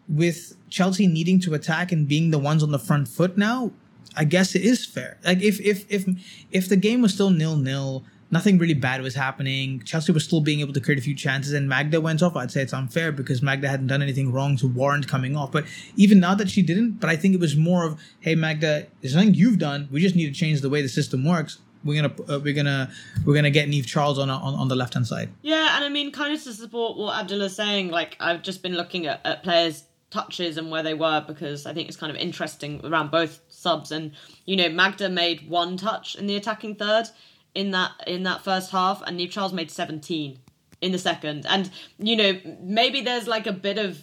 with 0.09 0.57
Chelsea 0.71 1.07
needing 1.07 1.41
to 1.41 1.55
attack 1.55 1.93
and 1.93 2.07
being 2.07 2.31
the 2.31 2.39
ones 2.39 2.63
on 2.63 2.71
the 2.71 2.79
front 2.79 3.09
foot 3.09 3.37
now, 3.37 3.73
I 4.17 4.25
guess 4.25 4.55
it 4.55 4.63
is 4.63 4.87
fair. 4.87 5.19
Like 5.25 5.43
if 5.43 5.61
if 5.61 5.85
if 5.91 6.07
if 6.51 6.69
the 6.69 6.77
game 6.77 7.03
was 7.03 7.13
still 7.13 7.31
nil 7.31 7.57
nil, 7.57 8.05
nothing 8.31 8.59
really 8.59 8.75
bad 8.75 9.03
was 9.03 9.15
happening. 9.15 9.83
Chelsea 9.85 10.13
was 10.13 10.25
still 10.25 10.41
being 10.41 10.61
able 10.61 10.73
to 10.73 10.81
create 10.81 10.99
a 10.99 11.03
few 11.03 11.15
chances, 11.15 11.53
and 11.53 11.69
Magda 11.69 12.01
went 12.01 12.23
off. 12.23 12.37
I'd 12.37 12.51
say 12.51 12.63
it's 12.63 12.73
unfair 12.73 13.13
because 13.13 13.43
Magda 13.43 13.69
hadn't 13.69 13.89
done 13.89 14.03
anything 14.03 14.33
wrong 14.33 14.57
to 14.59 14.69
warrant 14.69 15.07
coming 15.07 15.37
off. 15.37 15.53
But 15.53 15.67
even 15.97 16.21
now 16.21 16.35
that 16.35 16.49
she 16.49 16.63
didn't, 16.63 16.93
but 17.01 17.11
I 17.11 17.17
think 17.17 17.35
it 17.35 17.41
was 17.41 17.57
more 17.57 17.85
of, 17.85 18.01
hey 18.21 18.35
Magda, 18.35 18.87
there's 19.01 19.15
nothing 19.15 19.35
you've 19.35 19.59
done. 19.59 19.89
We 19.91 20.01
just 20.01 20.17
need 20.17 20.33
to 20.33 20.39
change 20.39 20.61
the 20.61 20.71
way 20.71 20.83
the 20.83 20.89
system 20.89 21.25
works 21.25 21.59
we're 21.87 22.03
gonna 22.03 22.15
uh, 22.29 22.41
we're 22.41 22.55
gonna 22.55 22.91
we're 23.25 23.35
gonna 23.35 23.51
get 23.51 23.69
Niamh 23.69 23.87
Charles 23.87 24.19
on 24.19 24.29
on, 24.31 24.55
on 24.55 24.69
the 24.69 24.77
left 24.77 24.95
hand 24.95 25.07
side. 25.07 25.31
Yeah, 25.43 25.77
and 25.77 25.85
I 25.85 25.89
mean, 25.89 26.13
kind 26.13 26.35
of 26.35 26.43
to 26.45 26.53
support 26.53 26.97
what 26.99 27.19
Abdullah's 27.19 27.57
saying, 27.57 27.91
like 27.91 28.17
I've 28.21 28.43
just 28.43 28.63
been 28.63 28.75
looking 28.75 29.07
at, 29.07 29.21
at 29.25 29.43
players' 29.43 29.85
touches 30.11 30.57
and 30.57 30.71
where 30.71 30.83
they 30.83 30.95
were 30.95 31.25
because 31.27 31.67
I 31.67 31.75
think 31.75 31.89
it's 31.89 31.97
kind 31.97 32.11
of 32.11 32.17
interesting 32.17 32.81
around 32.85 33.11
both 33.11 33.41
subs. 33.49 33.93
And 33.93 34.13
you 34.45 34.57
know, 34.57 34.69
Magda 34.69 35.09
made 35.09 35.49
one 35.49 35.77
touch 35.77 36.15
in 36.17 36.27
the 36.27 36.37
attacking 36.37 36.77
third 36.77 37.09
in 37.55 37.71
that 37.71 37.93
in 38.07 38.25
that 38.25 38.43
first 38.43 38.71
half, 38.71 39.03
and 39.07 39.19
Niamh 39.19 39.31
Charles 39.31 39.53
made 39.53 39.71
seventeen 39.71 40.39
in 40.81 40.93
the 40.93 40.99
second. 40.99 41.47
And 41.49 41.71
you 41.99 42.17
know, 42.17 42.41
maybe 42.61 43.01
there's 43.01 43.27
like 43.27 43.47
a 43.47 43.53
bit 43.53 43.79
of 43.79 43.99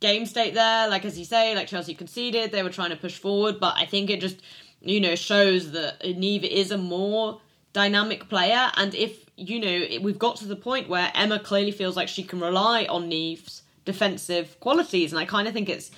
game 0.00 0.26
state 0.26 0.54
there, 0.54 0.88
like 0.88 1.04
as 1.04 1.18
you 1.18 1.24
say, 1.24 1.54
like 1.54 1.66
Chelsea 1.66 1.94
conceded, 1.94 2.52
they 2.52 2.62
were 2.62 2.70
trying 2.70 2.90
to 2.90 2.96
push 2.96 3.18
forward, 3.18 3.58
but 3.58 3.74
I 3.76 3.84
think 3.84 4.10
it 4.10 4.20
just 4.20 4.40
you 4.80 5.00
know, 5.00 5.14
shows 5.14 5.72
that 5.72 6.00
Niamh 6.02 6.44
is 6.44 6.70
a 6.70 6.78
more 6.78 7.40
dynamic 7.72 8.28
player. 8.28 8.70
And 8.76 8.94
if, 8.94 9.24
you 9.36 9.60
know, 9.60 10.00
we've 10.00 10.18
got 10.18 10.36
to 10.36 10.46
the 10.46 10.56
point 10.56 10.88
where 10.88 11.10
Emma 11.14 11.38
clearly 11.38 11.72
feels 11.72 11.96
like 11.96 12.08
she 12.08 12.22
can 12.22 12.40
rely 12.40 12.84
on 12.84 13.10
Niamh's 13.10 13.62
defensive 13.84 14.58
qualities. 14.60 15.12
And 15.12 15.18
I 15.18 15.24
kind 15.24 15.48
of 15.48 15.54
think 15.54 15.68
it's, 15.68 15.90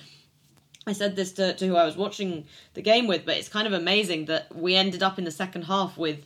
I 0.86 0.92
said 0.92 1.16
this 1.16 1.32
to, 1.32 1.54
to 1.54 1.66
who 1.66 1.76
I 1.76 1.84
was 1.84 1.96
watching 1.96 2.46
the 2.74 2.82
game 2.82 3.06
with, 3.06 3.24
but 3.26 3.36
it's 3.36 3.48
kind 3.48 3.66
of 3.66 3.72
amazing 3.72 4.26
that 4.26 4.54
we 4.54 4.74
ended 4.74 5.02
up 5.02 5.18
in 5.18 5.24
the 5.24 5.30
second 5.30 5.62
half 5.62 5.98
with 5.98 6.24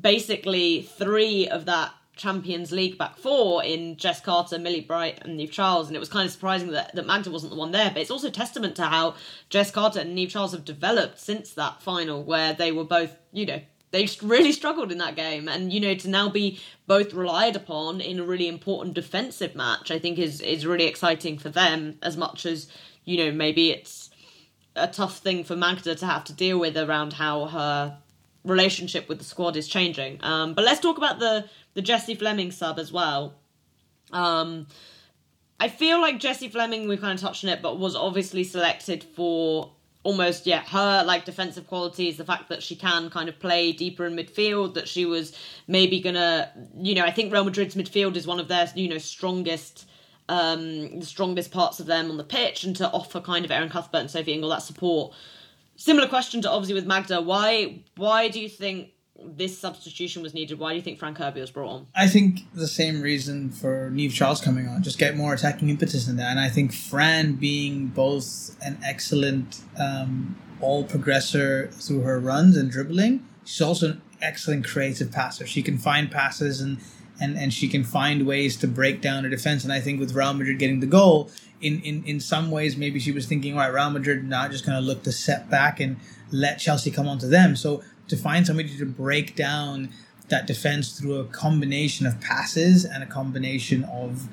basically 0.00 0.82
three 0.82 1.48
of 1.48 1.64
that 1.66 1.92
Champions 2.16 2.72
League 2.72 2.98
back 2.98 3.16
four 3.16 3.62
in 3.62 3.96
Jess 3.96 4.20
Carter, 4.20 4.58
Millie 4.58 4.80
Bright, 4.80 5.18
and 5.22 5.38
Niamh 5.38 5.50
Charles, 5.50 5.86
and 5.86 5.96
it 5.96 6.00
was 6.00 6.08
kind 6.08 6.26
of 6.26 6.32
surprising 6.32 6.70
that, 6.72 6.94
that 6.94 7.06
Magda 7.06 7.30
wasn't 7.30 7.52
the 7.52 7.58
one 7.58 7.70
there. 7.70 7.90
But 7.90 8.02
it's 8.02 8.10
also 8.10 8.30
testament 8.30 8.76
to 8.76 8.86
how 8.86 9.14
Jess 9.50 9.70
Carter 9.70 10.00
and 10.00 10.16
Niamh 10.16 10.30
Charles 10.30 10.52
have 10.52 10.64
developed 10.64 11.20
since 11.20 11.52
that 11.52 11.82
final, 11.82 12.24
where 12.24 12.52
they 12.52 12.72
were 12.72 12.84
both, 12.84 13.16
you 13.32 13.46
know, 13.46 13.60
they 13.92 14.08
really 14.22 14.52
struggled 14.52 14.90
in 14.90 14.98
that 14.98 15.16
game, 15.16 15.48
and 15.48 15.72
you 15.72 15.80
know, 15.80 15.94
to 15.94 16.08
now 16.08 16.28
be 16.28 16.58
both 16.86 17.14
relied 17.14 17.54
upon 17.54 18.00
in 18.00 18.18
a 18.18 18.24
really 18.24 18.48
important 18.48 18.94
defensive 18.94 19.54
match, 19.54 19.90
I 19.90 19.98
think 19.98 20.18
is 20.18 20.40
is 20.40 20.66
really 20.66 20.86
exciting 20.86 21.38
for 21.38 21.50
them 21.50 21.98
as 22.02 22.16
much 22.16 22.46
as 22.46 22.68
you 23.04 23.18
know 23.18 23.30
maybe 23.30 23.70
it's 23.70 24.10
a 24.74 24.88
tough 24.88 25.18
thing 25.18 25.44
for 25.44 25.56
Magda 25.56 25.94
to 25.94 26.06
have 26.06 26.24
to 26.24 26.32
deal 26.32 26.58
with 26.58 26.76
around 26.76 27.14
how 27.14 27.46
her 27.46 27.98
relationship 28.44 29.08
with 29.08 29.18
the 29.18 29.24
squad 29.24 29.56
is 29.56 29.66
changing. 29.66 30.18
Um, 30.22 30.54
but 30.54 30.64
let's 30.64 30.80
talk 30.80 30.98
about 30.98 31.18
the 31.18 31.48
the 31.76 31.82
Jessie 31.82 32.14
Fleming 32.14 32.50
sub 32.50 32.78
as 32.78 32.90
well. 32.90 33.34
Um, 34.10 34.66
I 35.60 35.68
feel 35.68 36.00
like 36.00 36.18
Jessie 36.18 36.48
Fleming, 36.48 36.88
we've 36.88 37.00
kind 37.00 37.14
of 37.14 37.20
touched 37.20 37.44
on 37.44 37.50
it, 37.50 37.60
but 37.60 37.78
was 37.78 37.94
obviously 37.94 38.44
selected 38.44 39.04
for 39.04 39.72
almost 40.02 40.46
yeah 40.46 40.60
her 40.60 41.02
like 41.04 41.24
defensive 41.24 41.66
qualities 41.66 42.16
the 42.16 42.24
fact 42.24 42.48
that 42.48 42.62
she 42.62 42.76
can 42.76 43.10
kind 43.10 43.28
of 43.28 43.36
play 43.40 43.72
deeper 43.72 44.06
in 44.06 44.14
midfield 44.14 44.74
that 44.74 44.86
she 44.86 45.04
was 45.04 45.36
maybe 45.66 45.98
gonna 45.98 46.48
you 46.76 46.94
know 46.94 47.02
i 47.04 47.10
think 47.10 47.32
real 47.32 47.42
madrid's 47.42 47.74
midfield 47.74 48.14
is 48.14 48.24
one 48.24 48.38
of 48.38 48.46
their 48.46 48.70
you 48.76 48.88
know 48.88 48.98
strongest 48.98 49.88
um 50.28 51.00
the 51.00 51.04
strongest 51.04 51.50
parts 51.50 51.80
of 51.80 51.86
them 51.86 52.08
on 52.08 52.18
the 52.18 52.22
pitch 52.22 52.62
and 52.62 52.76
to 52.76 52.88
offer 52.92 53.20
kind 53.20 53.44
of 53.44 53.50
erin 53.50 53.68
cuthbert 53.68 53.98
and 53.98 54.08
sophie 54.08 54.32
ingle 54.32 54.50
that 54.50 54.62
support 54.62 55.12
similar 55.74 56.06
question 56.06 56.40
to 56.40 56.48
obviously 56.48 56.74
with 56.74 56.86
magda 56.86 57.20
why 57.20 57.82
why 57.96 58.28
do 58.28 58.40
you 58.40 58.48
think 58.48 58.90
this 59.24 59.58
substitution 59.58 60.22
was 60.22 60.34
needed. 60.34 60.58
Why 60.58 60.70
do 60.70 60.76
you 60.76 60.82
think 60.82 60.98
Fran 60.98 61.14
Kirby 61.14 61.40
was 61.40 61.50
brought 61.50 61.70
on? 61.70 61.86
I 61.94 62.06
think 62.06 62.40
the 62.54 62.68
same 62.68 63.00
reason 63.00 63.50
for 63.50 63.90
Niamh 63.90 64.12
Charles 64.12 64.40
coming 64.40 64.68
on, 64.68 64.82
just 64.82 64.98
get 64.98 65.16
more 65.16 65.34
attacking 65.34 65.68
impetus 65.68 66.08
in 66.08 66.16
there. 66.16 66.28
And 66.28 66.38
I 66.38 66.48
think 66.48 66.72
Fran 66.72 67.34
being 67.34 67.88
both 67.88 68.56
an 68.62 68.78
excellent 68.84 69.60
um, 69.78 70.36
all 70.60 70.84
progressor 70.84 71.72
through 71.72 72.00
her 72.00 72.18
runs 72.18 72.56
and 72.56 72.70
dribbling, 72.70 73.26
she's 73.44 73.62
also 73.62 73.92
an 73.92 74.02
excellent 74.20 74.66
creative 74.66 75.12
passer. 75.12 75.46
She 75.46 75.62
can 75.62 75.78
find 75.78 76.10
passes 76.10 76.60
and 76.60 76.78
and, 77.18 77.38
and 77.38 77.50
she 77.50 77.66
can 77.66 77.82
find 77.82 78.26
ways 78.26 78.58
to 78.58 78.68
break 78.68 79.00
down 79.00 79.24
a 79.24 79.30
defense. 79.30 79.64
And 79.64 79.72
I 79.72 79.80
think 79.80 79.98
with 79.98 80.14
Real 80.14 80.34
Madrid 80.34 80.58
getting 80.58 80.80
the 80.80 80.86
goal, 80.86 81.30
in, 81.60 81.80
in, 81.80 82.04
in 82.04 82.20
some 82.20 82.50
ways, 82.50 82.76
maybe 82.76 83.00
she 83.00 83.12
was 83.12 83.26
thinking, 83.26 83.54
all 83.54 83.60
right, 83.60 83.72
Real 83.72 83.88
Madrid 83.88 84.24
not 84.24 84.50
just 84.50 84.66
going 84.66 84.76
to 84.76 84.86
look 84.86 85.02
to 85.04 85.12
set 85.12 85.48
back 85.48 85.80
and 85.80 85.96
let 86.30 86.58
Chelsea 86.58 86.90
come 86.90 87.08
onto 87.08 87.28
them. 87.28 87.56
So 87.56 87.82
to 88.08 88.16
find 88.16 88.46
somebody 88.46 88.76
to 88.76 88.86
break 88.86 89.34
down 89.34 89.90
that 90.28 90.46
defense 90.46 90.98
through 90.98 91.16
a 91.20 91.24
combination 91.26 92.06
of 92.06 92.20
passes 92.20 92.84
and 92.84 93.02
a 93.02 93.06
combination 93.06 93.84
of 93.84 94.28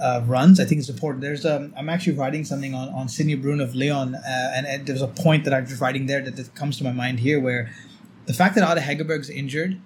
uh, 0.00 0.22
runs, 0.26 0.58
I 0.58 0.64
think 0.64 0.80
is 0.80 0.88
important. 0.88 1.22
There's 1.22 1.44
um, 1.44 1.74
I'm 1.76 1.88
actually 1.88 2.14
writing 2.14 2.44
something 2.44 2.74
on 2.74 2.88
on 2.88 3.08
Sydney 3.08 3.34
Brun 3.34 3.60
of 3.60 3.74
Lyon, 3.74 4.14
uh, 4.14 4.52
and, 4.54 4.66
and, 4.66 4.86
there's 4.86 5.02
a 5.02 5.08
point 5.08 5.44
that 5.44 5.52
I'm 5.52 5.66
just 5.66 5.80
writing 5.80 6.06
there 6.06 6.22
that, 6.22 6.36
that 6.36 6.54
comes 6.54 6.78
to 6.78 6.84
my 6.84 6.92
mind 6.92 7.20
here, 7.20 7.38
where 7.38 7.70
the 8.26 8.32
fact 8.32 8.54
that 8.54 8.70
Ada 8.70 8.80
Hegerberg's 8.80 9.28
injured, 9.28 9.78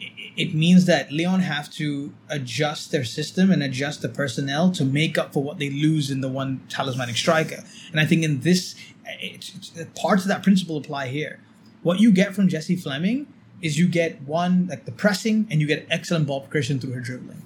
it, 0.00 0.32
it 0.36 0.54
means 0.54 0.86
that 0.86 1.12
Lyon 1.12 1.40
have 1.40 1.70
to 1.72 2.14
adjust 2.30 2.92
their 2.92 3.04
system 3.04 3.50
and 3.50 3.62
adjust 3.62 4.00
the 4.00 4.08
personnel 4.08 4.70
to 4.72 4.84
make 4.84 5.18
up 5.18 5.34
for 5.34 5.42
what 5.42 5.58
they 5.58 5.68
lose 5.68 6.10
in 6.10 6.22
the 6.22 6.28
one 6.28 6.62
talismanic 6.70 7.16
striker. 7.16 7.62
And 7.90 8.00
I 8.00 8.06
think 8.06 8.22
in 8.22 8.40
this, 8.40 8.74
it's, 9.20 9.52
it's, 9.76 10.00
parts 10.00 10.22
of 10.22 10.28
that 10.28 10.42
principle 10.42 10.78
apply 10.78 11.08
here 11.08 11.40
what 11.82 12.00
you 12.00 12.12
get 12.12 12.34
from 12.34 12.48
Jessie 12.48 12.76
Fleming 12.76 13.26
is 13.60 13.78
you 13.78 13.88
get 13.88 14.20
one 14.22 14.66
like 14.68 14.84
the 14.84 14.92
pressing 14.92 15.46
and 15.50 15.60
you 15.60 15.66
get 15.66 15.86
excellent 15.90 16.26
ball 16.26 16.40
progression 16.40 16.78
through 16.78 16.92
her 16.92 17.00
dribbling. 17.00 17.42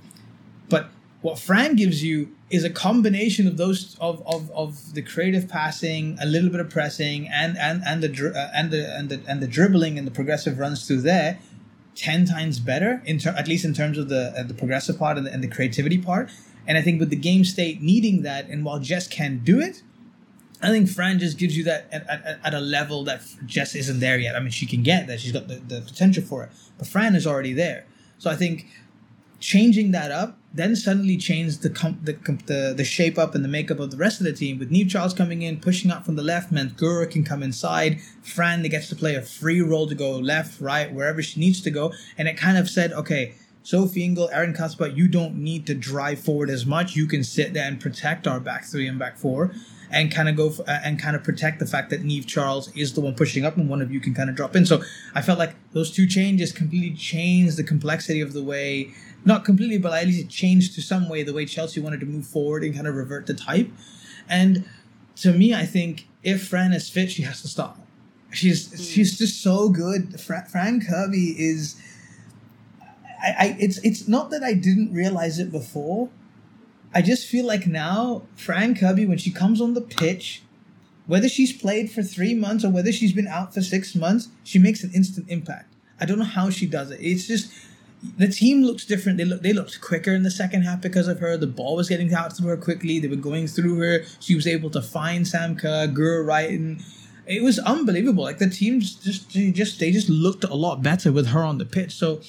But 0.69 0.91
what 1.23 1.39
Fran 1.39 1.77
gives 1.77 2.03
you 2.03 2.35
is 2.51 2.65
a 2.65 2.71
combination 2.71 3.47
of 3.47 3.57
those 3.57 3.97
of, 4.01 4.23
of, 4.27 4.51
of 4.51 4.95
the 4.95 5.03
creative 5.03 5.49
passing, 5.49 6.19
a 6.21 6.27
little 6.27 6.51
bit 6.51 6.61
of 6.61 6.69
pressing, 6.69 7.29
and 7.29 7.57
and 7.57 7.83
and 7.87 8.03
the 8.03 8.33
uh, 8.35 8.51
and 8.55 8.71
the 8.71 8.95
and 8.95 9.09
the 9.09 9.23
and 9.27 9.41
the 9.41 9.47
dribbling 9.47 9.99
and 9.99 10.07
the 10.07 10.11
progressive 10.11 10.59
runs 10.59 10.87
through 10.87 11.01
there, 11.01 11.39
ten 11.95 12.27
times 12.27 12.59
better 12.59 13.01
in 13.07 13.19
ter- 13.19 13.35
at 13.39 13.49
least 13.49 13.65
in 13.65 13.73
terms 13.73 13.97
of 13.97 14.09
the 14.09 14.35
uh, 14.37 14.43
the 14.43 14.55
progressive 14.55 14.99
part 14.99 15.17
and 15.17 15.27
the, 15.27 15.33
and 15.33 15.43
the 15.43 15.49
creativity 15.49 15.99
part. 15.99 16.31
And 16.67 16.77
I 16.77 16.83
think 16.83 17.01
with 17.01 17.11
the 17.11 17.17
game 17.17 17.45
state 17.45 17.81
needing 17.81 18.23
that, 18.23 18.49
and 18.49 18.65
while 18.65 18.79
Jess 18.79 19.09
can 19.09 19.39
do 19.39 19.61
it, 19.61 19.83
I 20.63 20.69
think 20.69 20.89
Fran 20.89 21.19
just 21.19 21.39
gives 21.39 21.57
you 21.57 21.65
that 21.65 21.89
at, 21.93 22.09
at, 22.09 22.39
at, 22.45 22.55
a 22.55 22.61
level 22.61 23.03
that 23.05 23.23
Jess 23.47 23.75
isn't 23.75 24.01
there 24.01 24.19
yet. 24.19 24.37
I 24.37 24.41
mean, 24.41 24.51
she 24.51 24.67
can 24.67 24.83
get 24.83 25.07
that; 25.09 25.21
she's 25.21 25.33
got 25.33 25.49
the, 25.49 25.57
the 25.57 25.81
potential 25.81 26.23
for 26.23 26.45
it, 26.45 26.51
but 26.79 26.87
Fran 26.87 27.15
is 27.15 27.27
already 27.27 27.53
there. 27.53 27.87
So 28.19 28.31
I 28.31 28.37
think 28.37 28.67
changing 29.41 29.91
that 29.91 30.13
up 30.13 30.39
then 30.55 30.77
suddenly 30.77 31.17
changed 31.17 31.63
the 31.63 31.71
the, 32.03 32.13
the 32.47 32.75
the 32.77 32.85
shape 32.85 33.19
up 33.19 33.35
and 33.35 33.45
the 33.45 33.49
makeup 33.49 33.79
of 33.79 33.91
the 33.91 33.97
rest 33.97 34.21
of 34.21 34.25
the 34.25 34.33
team. 34.33 34.59
With 34.59 34.71
Niamh 34.71 34.91
Charles 34.91 35.15
coming 35.15 35.43
in, 35.43 35.61
pushing 35.61 35.91
up 35.91 36.05
from 36.05 36.17
the 36.17 36.23
left, 36.23 36.53
meant 36.53 36.77
Guro 36.77 37.11
can 37.11 37.25
come 37.25 37.43
inside. 37.43 38.01
Fran 38.23 38.63
gets 38.63 38.89
to 38.91 38.97
play 38.97 39.15
a 39.15 39.23
free 39.23 39.61
role 39.61 39.89
to 39.89 39.95
go 39.95 40.19
left, 40.19 40.61
right, 40.61 40.93
wherever 40.93 41.23
she 41.23 41.41
needs 41.41 41.61
to 41.63 41.71
go, 41.71 41.93
and 42.19 42.29
it 42.29 42.37
kind 42.37 42.59
of 42.59 42.69
said, 42.69 42.93
okay, 42.93 43.35
Sophie 43.63 44.05
Ingle, 44.05 44.29
Erin 44.31 44.55
Cuthbert, 44.55 44.93
you 44.93 45.09
don't 45.09 45.37
need 45.37 45.67
to 45.67 45.75
drive 45.75 46.19
forward 46.19 46.51
as 46.51 46.67
much. 46.67 46.97
You 46.97 47.07
can 47.07 47.23
sit 47.23 47.53
there 47.55 47.67
and 47.67 47.81
protect 47.81 48.27
our 48.27 48.41
back 48.41 48.65
three 48.65 48.89
and 48.89 48.99
back 48.99 49.17
four 49.17 49.53
and 49.91 50.11
kind 50.11 50.29
of 50.29 50.37
go 50.37 50.51
for, 50.51 50.63
uh, 50.63 50.81
and 50.83 50.99
kind 50.99 51.15
of 51.15 51.23
protect 51.23 51.59
the 51.59 51.67
fact 51.67 51.91
that 51.91 52.03
Niamh 52.03 52.27
Charles 52.27 52.75
is 52.75 52.95
the 52.95 53.01
one 53.01 53.15
pushing 53.15 53.45
up 53.45 53.57
and 53.57 53.69
one 53.69 53.83
of 53.83 53.93
you 53.93 54.01
can 54.01 54.15
kind 54.15 54.31
of 54.31 54.37
drop 54.37 54.57
in. 54.57 54.65
So 54.65 54.83
I 55.15 55.23
felt 55.23 55.39
like 55.39 55.55
those 55.73 55.91
two 55.91 56.07
changes 56.07 56.51
completely 56.51 56.97
changed 56.97 57.57
the 57.57 57.65
complexity 57.65 58.21
of 58.21 58.33
the 58.33 58.43
way, 58.43 58.93
not 59.25 59.45
completely, 59.45 59.79
but 59.79 59.93
at 59.93 60.07
least 60.07 60.25
it 60.25 60.29
changed 60.29 60.75
to 60.75 60.83
some 60.83 61.09
way 61.09 61.23
the 61.23 61.35
way 61.35 61.45
Chelsea 61.45 61.81
wanted 61.81 62.01
to 62.01 62.07
move 62.07 62.27
forward 62.27 62.65
and 62.65 62.75
kind 62.75 62.87
of 62.87 62.95
revert 62.95 63.27
to 63.27 63.35
type. 63.35 63.71
And 64.29 64.65
to 65.17 65.33
me, 65.33 65.55
I 65.55 65.67
think 65.67 66.09
if 66.23 66.49
Fran 66.49 66.73
is 66.73 66.89
fit, 66.89 67.11
she 67.11 67.23
has 67.23 67.43
to 67.43 67.49
start. 67.49 67.77
She's 68.33 68.69
mm. 68.69 68.95
she's 68.95 69.19
just 69.19 69.43
so 69.43 69.69
good. 69.69 70.19
Fra- 70.19 70.47
Fran 70.51 70.81
Kirby 70.81 71.37
is 71.39 71.77
I, 73.23 73.29
I 73.39 73.57
it's 73.59 73.79
it's 73.79 74.09
not 74.09 74.31
that 74.31 74.43
I 74.43 74.55
didn't 74.55 74.93
realize 74.93 75.39
it 75.39 75.53
before. 75.53 76.11
I 76.95 77.01
just 77.03 77.27
feel 77.27 77.47
like 77.47 77.67
now 77.67 78.23
Fran 78.37 78.75
Kirby, 78.75 79.07
when 79.07 79.19
she 79.19 79.31
comes 79.31 79.61
on 79.61 79.75
the 79.75 79.81
pitch, 79.81 80.43
whether 81.07 81.29
she's 81.29 81.53
played 81.53 81.91
for 81.91 82.03
three 82.03 82.35
months 82.35 82.65
or 82.65 82.71
whether 82.71 82.93
she's 82.93 83.13
been 83.13 83.29
out 83.29 83.55
for 83.55 83.63
six 83.63 83.95
months, 83.95 84.29
she 84.45 84.59
makes 84.59 84.85
an 84.85 84.91
instant 84.95 85.27
impact. 85.29 85.73
I 86.01 86.05
don't 86.05 86.19
know 86.19 86.25
how 86.25 86.51
she 86.51 86.67
does 86.67 86.91
it. 86.91 87.01
It's 87.01 87.27
just 87.27 87.53
the 88.19 88.29
team 88.29 88.63
looks 88.63 88.85
different. 88.85 89.19
They 89.19 89.25
look 89.25 89.43
they 89.43 89.53
looked 89.53 89.81
quicker 89.81 90.13
in 90.13 90.23
the 90.23 90.31
second 90.31 90.63
half 90.63 90.81
because 90.81 91.09
of 91.09 91.21
her. 91.21 91.37
The 91.37 91.47
ball 91.47 91.77
was 91.77 91.89
getting 91.89 92.13
out 92.13 92.35
to 92.37 92.43
her 92.45 92.57
quickly. 92.57 92.99
They 92.99 93.09
were 93.09 93.17
going 93.17 93.47
through 93.47 93.79
her. 93.79 94.05
She 94.21 94.35
was 94.35 94.47
able 94.47 94.71
to 94.71 94.83
find 94.83 95.27
Sam 95.27 95.57
Kerr, 95.57 95.89
Reiten. 95.89 96.83
It 97.27 97.43
was 97.43 97.59
unbelievable. 97.61 98.25
Like 98.25 98.39
the 98.39 98.51
team 98.51 98.81
just 98.81 99.31
just 99.31 99.79
they 99.79 99.93
just 99.93 100.09
looked 100.09 100.45
a 100.45 100.55
lot 100.55 100.83
better 100.83 101.13
with 101.13 101.29
her 101.29 101.45
on 101.45 101.59
the 101.59 101.65
pitch. 101.65 101.93
So 101.93 102.21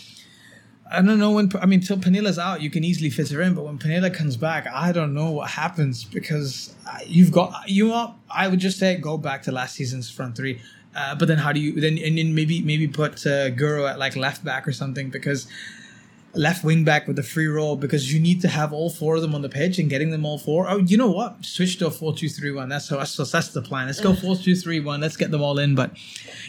I 0.93 1.01
don't 1.01 1.17
know 1.17 1.31
when. 1.31 1.51
I 1.59 1.65
mean, 1.65 1.79
till 1.81 1.97
Pernille's 1.97 2.37
out, 2.37 2.61
you 2.61 2.69
can 2.69 2.83
easily 2.83 3.09
fit 3.09 3.29
her 3.29 3.41
in. 3.41 3.55
But 3.55 3.65
when 3.65 3.79
Pernille 3.79 4.13
comes 4.13 4.37
back, 4.37 4.67
I 4.67 4.91
don't 4.91 5.15
know 5.15 5.31
what 5.31 5.49
happens 5.49 6.03
because 6.03 6.75
you've 7.07 7.31
got 7.31 7.67
you 7.67 7.87
know. 7.87 8.15
I 8.29 8.47
would 8.47 8.59
just 8.59 8.77
say 8.77 8.95
go 8.97 9.17
back 9.17 9.41
to 9.43 9.51
last 9.51 9.75
season's 9.75 10.09
front 10.09 10.37
three. 10.37 10.61
Uh, 10.95 11.15
but 11.15 11.27
then 11.27 11.39
how 11.39 11.51
do 11.51 11.59
you 11.59 11.81
then 11.81 11.97
and 11.97 12.19
then 12.19 12.35
maybe 12.35 12.61
maybe 12.61 12.87
put 12.87 13.25
uh, 13.25 13.49
Guro 13.49 13.89
at 13.89 13.97
like 13.97 14.15
left 14.15 14.45
back 14.45 14.67
or 14.67 14.71
something 14.71 15.09
because 15.09 15.47
left 16.35 16.63
wing 16.63 16.83
back 16.83 17.05
with 17.05 17.15
the 17.15 17.23
free 17.23 17.45
roll 17.45 17.75
because 17.75 18.11
you 18.11 18.19
need 18.19 18.41
to 18.41 18.47
have 18.47 18.73
all 18.73 18.89
four 18.89 19.15
of 19.15 19.21
them 19.21 19.35
on 19.35 19.41
the 19.41 19.49
pitch 19.49 19.77
and 19.77 19.89
getting 19.89 20.09
them 20.09 20.25
all 20.25 20.37
four. 20.39 20.67
Oh, 20.67 20.77
you 20.77 20.97
know 20.97 21.11
what? 21.11 21.45
Switch 21.45 21.77
to 21.77 21.87
a 21.87 21.91
four 21.91 22.13
two 22.15 22.29
three 22.29 22.51
one. 22.51 22.69
That's 22.69 22.87
that's 22.87 23.15
that's 23.31 23.49
the 23.49 23.61
plan. 23.61 23.87
Let's 23.87 24.01
go 24.01 24.13
four 24.15 24.35
two 24.35 24.55
three 24.55 24.79
one. 24.79 25.01
Let's 25.01 25.17
get 25.17 25.31
them 25.31 25.41
all 25.41 25.59
in. 25.59 25.75
But 25.75 25.91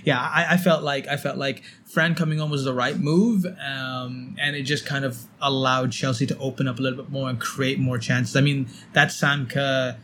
yeah, 0.04 0.20
I, 0.20 0.54
I 0.54 0.56
felt 0.56 0.82
like 0.82 1.06
I 1.08 1.16
felt 1.16 1.36
like 1.36 1.62
Fran 1.84 2.14
coming 2.14 2.40
on 2.40 2.50
was 2.50 2.64
the 2.64 2.74
right 2.74 2.98
move, 2.98 3.44
um, 3.44 4.36
and 4.40 4.56
it 4.56 4.62
just 4.62 4.86
kind 4.86 5.04
of 5.04 5.24
allowed 5.40 5.92
Chelsea 5.92 6.26
to 6.26 6.38
open 6.38 6.66
up 6.66 6.78
a 6.78 6.82
little 6.82 7.02
bit 7.02 7.12
more 7.12 7.28
and 7.28 7.38
create 7.38 7.78
more 7.78 7.98
chances. 7.98 8.36
I 8.36 8.40
mean, 8.40 8.68
that 8.94 9.12
Sam 9.12 9.46
Kerr 9.46 9.96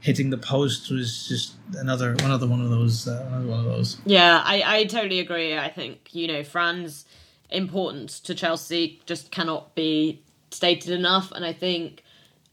hitting 0.00 0.30
the 0.30 0.38
post 0.38 0.90
was 0.90 1.28
just 1.28 1.54
another 1.76 2.12
another 2.24 2.46
one 2.46 2.60
of 2.60 2.68
those 2.68 3.08
uh, 3.08 3.24
another 3.28 3.46
one 3.46 3.60
of 3.60 3.66
those. 3.66 3.98
Yeah, 4.04 4.42
I 4.44 4.62
I 4.66 4.84
totally 4.84 5.20
agree. 5.20 5.56
I 5.56 5.70
think 5.70 6.14
you 6.14 6.26
know 6.26 6.44
Fran's 6.44 7.06
importance 7.56 8.20
to 8.20 8.34
Chelsea 8.34 9.00
just 9.06 9.30
cannot 9.30 9.74
be 9.74 10.22
stated 10.50 10.92
enough. 10.92 11.32
And 11.32 11.44
I 11.44 11.52
think, 11.52 12.02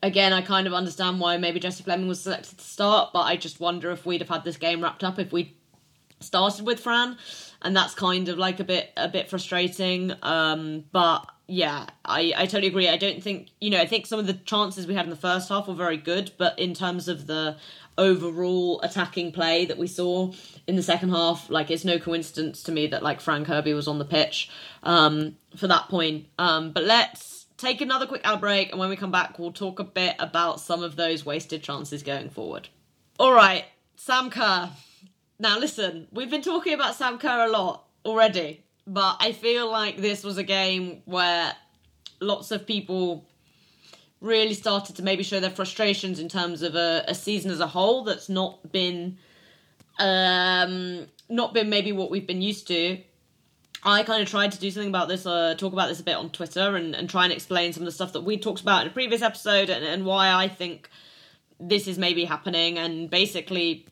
again, 0.02 0.34
I 0.34 0.42
kind 0.42 0.68
of 0.68 0.74
understand 0.74 1.20
why 1.20 1.38
maybe 1.38 1.60
Jessie 1.60 1.84
Fleming 1.84 2.08
was 2.08 2.22
selected 2.22 2.58
to 2.58 2.64
start, 2.64 3.12
but 3.14 3.22
I 3.22 3.36
just 3.36 3.60
wonder 3.60 3.92
if 3.92 4.06
we'd 4.06 4.22
have 4.22 4.30
had 4.30 4.44
this 4.44 4.58
game 4.58 4.82
wrapped 4.82 5.04
up 5.04 5.20
if 5.20 5.32
we 5.32 5.56
started 6.20 6.66
with 6.66 6.80
Fran, 6.80 7.18
and 7.62 7.76
that's 7.76 7.94
kind 7.94 8.30
of 8.30 8.38
like 8.38 8.60
a 8.60 8.64
bit 8.64 8.92
a 8.98 9.08
bit 9.08 9.30
frustrating. 9.30 10.14
Um, 10.22 10.86
but 10.92 11.26
yeah, 11.48 11.88
I, 12.06 12.34
I 12.36 12.46
totally 12.46 12.68
agree. 12.68 12.88
I 12.88 12.98
don't 12.98 13.24
think 13.24 13.50
you 13.60 13.70
know. 13.70 13.80
I 13.80 13.86
think 13.86 14.06
some 14.06 14.20
of 14.20 14.28
the 14.28 14.34
chances 14.34 14.88
we 14.88 14.96
had 14.96 15.06
in 15.06 15.10
the 15.10 15.16
first 15.16 15.50
half 15.50 15.68
were 15.68 15.74
very 15.74 15.98
good, 15.98 16.32
but 16.38 16.58
in 16.60 16.74
terms 16.74 17.08
of 17.08 17.28
the 17.28 17.58
overall 18.00 18.80
attacking 18.82 19.32
play 19.32 19.66
that 19.66 19.78
we 19.78 19.86
saw 19.86 20.32
in 20.66 20.76
the 20.76 20.82
second 20.82 21.10
half. 21.10 21.50
Like 21.50 21.70
it's 21.70 21.86
no 21.86 22.00
coincidence 22.00 22.64
to 22.64 22.72
me 22.72 22.88
that 22.88 23.04
like 23.04 23.22
Fran 23.22 23.46
Kirby 23.46 23.74
was 23.74 23.88
on 23.88 24.00
the 24.00 24.06
pitch 24.06 24.50
um, 24.82 25.36
for 25.56 25.68
that 25.68 25.90
point. 25.90 26.28
Um, 26.40 26.72
but 26.72 26.86
let's 26.86 27.46
take 27.58 27.82
another 27.82 28.08
quick 28.08 28.22
ad 28.24 28.40
break, 28.40 28.72
and 28.72 28.80
when 28.80 28.90
we 28.90 28.96
come 28.96 29.12
back, 29.12 29.38
we'll 29.38 29.52
talk 29.52 29.80
a 29.80 29.84
bit 29.84 30.16
about 30.18 30.60
some 30.60 30.82
of 30.82 30.96
those 30.96 31.26
wasted 31.26 31.62
chances 31.62 32.02
going 32.02 32.30
forward. 32.30 32.70
All 33.20 33.34
right, 33.34 33.66
Sam 33.96 34.30
Kerr. 34.30 34.72
Now 35.38 35.60
listen, 35.60 36.08
we've 36.12 36.32
been 36.32 36.42
talking 36.42 36.74
about 36.74 36.96
Sam 36.96 37.18
Kerr 37.18 37.46
a 37.46 37.50
lot 37.50 37.86
already, 38.06 38.64
but 38.88 39.18
I 39.20 39.34
feel 39.34 39.70
like 39.70 39.98
this 39.98 40.24
was 40.24 40.38
a 40.38 40.44
game 40.44 41.02
where 41.06 41.54
lots 42.20 42.52
of 42.52 42.66
people 42.66 43.26
really 44.22 44.54
started 44.54 44.96
to 44.96 45.04
maybe 45.04 45.24
show 45.24 45.40
their 45.40 45.50
frustrations 45.50 46.20
in 46.20 46.28
terms 46.28 46.62
of 46.62 46.76
a, 46.76 47.04
a 47.08 47.16
season 47.16 47.52
as 47.52 47.60
a 47.60 47.68
whole 47.68 48.04
that's 48.04 48.30
not 48.30 48.72
been 48.72 49.18
um 49.98 51.08
not 51.30 51.54
been 51.54 51.70
maybe 51.70 51.92
what 51.92 52.10
we've 52.12 52.28
been 52.28 52.42
used 52.42 52.68
to 52.68 52.98
I 53.84 54.04
kind 54.04 54.22
of 54.22 54.28
tried 54.28 54.52
to 54.52 54.60
do 54.60 54.70
something 54.72 54.90
about 54.90 55.08
this, 55.08 55.26
uh, 55.26 55.56
talk 55.58 55.72
about 55.72 55.88
this 55.88 56.00
a 56.00 56.04
bit 56.04 56.16
on 56.16 56.30
Twitter, 56.32 56.76
and, 56.76 56.94
and 56.96 57.10
try 57.10 57.24
and 57.24 57.32
explain 57.32 57.72
some 57.72 57.84
of 57.84 57.86
the 57.86 57.92
stuff 57.92 58.14
that 58.14 58.22
we 58.22 58.38
talked 58.38 58.62
about 58.62 58.82
in 58.82 58.90
a 58.90 58.92
previous 58.92 59.22
episode, 59.22 59.70
and, 59.70 59.86
and 59.86 60.06
why 60.06 60.34
I 60.34 60.48
think 60.48 60.90
this 61.60 61.88
is 61.88 61.98
maybe 61.98 62.26
happening. 62.26 62.78
And 62.78 63.10
basically, 63.10 63.88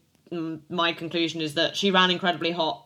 my 0.70 0.92
conclusion 0.92 1.42
is 1.42 1.54
that 1.54 1.78
she 1.78 1.92
ran 1.92 2.12
incredibly 2.12 2.52
hot 2.52 2.86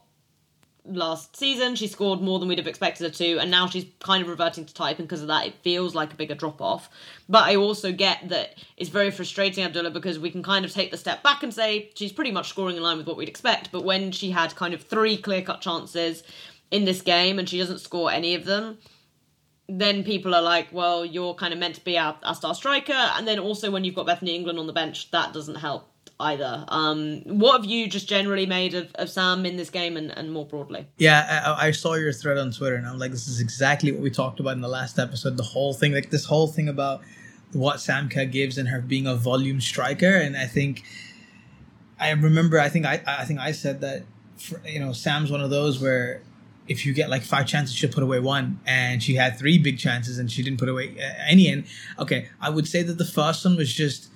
last 0.86 1.36
season. 1.36 1.76
She 1.76 1.88
scored 1.88 2.22
more 2.22 2.39
than 2.39 2.48
we'd 2.48 2.58
have 2.58 2.67
expected 2.67 3.04
her 3.04 3.10
to, 3.17 3.39
and 3.39 3.52
now 3.52 3.67
she's 3.67 3.86
kind 4.00 4.22
of 4.22 4.30
reverting 4.30 4.65
to 4.65 4.74
type, 4.74 5.00
and 5.00 5.08
because 5.08 5.22
of 5.22 5.28
that, 5.28 5.46
it 5.46 5.56
feels 5.62 5.96
like 5.96 6.13
a 6.13 6.15
bigger 6.15 6.36
drop 6.36 6.62
off. 6.62 6.89
But 7.30 7.44
I 7.44 7.56
also 7.56 7.91
get 7.91 8.30
that 8.30 8.58
it's 8.78 8.89
very 8.89 9.12
frustrating, 9.12 9.63
Abdullah, 9.63 9.91
because 9.91 10.20
we 10.20 10.32
can 10.32 10.44
kind 10.44 10.65
of 10.65 10.74
take 10.74 10.91
the 10.91 10.98
step 10.98 11.24
back 11.24 11.44
and 11.44 11.54
say 11.54 11.91
she's 11.96 12.12
pretty 12.12 12.32
much 12.32 12.50
scoring 12.50 12.78
in 12.78 12.84
line 12.84 12.98
with 12.98 13.08
what 13.08 13.17
we'd 13.17 13.30
expect. 13.30 13.72
But 13.72 13.84
when 13.84 14.12
she 14.12 14.32
had 14.32 14.56
kind 14.56 14.74
of 14.74 14.82
three 14.82 15.17
clear 15.17 15.41
cut 15.41 15.62
chances 15.62 16.24
in 16.72 16.86
this 16.86 17.02
game 17.02 17.38
and 17.38 17.48
she 17.48 17.58
doesn't 17.58 17.80
score 17.80 18.12
any 18.12 18.36
of 18.36 18.46
them, 18.46 18.78
then 19.67 20.04
people 20.04 20.36
are 20.36 20.41
like, 20.41 20.67
well, 20.72 21.06
you're 21.06 21.34
kind 21.34 21.54
of 21.54 21.60
meant 21.60 21.76
to 21.76 21.84
be 21.84 21.98
our, 21.98 22.17
our 22.24 22.36
star 22.36 22.56
striker. 22.56 22.91
And 22.94 23.28
then 23.28 23.39
also 23.39 23.72
when 23.72 23.84
you've 23.84 23.96
got 23.96 24.06
Bethany 24.06 24.36
England 24.36 24.60
on 24.60 24.67
the 24.67 24.74
bench, 24.74 25.12
that 25.12 25.34
doesn't 25.34 25.56
help 25.56 25.90
either. 26.21 26.65
Um, 26.67 27.21
what 27.25 27.62
have 27.62 27.69
you 27.69 27.88
just 27.88 28.07
generally 28.07 28.45
made 28.45 28.73
of, 28.73 28.91
of 28.95 29.10
Sam 29.10 29.45
in 29.45 29.57
this 29.57 29.69
game 29.69 29.97
and, 29.97 30.15
and 30.17 30.31
more 30.31 30.45
broadly? 30.45 30.88
Yeah, 30.97 31.55
I, 31.60 31.67
I, 31.67 31.71
saw 31.71 31.95
your 31.95 32.13
thread 32.13 32.38
on 32.38 32.51
Twitter 32.51 32.75
and 32.75 32.88
I'm 32.88 32.99
like, 32.99 33.12
this 33.12 33.27
is 33.27 33.39
exactly 33.39 33.91
what 33.91 34.01
we 34.01 34.10
talked 34.10 34.39
about 34.39 34.53
in 34.53 34.62
the 34.62 34.67
last 34.67 34.99
episode. 34.99 35.38
The 35.38 35.43
whole 35.43 35.73
thing, 35.73 35.93
like 35.93 36.10
this 36.10 36.25
whole 36.25 36.47
thing 36.47 36.69
about 36.69 37.01
what 37.53 37.79
Sam 37.79 38.10
Kerr 38.10 38.25
gives 38.25 38.57
and 38.57 38.69
her 38.69 38.81
being 38.81 39.07
a 39.07 39.15
volume 39.15 39.60
striker. 39.60 40.15
And 40.15 40.38
I 40.38 40.45
think, 40.45 40.84
I 41.99 42.12
remember, 42.12 42.60
I 42.60 42.69
think 42.69 42.86
I, 42.86 43.01
I 43.05 43.25
think 43.25 43.39
I 43.39 43.51
said 43.51 43.81
that, 43.81 44.03
for, 44.38 44.62
you 44.65 44.79
know, 44.79 44.93
Sam's 44.93 45.31
one 45.31 45.41
of 45.41 45.49
those 45.49 45.81
where 45.81 46.21
if 46.67 46.86
you 46.86 46.93
get 46.93 47.10
like 47.10 47.23
five 47.23 47.47
chances, 47.47 47.75
she'll 47.75 47.91
put 47.91 48.03
away 48.03 48.19
one. 48.19 48.60
And 48.65 49.01
she 49.03 49.15
had 49.15 49.38
three 49.38 49.57
big 49.57 49.77
chances 49.77 50.17
and 50.17 50.31
she 50.31 50.43
didn't 50.43 50.60
put 50.60 50.69
away 50.69 50.95
any. 51.27 51.49
And 51.49 51.65
okay, 51.99 52.29
I 52.39 52.49
would 52.49 52.67
say 52.67 52.84
that 52.84 52.97
the 52.97 53.05
first 53.05 53.43
one 53.45 53.57
was 53.57 53.73
just 53.73 54.11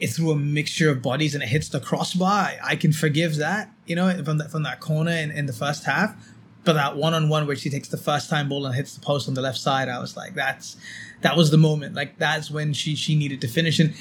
it 0.00 0.08
threw 0.08 0.30
a 0.30 0.36
mixture 0.36 0.90
of 0.90 1.02
bodies 1.02 1.34
and 1.34 1.42
it 1.42 1.48
hits 1.48 1.68
the 1.68 1.80
crossbar. 1.80 2.52
I 2.62 2.76
can 2.76 2.92
forgive 2.92 3.36
that, 3.36 3.72
you 3.86 3.96
know, 3.96 4.22
from 4.24 4.38
that 4.38 4.50
from 4.50 4.62
that 4.62 4.80
corner 4.80 5.12
in, 5.12 5.30
in 5.30 5.46
the 5.46 5.52
first 5.52 5.84
half. 5.84 6.16
But 6.64 6.74
that 6.74 6.96
one 6.96 7.14
on 7.14 7.28
one 7.28 7.46
where 7.46 7.56
she 7.56 7.70
takes 7.70 7.88
the 7.88 7.96
first 7.96 8.28
time 8.28 8.48
ball 8.48 8.66
and 8.66 8.74
hits 8.74 8.94
the 8.94 9.00
post 9.00 9.26
on 9.26 9.34
the 9.34 9.40
left 9.40 9.58
side, 9.58 9.88
I 9.88 9.98
was 9.98 10.16
like, 10.16 10.34
that's 10.34 10.76
that 11.22 11.36
was 11.36 11.50
the 11.50 11.56
moment. 11.56 11.94
Like 11.94 12.18
that's 12.18 12.50
when 12.50 12.72
she 12.72 12.94
she 12.94 13.16
needed 13.16 13.40
to 13.40 13.48
finish. 13.48 13.78
And 13.78 13.94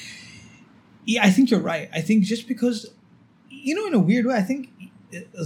yeah, 1.05 1.23
I 1.23 1.31
think 1.31 1.49
you're 1.49 1.60
right. 1.60 1.89
I 1.93 2.01
think 2.01 2.25
just 2.25 2.47
because, 2.47 2.86
you 3.49 3.73
know, 3.73 3.88
in 3.88 3.93
a 3.93 3.99
weird 3.99 4.25
way, 4.25 4.36
I 4.36 4.41
think 4.41 4.69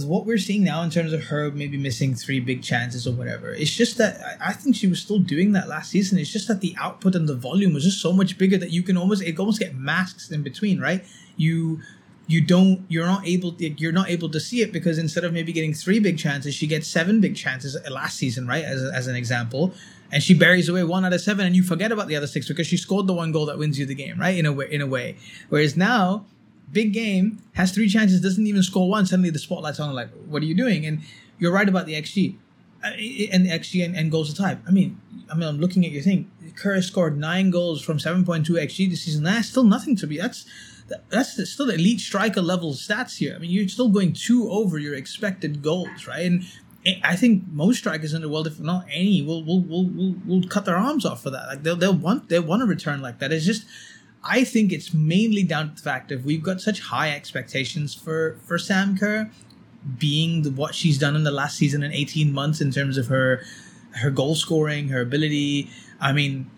what 0.04 0.26
we're 0.26 0.38
seeing 0.38 0.64
now 0.64 0.82
in 0.82 0.90
terms 0.90 1.12
of 1.12 1.24
her 1.24 1.50
maybe 1.50 1.76
missing 1.76 2.14
three 2.14 2.40
big 2.40 2.62
chances 2.62 3.06
or 3.06 3.12
whatever. 3.12 3.52
It's 3.54 3.70
just 3.70 3.96
that 3.98 4.38
I 4.40 4.52
think 4.52 4.74
she 4.74 4.88
was 4.88 5.00
still 5.00 5.20
doing 5.20 5.52
that 5.52 5.68
last 5.68 5.90
season. 5.90 6.18
It's 6.18 6.32
just 6.32 6.48
that 6.48 6.60
the 6.60 6.74
output 6.78 7.14
and 7.14 7.28
the 7.28 7.36
volume 7.36 7.72
was 7.72 7.84
just 7.84 8.00
so 8.00 8.12
much 8.12 8.38
bigger 8.38 8.58
that 8.58 8.70
you 8.70 8.82
can 8.82 8.96
almost 8.96 9.22
it 9.22 9.38
almost 9.38 9.60
get 9.60 9.74
masks 9.76 10.30
in 10.30 10.42
between, 10.42 10.80
right? 10.80 11.04
You 11.36 11.80
you 12.26 12.40
don't 12.40 12.84
you're 12.88 13.06
not 13.06 13.26
able 13.26 13.54
you're 13.58 13.92
not 13.92 14.10
able 14.10 14.28
to 14.30 14.40
see 14.40 14.62
it 14.62 14.72
because 14.72 14.98
instead 14.98 15.24
of 15.24 15.32
maybe 15.32 15.52
getting 15.52 15.74
three 15.74 16.00
big 16.00 16.18
chances, 16.18 16.54
she 16.54 16.66
gets 16.66 16.88
seven 16.88 17.20
big 17.20 17.36
chances 17.36 17.76
last 17.88 18.16
season, 18.16 18.48
right? 18.48 18.64
As 18.64 18.82
as 18.82 19.06
an 19.06 19.14
example. 19.14 19.74
And 20.10 20.22
she 20.22 20.34
buries 20.34 20.68
away 20.68 20.84
one 20.84 21.06
out 21.06 21.14
of 21.14 21.22
seven, 21.22 21.46
and 21.46 21.56
you 21.56 21.62
forget 21.62 21.90
about 21.90 22.06
the 22.06 22.16
other 22.16 22.26
six 22.26 22.46
because 22.46 22.66
she 22.66 22.76
scored 22.76 23.06
the 23.06 23.14
one 23.14 23.32
goal 23.32 23.46
that 23.46 23.56
wins 23.56 23.78
you 23.78 23.86
the 23.86 23.94
game, 23.94 24.20
right? 24.20 24.36
In 24.36 24.44
a 24.44 24.52
way, 24.52 24.68
in 24.70 24.82
a 24.82 24.86
way. 24.86 25.16
Whereas 25.48 25.74
now 25.74 26.26
big 26.72 26.92
game, 26.92 27.42
has 27.54 27.72
three 27.72 27.88
chances, 27.88 28.20
doesn't 28.20 28.46
even 28.46 28.62
score 28.62 28.88
one. 28.88 29.06
Suddenly 29.06 29.30
the 29.30 29.38
spotlight's 29.38 29.78
on. 29.80 29.94
Like, 29.94 30.10
what 30.26 30.42
are 30.42 30.46
you 30.46 30.54
doing? 30.54 30.86
And 30.86 31.02
you're 31.38 31.52
right 31.52 31.68
about 31.68 31.86
the 31.86 31.94
XG 31.94 32.36
uh, 32.84 32.88
and 33.32 33.46
the 33.46 33.50
XG 33.50 33.84
and, 33.84 33.96
and 33.96 34.10
goals 34.10 34.32
to 34.32 34.40
type. 34.40 34.60
I 34.66 34.70
mean, 34.70 35.00
I 35.30 35.34
mean, 35.34 35.48
I'm 35.48 35.58
looking 35.58 35.84
at 35.84 35.92
your 35.92 36.02
thing. 36.02 36.30
Kerr 36.56 36.80
scored 36.82 37.18
nine 37.18 37.50
goals 37.50 37.82
from 37.82 37.98
7.2 37.98 38.44
XG 38.46 38.90
this 38.90 39.02
season. 39.02 39.24
That's 39.24 39.48
still 39.48 39.64
nothing 39.64 39.96
to 39.96 40.06
be. 40.06 40.18
That's 40.18 40.46
that's 41.08 41.50
still 41.50 41.70
elite 41.70 42.00
striker 42.00 42.42
level 42.42 42.72
stats 42.72 43.16
here. 43.16 43.34
I 43.34 43.38
mean, 43.38 43.50
you're 43.50 43.68
still 43.68 43.88
going 43.88 44.12
two 44.12 44.50
over 44.50 44.78
your 44.78 44.94
expected 44.94 45.62
goals, 45.62 46.06
right? 46.06 46.26
And 46.26 46.44
I 47.02 47.16
think 47.16 47.44
most 47.50 47.78
strikers 47.78 48.12
in 48.12 48.22
the 48.22 48.28
world, 48.28 48.46
if 48.46 48.58
not 48.58 48.86
any, 48.90 49.22
will 49.22 49.44
will 49.44 49.62
will 49.62 49.86
will, 49.86 50.14
will 50.26 50.48
cut 50.48 50.64
their 50.64 50.76
arms 50.76 51.06
off 51.06 51.22
for 51.22 51.30
that. 51.30 51.46
Like 51.46 51.62
they'll 51.62 51.76
they'll 51.76 51.94
want 51.94 52.28
they 52.28 52.40
want 52.40 52.62
a 52.62 52.66
return 52.66 53.00
like 53.00 53.20
that. 53.20 53.32
It's 53.32 53.46
just 53.46 53.64
I 54.24 54.44
think 54.44 54.72
it's 54.72 54.94
mainly 54.94 55.42
down 55.42 55.70
to 55.70 55.74
the 55.74 55.82
fact 55.82 56.08
that 56.10 56.22
we've 56.22 56.42
got 56.42 56.60
such 56.60 56.80
high 56.80 57.10
expectations 57.10 57.94
for 57.94 58.38
for 58.46 58.58
Sam 58.58 58.96
Kerr, 58.96 59.30
being 59.98 60.42
the, 60.42 60.50
what 60.50 60.74
she's 60.74 60.98
done 60.98 61.16
in 61.16 61.24
the 61.24 61.30
last 61.30 61.56
season 61.56 61.82
and 61.82 61.92
eighteen 61.92 62.32
months 62.32 62.60
in 62.60 62.70
terms 62.70 62.96
of 62.98 63.08
her 63.08 63.42
her 63.96 64.10
goal 64.10 64.34
scoring, 64.34 64.88
her 64.88 65.00
ability. 65.00 65.68
I 66.00 66.12
mean, 66.12 66.50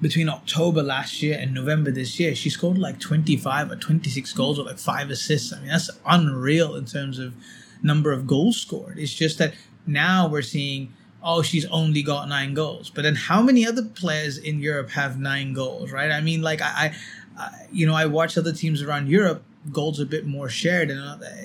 between 0.00 0.28
October 0.28 0.82
last 0.82 1.22
year 1.22 1.38
and 1.38 1.52
November 1.52 1.90
this 1.90 2.18
year, 2.18 2.34
she 2.34 2.50
scored 2.50 2.78
like 2.78 2.98
twenty 2.98 3.36
five 3.36 3.70
or 3.70 3.76
twenty 3.76 4.10
six 4.10 4.32
goals 4.32 4.58
or 4.58 4.64
like 4.64 4.78
five 4.78 5.10
assists. 5.10 5.52
I 5.52 5.58
mean, 5.60 5.68
that's 5.68 5.90
unreal 6.06 6.74
in 6.76 6.86
terms 6.86 7.18
of 7.18 7.34
number 7.82 8.10
of 8.10 8.26
goals 8.26 8.56
scored. 8.56 8.98
It's 8.98 9.12
just 9.14 9.38
that 9.38 9.54
now 9.86 10.28
we're 10.28 10.42
seeing, 10.42 10.92
oh, 11.26 11.42
she's 11.42 11.66
only 11.66 12.02
got 12.02 12.28
nine 12.28 12.54
goals. 12.54 12.88
But 12.88 13.02
then 13.02 13.16
how 13.16 13.42
many 13.42 13.66
other 13.66 13.82
players 13.82 14.38
in 14.38 14.60
Europe 14.60 14.90
have 14.90 15.18
nine 15.18 15.52
goals, 15.52 15.90
right? 15.90 16.12
I 16.12 16.20
mean, 16.20 16.40
like, 16.40 16.62
I, 16.62 16.94
I, 17.36 17.50
you 17.72 17.84
know, 17.84 17.94
I 17.94 18.06
watch 18.06 18.38
other 18.38 18.52
teams 18.52 18.80
around 18.80 19.08
Europe, 19.08 19.42
goals 19.72 19.98
are 19.98 20.04
a 20.04 20.06
bit 20.06 20.24
more 20.24 20.48
shared, 20.48 20.88
and 20.88 21.00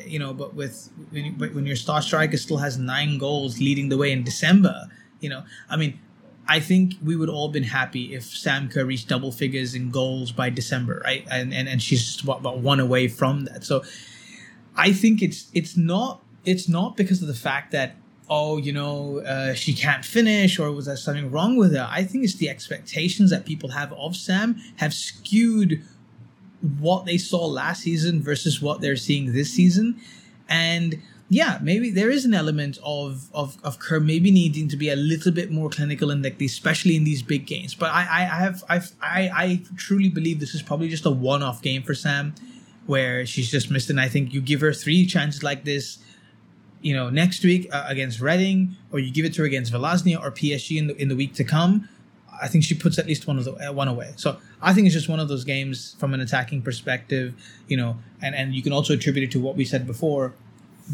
you 0.06 0.20
know, 0.20 0.34
but 0.34 0.54
with 0.54 0.90
when, 1.10 1.26
you, 1.26 1.32
when 1.32 1.66
your 1.66 1.76
star 1.76 2.02
striker 2.04 2.38
still 2.38 2.58
has 2.58 2.78
nine 2.78 3.18
goals 3.18 3.60
leading 3.60 3.90
the 3.90 3.98
way 3.98 4.12
in 4.12 4.24
December, 4.24 4.88
you 5.20 5.30
know, 5.30 5.44
I 5.68 5.78
mean, 5.78 6.00
I 6.48 6.60
think 6.60 6.94
we 7.04 7.16
would 7.16 7.30
all 7.30 7.50
been 7.50 7.64
happy 7.64 8.14
if 8.14 8.24
Sam 8.26 8.70
Kerr 8.70 8.86
reached 8.86 9.08
double 9.08 9.32
figures 9.32 9.74
in 9.74 9.90
goals 9.90 10.32
by 10.32 10.52
December, 10.52 11.02
right? 11.04 11.26
And 11.32 11.54
and, 11.54 11.68
and 11.68 11.82
she's 11.82 12.06
just 12.06 12.22
about 12.22 12.60
one 12.60 12.80
away 12.80 13.08
from 13.08 13.46
that. 13.46 13.64
So 13.64 13.84
I 14.76 14.94
think 14.94 15.24
it's 15.24 15.50
it's 15.54 15.76
not 15.76 16.24
it's 16.46 16.70
not 16.70 16.96
because 16.96 17.22
of 17.22 17.28
the 17.28 17.34
fact 17.34 17.72
that 17.72 17.96
oh 18.32 18.58
you 18.58 18.72
know 18.72 19.20
uh, 19.20 19.54
she 19.54 19.74
can't 19.74 20.06
finish 20.06 20.58
or 20.58 20.72
was 20.72 20.86
there 20.86 20.96
something 20.98 21.30
wrong 21.30 21.58
with 21.58 21.74
her. 21.74 21.88
I 21.92 22.04
think 22.04 22.24
it's 22.24 22.36
the 22.36 22.50
expectations 22.50 23.30
that 23.30 23.46
people 23.46 23.70
have 23.70 23.92
of 23.94 24.16
Sam 24.16 24.56
have 24.78 24.94
skewed 24.94 25.84
what 26.80 27.06
they 27.06 27.18
saw 27.18 27.46
last 27.46 27.84
season 27.84 28.22
versus 28.22 28.62
what 28.62 28.82
they're 28.82 28.96
seeing 28.96 29.34
this 29.34 29.52
season, 29.52 30.00
and 30.48 31.02
yeah, 31.28 31.60
maybe 31.62 31.92
there 31.92 32.10
is 32.10 32.26
an 32.26 32.34
element 32.34 32.78
of 32.84 33.30
of 33.34 33.58
of 33.64 33.80
Kerr 33.80 34.00
maybe 34.00 34.32
needing 34.32 34.68
to 34.70 34.78
be 34.78 34.90
a 34.90 34.96
little 34.96 35.32
bit 35.32 35.52
more 35.52 35.70
clinical 35.70 36.10
in 36.10 36.22
like 36.22 36.42
especially 36.42 36.96
in 36.96 37.04
these 37.04 37.22
big 37.22 37.46
games. 37.46 37.76
But 37.76 37.92
I 37.92 38.02
I 38.02 38.24
have 38.46 38.64
I've, 38.70 38.92
I 39.02 39.30
I 39.34 39.62
truly 39.76 40.10
believe 40.10 40.40
this 40.40 40.56
is 40.56 40.62
probably 40.62 40.90
just 40.90 41.06
a 41.06 41.12
one 41.12 41.44
off 41.44 41.62
game 41.62 41.84
for 41.84 41.94
Sam 41.94 42.34
where 42.86 43.26
she's 43.26 43.50
just 43.50 43.72
missed. 43.72 43.90
And 43.90 44.02
I 44.02 44.10
think 44.10 44.34
you 44.34 44.42
give 44.42 44.62
her 44.62 44.74
three 44.74 45.06
chances 45.06 45.44
like 45.44 45.64
this, 45.64 46.00
you 46.82 46.94
know, 46.94 47.10
next 47.10 47.44
week 47.44 47.70
uh, 47.72 47.86
against 47.88 48.20
Reading, 48.20 48.76
or 48.92 49.00
you 49.00 49.12
give 49.12 49.26
it 49.26 49.34
to 49.36 49.42
her 49.42 49.46
against 49.46 49.72
Vllaznia 49.72 50.22
or 50.22 50.32
PSG 50.32 50.78
in 50.78 50.88
the 50.88 50.96
in 51.02 51.08
the 51.08 51.16
week 51.16 51.34
to 51.36 51.44
come. 51.44 51.88
I 52.42 52.48
think 52.48 52.64
she 52.64 52.74
puts 52.74 52.98
at 52.98 53.06
least 53.06 53.28
one 53.28 53.38
of 53.38 53.46
the 53.46 53.70
uh, 53.70 53.72
one 53.72 53.88
away. 53.88 54.14
So 54.16 54.38
I 54.62 54.74
think 54.74 54.88
it's 54.88 54.96
just 54.96 55.08
one 55.08 55.20
of 55.20 55.28
those 55.28 55.44
games 55.44 55.96
from 56.00 56.14
an 56.14 56.20
attacking 56.22 56.64
perspective, 56.64 57.34
you 57.68 57.78
know, 57.78 57.98
and 58.22 58.34
and 58.36 58.56
you 58.56 58.64
can 58.64 58.74
also 58.74 58.94
attribute 58.94 59.30
it 59.30 59.32
to 59.32 59.40
what 59.40 59.56
we 59.56 59.64
said 59.64 59.86
before, 59.86 60.34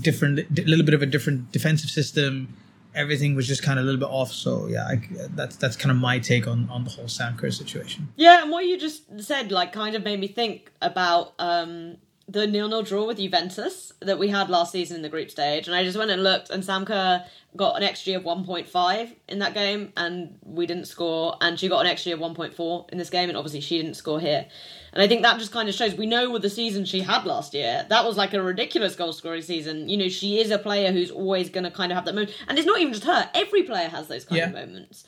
different, 0.02 0.40
a 0.40 0.64
little 0.64 0.86
bit 0.86 0.94
of 0.94 1.02
a 1.02 1.06
different 1.06 1.52
defensive 1.52 1.90
system. 1.90 2.54
Everything 2.94 3.36
was 3.36 3.48
just 3.48 3.62
kind 3.62 3.78
of 3.80 3.84
a 3.84 3.86
little 3.86 4.00
bit 4.00 4.10
off. 4.10 4.32
So 4.32 4.68
yeah, 4.68 4.86
I, 4.86 5.02
that's 5.36 5.56
that's 5.56 5.76
kind 5.78 5.92
of 5.92 5.98
my 5.98 6.20
take 6.20 6.48
on 6.48 6.68
on 6.70 6.84
the 6.84 6.90
whole 6.90 7.08
Sam 7.08 7.38
Kerr 7.38 7.52
situation. 7.52 8.10
Yeah, 8.16 8.42
and 8.42 8.52
what 8.52 8.66
you 8.66 8.78
just 8.78 9.22
said, 9.22 9.52
like, 9.52 9.72
kind 9.72 9.96
of 9.96 10.04
made 10.04 10.20
me 10.20 10.28
think 10.28 10.72
about 10.82 11.34
um 11.40 11.98
the 12.30 12.46
nil 12.46 12.68
nil 12.68 12.84
draw 12.84 13.06
with 13.06 13.18
Juventus 13.18 13.94
that 14.02 14.20
we 14.20 14.28
had 14.28 14.50
last 14.50 14.74
season 14.74 14.98
in 14.98 15.02
the 15.02 15.10
group 15.10 15.32
stage, 15.32 15.68
and 15.68 15.76
I 15.76 15.84
just 15.84 15.98
went 15.98 16.12
and 16.12 16.24
looked, 16.24 16.50
and 16.50 16.64
Sam 16.64 16.84
Kerr 16.86 17.24
got 17.56 17.82
an 17.82 17.88
XG 17.88 18.16
of 18.18 18.24
1.5 18.24 19.16
in 19.30 19.40
that 19.40 19.54
game, 19.54 19.94
and 19.96 20.38
we 20.44 20.66
didn't 20.66 20.86
score, 20.86 21.38
and 21.40 21.58
she 21.58 21.70
got 21.70 21.86
an 21.86 21.96
XG 21.96 22.14
of 22.14 22.20
1.4 22.20 22.90
in 22.92 22.98
this 22.98 23.10
game, 23.10 23.30
and 23.30 23.38
obviously 23.38 23.62
she 23.62 23.78
didn't 23.82 23.96
score 23.96 24.20
here. 24.20 24.46
And 24.94 25.02
I 25.02 25.08
think 25.08 25.22
that 25.22 25.40
just 25.40 25.52
kind 25.54 25.70
of 25.70 25.76
shows 25.76 25.96
we 25.96 26.06
know 26.06 26.30
with 26.30 26.42
the 26.42 26.50
season 26.50 26.84
she 26.84 27.00
had 27.00 27.24
last 27.26 27.54
year, 27.54 27.86
that 27.90 28.04
was 28.06 28.18
like 28.18 28.34
a 28.34 28.42
ridiculous 28.42 28.96
goal 28.96 29.14
scoring 29.14 29.42
season. 29.42 29.88
You 29.88 29.96
know, 29.98 30.10
she 30.10 30.40
is 30.40 30.52
a 30.52 30.58
player 30.60 30.92
who's 30.92 31.12
always 31.12 31.50
going 31.50 31.64
to 31.64 31.72
kind 31.72 31.92
of 31.92 31.96
have 31.96 32.06
that 32.06 32.14
moment, 32.16 32.36
and 32.48 32.58
it's 32.58 32.68
not 32.68 32.80
even 32.80 32.94
just 32.94 33.06
her; 33.06 33.30
every 33.34 33.64
player 33.64 33.88
has 33.88 34.08
those 34.10 34.26
kind 34.26 34.40
Yeah. 34.40 34.48
of 34.48 34.54
moments. 34.54 35.06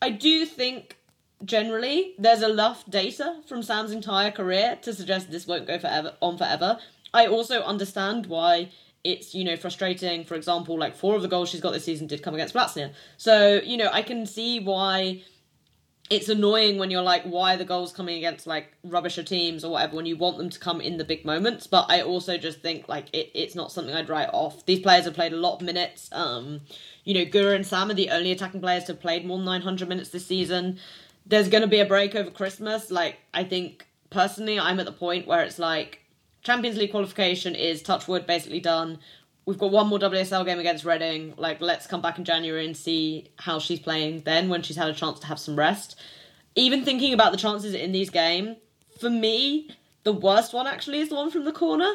I 0.00 0.08
do 0.10 0.46
think 0.46 0.96
generally 1.44 2.14
there's 2.18 2.42
enough 2.42 2.84
data 2.88 3.40
from 3.46 3.62
Sam's 3.62 3.92
entire 3.92 4.30
career 4.30 4.78
to 4.82 4.92
suggest 4.92 5.30
this 5.30 5.46
won't 5.46 5.66
go 5.66 5.78
forever 5.78 6.14
on 6.20 6.36
forever. 6.36 6.78
I 7.12 7.26
also 7.26 7.62
understand 7.62 8.26
why 8.26 8.70
it's 9.04 9.34
you 9.34 9.44
know 9.44 9.56
frustrating. 9.56 10.24
For 10.24 10.34
example, 10.34 10.78
like 10.78 10.94
four 10.94 11.16
of 11.16 11.22
the 11.22 11.28
goals 11.28 11.48
she's 11.48 11.60
got 11.60 11.72
this 11.72 11.84
season 11.84 12.06
did 12.06 12.22
come 12.22 12.34
against 12.34 12.54
Vllaznia, 12.54 12.92
so 13.16 13.60
you 13.64 13.76
know 13.76 13.90
I 13.92 14.02
can 14.02 14.26
see 14.26 14.60
why 14.60 15.22
it's 16.10 16.28
annoying 16.28 16.76
when 16.76 16.90
you're 16.90 17.02
like, 17.02 17.22
why 17.22 17.54
are 17.54 17.56
the 17.56 17.64
goals 17.64 17.92
coming 17.92 18.18
against 18.18 18.44
like 18.44 18.72
rubbisher 18.82 19.22
teams 19.22 19.64
or 19.64 19.70
whatever 19.70 19.94
when 19.94 20.06
you 20.06 20.16
want 20.16 20.38
them 20.38 20.50
to 20.50 20.58
come 20.58 20.80
in 20.80 20.96
the 20.96 21.04
big 21.04 21.24
moments. 21.24 21.68
But 21.68 21.86
I 21.88 22.02
also 22.02 22.36
just 22.36 22.60
think 22.60 22.88
like 22.88 23.08
it, 23.14 23.30
it's 23.32 23.54
not 23.54 23.70
something 23.70 23.94
I'd 23.94 24.08
write 24.08 24.28
off. 24.32 24.66
These 24.66 24.80
players 24.80 25.04
have 25.04 25.14
played 25.14 25.32
a 25.32 25.36
lot 25.36 25.60
of 25.60 25.62
minutes. 25.62 26.08
Um, 26.10 26.62
you 27.04 27.14
know, 27.14 27.24
Guro 27.24 27.54
and 27.54 27.64
Sam 27.64 27.90
are 27.90 27.94
the 27.94 28.10
only 28.10 28.32
attacking 28.32 28.60
players 28.60 28.84
to 28.84 28.92
have 28.92 29.00
played 29.00 29.24
more 29.24 29.38
than 29.38 29.46
900 29.46 29.88
minutes 29.88 30.10
this 30.10 30.26
season. 30.26 30.80
There's 31.30 31.48
going 31.48 31.62
to 31.62 31.68
be 31.68 31.78
a 31.78 31.86
break 31.86 32.16
over 32.16 32.28
Christmas. 32.30 32.90
Like, 32.90 33.18
I 33.32 33.44
think 33.44 33.86
personally, 34.10 34.58
I'm 34.58 34.80
at 34.80 34.86
the 34.86 34.92
point 34.92 35.28
where 35.28 35.42
it's 35.42 35.60
like 35.60 36.00
Champions 36.42 36.76
League 36.76 36.90
qualification 36.90 37.54
is 37.54 37.82
touchwood 37.82 38.26
basically 38.26 38.58
done. 38.58 38.98
We've 39.46 39.56
got 39.56 39.70
one 39.70 39.86
more 39.86 40.00
WSL 40.00 40.44
game 40.44 40.58
against 40.58 40.84
Reading. 40.84 41.34
Like, 41.36 41.60
let's 41.60 41.86
come 41.86 42.02
back 42.02 42.18
in 42.18 42.24
January 42.24 42.66
and 42.66 42.76
see 42.76 43.28
how 43.36 43.60
she's 43.60 43.78
playing 43.78 44.22
then 44.24 44.48
when 44.48 44.62
she's 44.62 44.76
had 44.76 44.88
a 44.88 44.92
chance 44.92 45.20
to 45.20 45.26
have 45.28 45.38
some 45.38 45.54
rest. 45.56 46.00
Even 46.56 46.84
thinking 46.84 47.14
about 47.14 47.30
the 47.30 47.38
chances 47.38 47.74
in 47.74 47.92
these 47.92 48.10
games, 48.10 48.56
for 49.00 49.08
me, 49.08 49.70
the 50.02 50.12
worst 50.12 50.52
one 50.52 50.66
actually 50.66 50.98
is 50.98 51.10
the 51.10 51.14
one 51.14 51.30
from 51.30 51.44
the 51.44 51.52
corner 51.52 51.92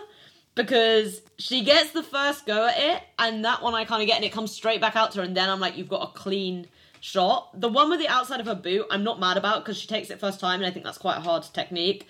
because 0.56 1.22
she 1.38 1.62
gets 1.62 1.92
the 1.92 2.04
first 2.04 2.46
go 2.46 2.68
at 2.68 2.80
it, 2.80 3.04
and 3.20 3.44
that 3.44 3.62
one 3.62 3.76
I 3.76 3.84
kind 3.84 4.02
of 4.02 4.08
get, 4.08 4.16
and 4.16 4.24
it 4.24 4.32
comes 4.32 4.54
straight 4.54 4.80
back 4.80 4.96
out 4.96 5.12
to 5.12 5.18
her, 5.20 5.26
and 5.26 5.36
then 5.36 5.50
I'm 5.50 5.60
like, 5.60 5.78
you've 5.78 5.90
got 5.90 6.10
a 6.10 6.14
clean 6.18 6.68
shot. 7.06 7.60
The 7.60 7.70
one 7.70 7.91
with 7.91 7.99
the 7.99 8.08
outside 8.08 8.39
of 8.39 8.47
her 8.47 8.56
boot, 8.56 8.88
I'm 8.89 9.03
not 9.03 9.20
mad 9.20 9.38
about 9.38 9.64
because 9.64 9.78
she 9.78 9.88
takes 9.88 10.10
it 10.10 10.20
first 10.20 10.39
time, 10.39 10.60
and 10.60 10.66
I 10.66 10.72
think 10.72 10.86
that's 10.86 10.97
quite 10.97 11.18
a 11.18 11.22
hard 11.22 11.43
technique. 11.53 12.08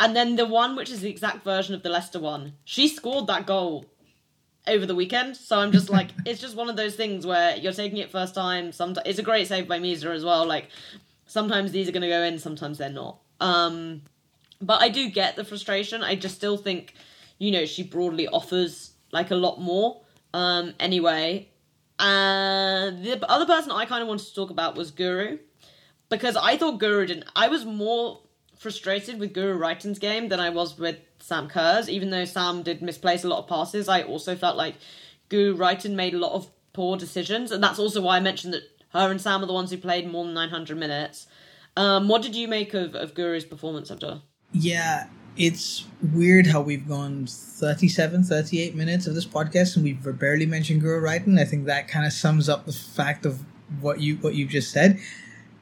And 0.00 0.16
then 0.16 0.36
the 0.36 0.46
one 0.46 0.76
which 0.76 0.90
is 0.90 1.02
the 1.02 1.10
exact 1.10 1.44
version 1.44 1.74
of 1.74 1.82
the 1.82 1.90
Leicester 1.90 2.18
one, 2.18 2.54
she 2.64 2.88
scored 2.88 3.26
that 3.26 3.46
goal 3.46 3.84
over 4.66 4.86
the 4.86 4.94
weekend. 4.94 5.36
So 5.36 5.58
I'm 5.58 5.72
just 5.72 5.90
like, 5.90 6.08
it's 6.24 6.40
just 6.40 6.56
one 6.56 6.70
of 6.70 6.76
those 6.76 6.96
things 6.96 7.26
where 7.26 7.54
you're 7.56 7.72
taking 7.72 7.98
it 7.98 8.10
first 8.10 8.34
time. 8.34 8.72
Sometimes 8.72 9.06
it's 9.06 9.18
a 9.18 9.22
great 9.22 9.46
save 9.46 9.68
by 9.68 9.78
Misa 9.78 10.06
as 10.06 10.24
well. 10.24 10.46
Like 10.46 10.70
sometimes 11.26 11.70
these 11.70 11.86
are 11.88 11.92
going 11.92 12.02
to 12.02 12.08
go 12.08 12.22
in, 12.22 12.38
sometimes 12.38 12.78
they're 12.78 12.88
not. 12.88 13.18
Um, 13.40 14.02
but 14.60 14.82
I 14.82 14.88
do 14.88 15.10
get 15.10 15.36
the 15.36 15.44
frustration. 15.44 16.02
I 16.02 16.14
just 16.14 16.34
still 16.34 16.56
think, 16.56 16.94
you 17.38 17.50
know, 17.50 17.66
she 17.66 17.82
broadly 17.82 18.26
offers 18.26 18.92
like 19.12 19.30
a 19.30 19.36
lot 19.36 19.60
more. 19.60 20.00
Um, 20.32 20.74
anyway, 20.80 21.50
and 21.98 23.04
the 23.04 23.30
other 23.30 23.46
person 23.46 23.70
I 23.70 23.84
kind 23.86 24.02
of 24.02 24.08
wanted 24.08 24.26
to 24.26 24.34
talk 24.34 24.50
about 24.50 24.76
was 24.76 24.90
Guro 24.90 25.38
because 26.08 26.36
I 26.36 26.56
thought 26.56 26.80
Guro 26.80 27.06
didn't. 27.06 27.26
I 27.36 27.48
was 27.48 27.64
more 27.64 28.20
frustrated 28.58 29.18
with 29.18 29.34
Guro 29.34 29.58
Reiten's 29.58 29.98
game 29.98 30.28
than 30.28 30.40
I 30.40 30.50
was 30.50 30.78
with 30.78 30.98
Sam 31.18 31.48
Kerr's. 31.48 31.88
Even 31.88 32.10
though 32.10 32.24
Sam 32.24 32.62
did 32.62 32.82
misplace 32.82 33.24
a 33.24 33.28
lot 33.28 33.40
of 33.40 33.48
passes, 33.48 33.88
I 33.88 34.02
also 34.02 34.34
felt 34.36 34.56
like 34.56 34.76
Guro 35.30 35.56
Reiten 35.56 35.94
made 35.94 36.14
a 36.14 36.18
lot 36.18 36.32
of 36.32 36.50
poor 36.72 36.96
decisions, 36.96 37.50
and 37.52 37.62
that's 37.62 37.78
also 37.78 38.00
why 38.00 38.16
I 38.16 38.20
mentioned 38.20 38.54
that 38.54 38.62
her 38.90 39.10
and 39.10 39.20
Sam 39.20 39.42
are 39.42 39.46
the 39.46 39.52
ones 39.52 39.70
who 39.70 39.76
played 39.76 40.10
more 40.10 40.24
than 40.24 40.34
900 40.34 40.76
minutes. 40.76 41.26
Um, 41.76 42.08
what 42.08 42.22
did 42.22 42.36
you 42.36 42.46
make 42.46 42.74
of, 42.74 42.94
of 42.94 43.14
Guro's 43.14 43.44
performance, 43.44 43.90
Abdullah? 43.90 44.22
Yeah, 44.52 45.08
it's 45.36 45.84
weird 46.12 46.46
how 46.46 46.60
we've 46.60 46.86
gone 46.86 47.26
37, 47.26 48.24
38 48.24 48.74
minutes 48.74 49.06
of 49.06 49.14
this 49.14 49.26
podcast 49.26 49.74
and 49.76 49.84
we've 49.84 50.18
barely 50.18 50.46
mentioned 50.46 50.82
Guro 50.82 51.02
Reiten. 51.02 51.40
I 51.40 51.44
think 51.44 51.66
that 51.66 51.88
kind 51.88 52.06
of 52.06 52.12
sums 52.12 52.48
up 52.48 52.66
the 52.66 52.72
fact 52.72 53.26
of 53.26 53.40
what 53.80 54.00
you 54.00 54.16
what 54.16 54.34
you've 54.34 54.50
just 54.50 54.70
said. 54.70 55.00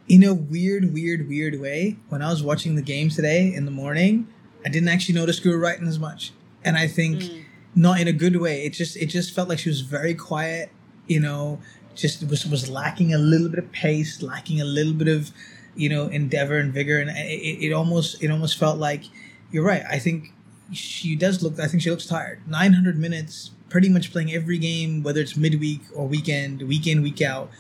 In 0.08 0.24
a 0.24 0.34
weird, 0.34 0.92
weird, 0.92 1.28
weird 1.28 1.60
way, 1.60 1.96
when 2.08 2.22
I 2.22 2.28
was 2.28 2.42
watching 2.42 2.74
the 2.74 2.82
game 2.82 3.08
today 3.08 3.52
in 3.54 3.64
the 3.64 3.70
morning, 3.70 4.26
I 4.64 4.68
didn't 4.68 4.88
actually 4.88 5.14
notice 5.14 5.40
Guro 5.40 5.58
Reiten 5.58 5.88
as 5.88 5.98
much. 5.98 6.32
And 6.64 6.76
I 6.76 6.86
think 6.86 7.20
mm. 7.20 7.44
not 7.74 8.00
in 8.00 8.08
a 8.08 8.12
good 8.12 8.36
way. 8.36 8.64
It 8.64 8.70
just 8.70 8.96
it 8.96 9.06
just 9.06 9.34
felt 9.34 9.48
like 9.48 9.60
she 9.60 9.70
was 9.70 9.80
very 9.80 10.14
quiet, 10.14 10.70
you 11.06 11.20
know, 11.20 11.60
just 11.94 12.28
was 12.28 12.44
was 12.44 12.68
lacking 12.68 13.14
a 13.14 13.18
little 13.18 13.48
bit 13.48 13.58
of 13.58 13.72
pace, 13.72 14.20
lacking 14.20 14.60
a 14.60 14.64
little 14.64 14.92
bit 14.92 15.08
of 15.08 15.30
you 15.74 15.88
know 15.88 16.08
endeavor 16.08 16.58
and 16.58 16.74
vigor 16.74 16.98
and 16.98 17.08
it, 17.10 17.64
it 17.64 17.72
almost 17.72 18.22
it 18.22 18.30
almost 18.30 18.58
felt 18.58 18.78
like 18.78 19.04
you're 19.52 19.64
right. 19.64 19.82
I 19.88 19.98
think 19.98 20.32
she 20.72 21.14
does 21.14 21.42
look 21.42 21.60
i 21.60 21.66
think 21.66 21.82
she 21.82 21.90
looks 21.90 22.06
tired. 22.06 22.40
900 22.48 22.98
minutes 22.98 23.50
pretty 23.68 23.88
much 23.88 24.10
playing 24.10 24.32
every 24.32 24.58
game 24.58 25.02
whether 25.02 25.20
it's 25.20 25.36
midweek 25.36 25.82
or 25.94 26.06
weekend 26.06 26.62
week 26.62 26.86
in 26.86 27.02
week 27.02 27.20
out. 27.20 27.50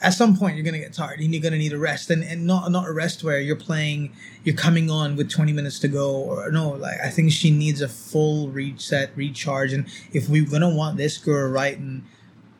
At 0.00 0.14
some 0.14 0.36
point 0.36 0.56
you're 0.56 0.64
gonna 0.64 0.78
get 0.78 0.92
tired. 0.92 1.20
And 1.20 1.32
you're 1.32 1.42
gonna 1.42 1.58
need 1.58 1.72
a 1.72 1.78
rest. 1.78 2.10
And, 2.10 2.24
and 2.24 2.46
not 2.46 2.70
not 2.72 2.88
a 2.88 2.92
rest 2.92 3.22
where 3.22 3.40
you're 3.40 3.56
playing 3.56 4.12
you're 4.44 4.56
coming 4.56 4.90
on 4.90 5.14
with 5.14 5.30
20 5.30 5.52
minutes 5.52 5.78
to 5.80 5.88
go 5.88 6.10
or 6.10 6.50
no 6.50 6.70
like 6.70 6.98
i 7.04 7.08
think 7.08 7.30
she 7.30 7.50
needs 7.50 7.80
a 7.80 7.88
full 7.88 8.48
reset 8.48 9.10
recharge. 9.16 9.72
And 9.72 9.86
if 10.12 10.28
we're 10.28 10.44
gonna 10.44 10.74
want 10.74 10.96
this 10.96 11.18
Guro 11.18 11.52
Reiten 11.52 12.02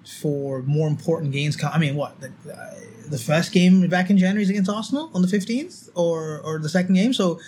for 0.05 0.63
more 0.63 0.89
important 0.89 1.33
games. 1.33 1.57
I 1.63 1.79
mean, 1.79 1.95
what 1.95 2.21
the, 2.21 2.33
the 3.09 3.19
first 3.19 3.53
game 3.53 3.87
back 3.89 4.11
in 4.11 4.19
January 4.19 4.43
is 4.43 4.51
against 4.51 4.71
Arsenal 4.71 5.11
on 5.15 5.23
the 5.23 5.29
fifteenth, 5.29 5.89
or 5.95 6.41
or 6.41 6.59
the 6.59 6.69
second 6.69 6.95
game. 6.95 7.13
So 7.13 7.41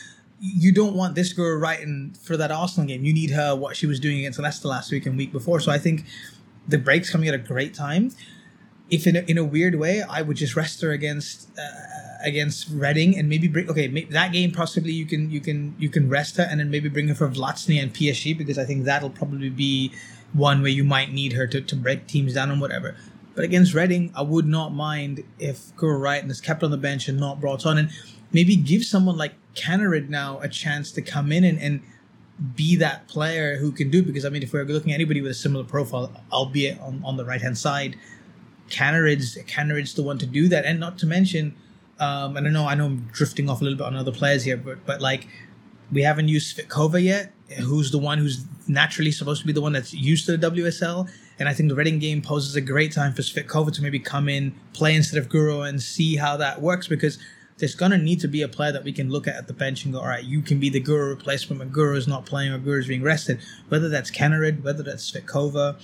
you 0.45 0.73
don't 0.73 0.95
want 0.95 1.15
this 1.15 1.33
Guro 1.33 1.59
Reiten 1.59 2.17
for 2.19 2.37
that 2.37 2.51
Arsenal 2.51 2.87
game. 2.87 3.05
You 3.05 3.15
need 3.15 3.31
her 3.31 3.57
what 3.57 3.77
she 3.77 3.87
was 3.87 3.99
doing 3.99 4.19
against 4.19 4.39
Leicester 4.39 4.69
last 4.69 4.93
week 4.93 5.07
and 5.07 5.17
week 5.17 5.33
before. 5.33 5.59
So 5.59 5.73
I 5.73 5.79
think 5.79 6.05
the 6.69 6.77
break's 6.77 7.09
coming 7.09 7.29
at 7.29 7.35
a 7.35 7.39
great 7.39 7.73
time. 7.73 8.11
If 8.91 9.07
in 9.07 9.17
a, 9.17 9.21
in 9.21 9.39
a 9.39 9.45
weird 9.45 9.77
way, 9.77 10.03
I 10.03 10.21
would 10.21 10.37
just 10.37 10.55
rest 10.55 10.83
her 10.83 10.91
against 10.91 11.49
uh, 11.59 11.63
against 12.23 12.69
Reading 12.71 13.17
and 13.17 13.29
maybe 13.29 13.49
bring 13.49 13.71
okay 13.71 13.89
maybe 13.89 14.13
that 14.13 14.33
game 14.33 14.53
possibly 14.53 14.93
you 14.93 15.07
can 15.07 15.31
you 15.31 15.41
can 15.41 15.75
you 15.79 15.89
can 15.89 16.11
rest 16.11 16.37
her 16.37 16.47
and 16.49 16.61
then 16.61 16.71
maybe 16.71 16.91
bring 16.91 17.09
her 17.09 17.15
for 17.15 17.29
Vllaznia 17.29 17.83
and 17.83 17.93
PSG 17.95 18.37
because 18.37 18.59
I 18.59 18.65
think 18.65 18.85
that'll 18.85 19.11
probably 19.11 19.49
be 19.49 19.93
one 20.35 20.61
where 20.61 20.71
you 20.71 20.85
might 20.85 21.13
need 21.13 21.33
her 21.33 21.47
to, 21.47 21.61
to 21.63 21.77
break 21.77 22.07
teams 22.07 22.35
down 22.35 22.51
and 22.51 22.61
whatever. 22.61 22.95
But 23.35 23.45
against 23.45 23.73
Reading, 23.73 24.13
I 24.15 24.23
would 24.23 24.47
not 24.47 24.75
mind 24.75 25.25
if 25.39 25.75
Guro 25.77 25.99
Reiten 25.99 26.31
is 26.31 26.41
kept 26.41 26.63
on 26.63 26.71
the 26.71 26.77
bench 26.77 27.09
and 27.09 27.19
not 27.19 27.41
brought 27.41 27.65
on 27.65 27.79
and 27.79 27.91
maybe 28.33 28.57
give 28.57 28.85
someone 28.85 29.17
like 29.17 29.35
Kaneryd 29.55 30.09
now 30.09 30.39
a 30.41 30.49
chance 30.49 30.91
to 30.93 31.03
come 31.03 31.33
in 31.33 31.45
and, 31.45 31.59
and 31.59 31.83
be 32.55 32.77
that 32.77 33.07
player 33.09 33.57
who 33.57 33.73
can 33.73 33.91
do. 33.91 34.03
Because 34.03 34.25
I 34.25 34.29
mean, 34.29 34.43
if 34.43 34.53
we're 34.53 34.65
looking 34.65 34.93
at 34.93 34.97
anybody 34.97 35.21
with 35.21 35.31
a 35.31 35.35
similar 35.35 35.65
profile, 35.65 36.11
albeit 36.33 36.81
on, 36.81 37.03
on 37.05 37.17
the 37.17 37.25
right 37.25 37.41
hand 37.41 37.57
side, 37.59 37.97
Kaneryd's 38.71 39.37
Kaneryd's 39.45 39.95
the 39.95 40.03
one 40.03 40.19
to 40.19 40.27
do 40.27 40.49
that. 40.49 40.65
And 40.65 40.81
not 40.81 40.99
to 40.99 41.07
mention, 41.07 41.55
um, 41.99 42.37
I 42.37 42.41
know 42.41 42.67
I 42.67 42.75
know 42.75 42.87
I'm 42.87 43.09
drifting 43.13 43.49
off 43.49 43.61
a 43.61 43.65
little 43.65 43.79
bit 43.79 43.87
on 43.87 43.97
other 43.97 44.13
players 44.13 44.45
here, 44.45 44.57
but 44.57 44.85
but 44.85 45.01
like 45.01 45.29
we 45.93 46.03
haven't 46.03 46.29
used 46.29 46.57
Svitkova 46.57 47.03
yet, 47.03 47.33
who's 47.61 47.91
the 47.91 47.99
one 47.99 48.19
who's 48.19 48.45
naturally 48.67 49.13
supposed 49.13 49.41
to 49.43 49.47
be 49.47 49.53
the 49.53 49.61
one 49.61 49.73
that's 49.73 49.93
used 49.93 50.27
to 50.27 50.37
the 50.37 50.51
WSL. 50.51 51.09
And 51.39 51.49
I 51.49 51.53
think 51.53 51.69
the 51.69 51.75
Reading 51.75 51.99
game 51.99 52.23
poses 52.23 52.55
a 52.57 52.61
great 52.61 52.93
time 52.93 53.13
for 53.13 53.23
Svitkova 53.23 53.73
to 53.73 53.83
maybe 53.83 53.99
come 53.99 54.29
in, 54.29 54.55
play 54.73 54.95
instead 54.95 55.19
of 55.19 55.29
Guro, 55.29 55.69
and 55.69 55.83
see 55.83 56.17
how 56.17 56.37
that 56.37 56.63
works 56.63 56.87
because 56.87 57.19
there's 57.59 57.75
gonna 57.75 57.99
need 57.99 58.21
to 58.21 58.29
be 58.29 58.43
a 58.43 58.49
player 58.49 58.73
that 58.73 58.83
we 58.83 58.93
can 58.93 59.11
look 59.11 59.29
at 59.29 59.37
at 59.37 59.47
the 59.47 59.53
bench 59.53 59.85
and 59.85 59.95
go, 59.95 60.01
all 60.01 60.09
right, 60.09 60.25
you 60.25 60.43
can 60.43 60.59
be 60.59 60.69
the 60.69 60.81
Guro 60.81 61.09
replacement 61.09 61.61
when 61.61 61.71
Guro 61.71 61.97
is 61.97 62.09
not 62.09 62.27
playing 62.27 62.53
or 62.53 62.59
Guro 62.59 62.81
is 62.81 62.89
being 62.89 63.03
rested. 63.03 63.39
Whether 63.69 63.89
that's 63.89 64.11
Kaneryd, 64.11 64.63
whether 64.63 64.83
that's 64.83 65.11
Svitkova, 65.11 65.81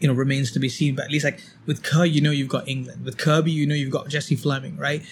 you 0.00 0.08
know, 0.08 0.14
remains 0.14 0.50
to 0.52 0.58
be 0.58 0.68
seen. 0.68 0.96
But 0.96 1.04
at 1.04 1.10
least 1.12 1.24
like 1.24 1.42
with 1.66 1.82
Kerr, 1.82 2.06
you 2.06 2.20
know 2.20 2.30
you've 2.30 2.48
got 2.48 2.66
England. 2.68 3.04
With 3.04 3.18
Kirby, 3.18 3.52
you 3.52 3.66
know 3.66 3.74
you've 3.74 3.92
got 3.92 4.08
Jesse 4.08 4.36
Fleming, 4.36 4.76
right? 4.76 5.02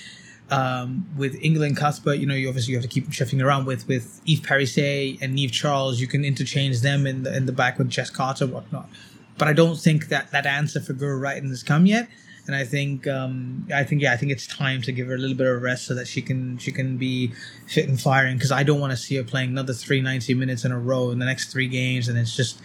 Um, 0.51 1.07
with 1.17 1.37
Erin 1.43 1.75
Cuthbert, 1.75 2.19
you 2.19 2.27
know, 2.27 2.35
you 2.35 2.49
obviously 2.49 2.73
you 2.73 2.79
have 2.79 2.89
to 2.89 2.89
keep 2.89 3.13
shifting 3.13 3.41
around 3.41 3.67
with 3.67 3.87
with 3.87 4.21
Eve 4.25 4.41
Perisset 4.41 5.19
and 5.21 5.37
Niamh 5.37 5.53
Charles. 5.53 6.01
You 6.01 6.07
can 6.07 6.25
interchange 6.25 6.81
them 6.81 7.07
in 7.07 7.23
the 7.23 7.37
in 7.37 7.47
the 7.47 7.53
back 7.53 7.79
with 7.79 7.91
Jess 7.91 8.11
Carter, 8.11 8.47
whatnot. 8.47 8.89
But 9.37 9.47
I 9.47 9.53
don't 9.53 9.77
think 9.79 10.09
that 10.09 10.33
that 10.33 10.47
answer 10.47 10.81
for 10.81 10.95
Guro 10.95 11.21
Reiten 11.21 11.51
has 11.51 11.63
come 11.63 11.87
yet 11.87 12.09
and 12.49 12.57
I 12.57 12.65
think 12.65 13.07
um, 13.07 13.67
I 13.73 13.85
think 13.85 14.03
yeah 14.03 14.13
I 14.13 14.17
think 14.17 14.33
it's 14.33 14.47
time 14.47 14.83
to 14.83 14.91
give 14.93 15.07
her 15.07 15.15
a 15.15 15.19
little 15.19 15.37
bit 15.37 15.47
of 15.47 15.63
rest 15.63 15.85
so 15.87 15.95
that 15.95 16.09
she 16.09 16.21
can 16.23 16.59
she 16.59 16.73
can 16.73 16.97
be 16.97 17.33
fit 17.69 17.89
and 17.89 18.01
firing 18.01 18.37
because 18.37 18.51
I 18.51 18.65
don't 18.65 18.81
want 18.81 18.91
to 18.91 18.97
see 18.97 19.15
her 19.17 19.23
playing 19.23 19.51
another 19.51 19.73
three 19.75 20.01
ninety 20.01 20.35
minutes 20.35 20.65
in 20.65 20.73
a 20.73 20.79
row 20.79 21.11
in 21.11 21.19
the 21.21 21.27
next 21.27 21.53
three 21.53 21.69
games 21.69 22.09
and 22.09 22.19
it's 22.19 22.35
just 22.35 22.61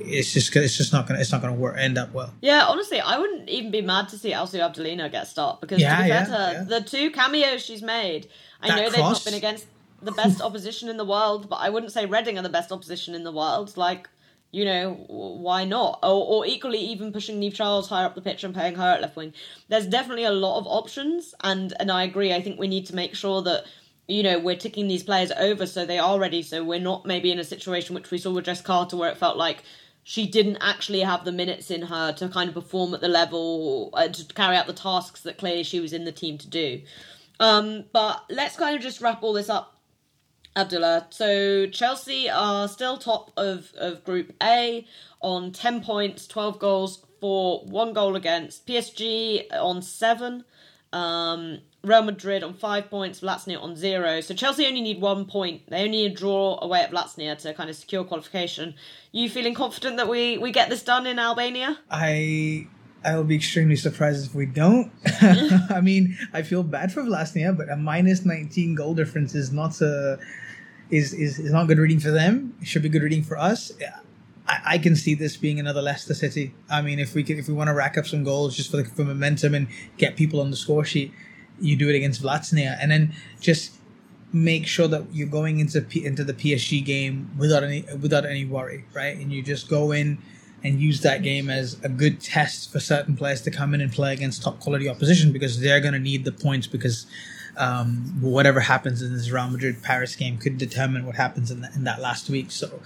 it's 0.00 0.32
just 0.32 0.54
it's 0.56 0.76
just 0.76 0.92
not 0.92 1.06
gonna 1.06 1.20
it's 1.20 1.30
not 1.32 1.40
gonna 1.40 1.54
work 1.54 1.76
end 1.78 1.96
up 1.96 2.12
well. 2.12 2.32
Yeah, 2.42 2.64
honestly, 2.66 3.00
I 3.00 3.18
wouldn't 3.18 3.48
even 3.48 3.70
be 3.70 3.82
mad 3.82 4.08
to 4.10 4.18
see 4.18 4.32
Elsie 4.32 4.58
Abdulina 4.58 5.10
get 5.10 5.26
start 5.26 5.60
because 5.60 5.80
Yeah, 5.80 5.96
to 5.96 6.02
be 6.02 6.08
yeah, 6.08 6.24
fair 6.24 6.52
yeah. 6.52 6.62
the 6.64 6.80
two 6.80 7.10
cameos 7.10 7.62
she's 7.64 7.82
made, 7.82 8.28
I 8.62 8.68
That 8.68 8.76
know 8.76 8.82
they've 8.90 8.94
cross. 8.94 9.24
not 9.24 9.30
been 9.30 9.38
against 9.38 9.66
the 10.02 10.12
best 10.12 10.40
opposition 10.40 10.88
in 10.88 10.96
the 10.96 11.04
world, 11.04 11.48
but 11.50 11.56
I 11.56 11.68
wouldn't 11.68 11.92
say 11.92 12.06
Reading 12.06 12.38
are 12.38 12.42
the 12.42 12.48
best 12.48 12.72
opposition 12.72 13.14
in 13.14 13.22
the 13.22 13.32
world. 13.32 13.76
Like, 13.76 14.08
you 14.52 14.64
know, 14.64 15.04
why 15.08 15.64
not? 15.64 16.00
Or, 16.02 16.26
or 16.26 16.46
equally, 16.46 16.78
even 16.78 17.12
pushing 17.12 17.40
Niamh 17.40 17.54
Charles 17.54 17.88
higher 17.88 18.06
up 18.06 18.14
the 18.14 18.20
pitch 18.20 18.42
and 18.42 18.54
playing 18.54 18.74
her 18.76 18.90
at 18.90 19.00
left 19.00 19.16
wing. 19.16 19.32
There's 19.68 19.86
definitely 19.86 20.24
a 20.24 20.32
lot 20.32 20.58
of 20.58 20.66
options, 20.66 21.34
and 21.42 21.72
and 21.78 21.90
I 21.90 22.04
agree. 22.04 22.32
I 22.32 22.42
think 22.42 22.58
we 22.58 22.68
need 22.68 22.86
to 22.86 22.94
make 22.94 23.14
sure 23.14 23.42
that 23.42 23.64
you 24.08 24.22
know 24.22 24.38
we're 24.40 24.56
ticking 24.56 24.88
these 24.88 25.04
players 25.04 25.30
over 25.32 25.66
so 25.66 25.86
they 25.86 25.98
are 25.98 26.18
ready. 26.18 26.42
So 26.42 26.64
we're 26.64 26.80
not 26.80 27.06
maybe 27.06 27.30
in 27.30 27.38
a 27.38 27.44
situation 27.44 27.94
which 27.94 28.10
we 28.10 28.18
saw 28.18 28.32
with 28.32 28.46
Jess 28.46 28.60
Carter 28.60 28.96
where 28.96 29.10
it 29.10 29.18
felt 29.18 29.36
like 29.36 29.62
she 30.02 30.26
didn't 30.26 30.58
actually 30.60 31.00
have 31.00 31.24
the 31.24 31.32
minutes 31.32 31.70
in 31.70 31.82
her 31.82 32.12
to 32.14 32.28
kind 32.28 32.48
of 32.48 32.54
perform 32.54 32.94
at 32.94 33.00
the 33.00 33.08
level 33.08 33.90
uh, 33.92 34.08
to 34.08 34.24
carry 34.34 34.56
out 34.56 34.66
the 34.66 34.72
tasks 34.72 35.20
that 35.22 35.38
clearly 35.38 35.62
she 35.62 35.78
was 35.78 35.92
in 35.92 36.04
the 36.04 36.12
team 36.12 36.38
to 36.38 36.48
do. 36.48 36.82
Um, 37.38 37.84
but 37.92 38.24
let's 38.28 38.56
kind 38.56 38.76
of 38.76 38.82
just 38.82 39.00
wrap 39.00 39.22
all 39.22 39.32
this 39.32 39.48
up 39.48 39.79
Abdullah. 40.56 41.06
So 41.10 41.66
Chelsea 41.66 42.28
are 42.28 42.68
still 42.68 42.98
top 42.98 43.32
of, 43.36 43.72
of 43.76 44.04
Group 44.04 44.34
A 44.42 44.86
on 45.20 45.52
10 45.52 45.82
points, 45.82 46.26
12 46.26 46.58
goals 46.58 47.04
for 47.20 47.64
one 47.64 47.92
goal 47.92 48.16
against. 48.16 48.66
PSG 48.66 49.46
on 49.52 49.82
seven. 49.82 50.44
Um, 50.92 51.60
Real 51.82 52.02
Madrid 52.02 52.42
on 52.42 52.52
five 52.52 52.90
points, 52.90 53.20
Lazio 53.20 53.62
on 53.62 53.74
zero. 53.74 54.20
So 54.20 54.34
Chelsea 54.34 54.66
only 54.66 54.82
need 54.82 55.00
one 55.00 55.24
point. 55.24 55.62
They 55.70 55.78
only 55.78 55.90
need 55.90 56.12
a 56.12 56.14
draw 56.14 56.58
away 56.60 56.80
at 56.80 56.90
Lazio 56.90 57.38
to 57.38 57.54
kind 57.54 57.70
of 57.70 57.76
secure 57.76 58.04
qualification. 58.04 58.74
You 59.12 59.30
feeling 59.30 59.54
confident 59.54 59.96
that 59.96 60.08
we, 60.08 60.36
we 60.36 60.52
get 60.52 60.68
this 60.68 60.82
done 60.82 61.06
in 61.06 61.18
Albania? 61.18 61.78
I 61.90 62.66
I 63.04 63.16
will 63.16 63.24
be 63.24 63.36
extremely 63.36 63.76
surprised 63.76 64.26
if 64.26 64.34
we 64.34 64.46
don't. 64.46 64.92
I 65.70 65.80
mean, 65.82 66.18
I 66.32 66.42
feel 66.42 66.62
bad 66.62 66.92
for 66.92 67.02
Vllaznia, 67.02 67.56
but 67.56 67.70
a 67.70 67.76
minus 67.76 68.24
19 68.24 68.74
goal 68.74 68.94
difference 68.94 69.34
is 69.34 69.52
not 69.52 69.80
a 69.80 70.18
is 70.90 71.14
is, 71.14 71.38
is 71.38 71.52
not 71.52 71.66
good 71.68 71.78
reading 71.78 72.00
for 72.00 72.10
them. 72.10 72.54
It 72.60 72.66
should 72.66 72.82
be 72.82 72.88
good 72.88 73.02
reading 73.02 73.22
for 73.22 73.38
us. 73.38 73.72
I, 74.46 74.60
I 74.64 74.78
can 74.78 74.96
see 74.96 75.14
this 75.14 75.36
being 75.36 75.60
another 75.60 75.80
Leicester 75.80 76.14
City. 76.14 76.52
I 76.68 76.82
mean, 76.82 76.98
if 76.98 77.14
we 77.14 77.22
can, 77.22 77.38
if 77.38 77.48
we 77.48 77.54
want 77.54 77.68
to 77.68 77.74
rack 77.74 77.96
up 77.96 78.06
some 78.06 78.24
goals 78.24 78.56
just 78.56 78.70
for 78.70 78.78
the 78.78 78.84
for 78.84 79.04
momentum 79.04 79.54
and 79.54 79.68
get 79.96 80.16
people 80.16 80.40
on 80.40 80.50
the 80.50 80.56
score 80.56 80.84
sheet, 80.84 81.12
you 81.60 81.76
do 81.76 81.88
it 81.88 81.94
against 81.94 82.22
Vllaznia, 82.22 82.76
and 82.80 82.90
then 82.90 83.14
just 83.40 83.72
make 84.32 84.66
sure 84.66 84.88
that 84.88 85.04
you're 85.12 85.28
going 85.28 85.58
into 85.58 85.80
P- 85.80 86.04
into 86.04 86.24
the 86.24 86.34
PSG 86.34 86.84
game 86.84 87.30
without 87.38 87.64
any 87.64 87.84
without 88.00 88.26
any 88.26 88.44
worry, 88.44 88.84
right? 88.92 89.16
And 89.16 89.32
you 89.32 89.42
just 89.42 89.68
go 89.68 89.92
in 89.92 90.18
and 90.62 90.80
use 90.80 91.00
that 91.00 91.22
game 91.22 91.48
as 91.48 91.78
a 91.82 91.88
good 91.88 92.20
test 92.20 92.70
for 92.70 92.80
certain 92.80 93.16
players 93.16 93.40
to 93.42 93.50
come 93.50 93.74
in 93.74 93.80
and 93.80 93.92
play 93.92 94.12
against 94.12 94.42
top 94.42 94.60
quality 94.60 94.88
opposition 94.88 95.32
because 95.32 95.60
they're 95.60 95.80
going 95.80 95.94
to 95.94 96.00
need 96.00 96.24
the 96.24 96.32
points 96.32 96.66
because 96.66 97.06
um, 97.56 98.20
whatever 98.20 98.60
happens 98.60 99.02
in 99.02 99.12
this 99.14 99.30
Real 99.30 99.48
Madrid 99.48 99.82
Paris 99.82 100.16
game 100.16 100.38
could 100.38 100.58
determine 100.58 101.06
what 101.06 101.16
happens 101.16 101.50
in, 101.50 101.60
that 101.62 101.74
in 101.74 101.84
that 101.84 102.00
last 102.00 102.30
week. 102.30 102.50
So, 102.50 102.80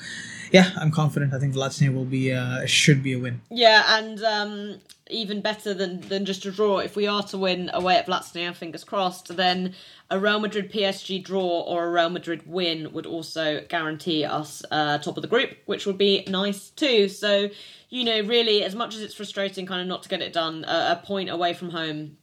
yeah, 0.53 0.71
I'm 0.77 0.91
confident. 0.91 1.35
I 1.35 1.39
think 1.39 1.55
Lazio 1.55 1.95
will 1.95 2.05
be 2.05 2.33
uh, 2.33 2.67
should 2.67 3.03
be 3.03 3.13
a 3.13 3.19
win. 3.19 3.41
Yeah, 3.51 3.85
and 3.99 4.23
um, 4.23 4.81
even 5.15 5.41
better 5.41 5.73
than, 5.73 6.01
than 6.03 6.25
just 6.25 6.45
a 6.45 6.51
draw. 6.51 6.79
If 6.79 6.97
we 6.97 7.07
are 7.07 7.23
to 7.25 7.39
win 7.39 7.71
away 7.73 7.97
at 7.97 8.07
Vllaznia, 8.07 8.55
fingers 8.55 8.85
crossed, 8.85 9.37
then 9.37 9.75
a 10.11 10.19
Real 10.19 10.41
Madrid 10.41 10.71
PSG 10.71 11.23
draw 11.23 11.63
or 11.63 11.85
a 11.85 11.91
Real 11.91 12.11
Madrid 12.11 12.43
win 12.47 12.93
would 12.93 13.07
also 13.07 13.63
guarantee 13.69 14.25
us 14.25 14.63
uh, 14.71 14.99
top 14.99 15.17
of 15.17 15.23
the 15.23 15.29
group, 15.29 15.57
which 15.67 15.87
would 15.87 15.99
be 15.99 16.25
nice 16.29 16.71
too. 16.71 17.09
So, 17.09 17.49
you 17.89 18.05
know, 18.05 18.21
really, 18.21 18.63
as 18.65 18.75
much 18.75 18.95
as 18.95 19.01
it's 19.03 19.15
frustrating 19.15 19.67
kind 19.67 19.81
of 19.81 19.87
not 19.87 20.03
to 20.03 20.09
get 20.09 20.21
it 20.21 20.33
done, 20.33 20.65
a, 20.65 21.01
a 21.01 21.07
point 21.07 21.31
away 21.31 21.55
from 21.55 21.71
home 21.71 22.17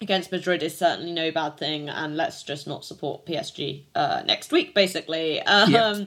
against 0.00 0.30
Madrid 0.30 0.62
is 0.62 0.76
certainly 0.76 1.12
no 1.12 1.30
bad 1.30 1.56
thing, 1.56 1.88
and 1.88 2.16
let's 2.16 2.42
just 2.42 2.66
not 2.66 2.84
support 2.84 3.26
PSG 3.26 3.84
uh, 3.94 4.22
next 4.26 4.52
week, 4.52 4.74
basically. 4.74 5.40
Um, 5.42 5.70
Yeah. 5.70 6.04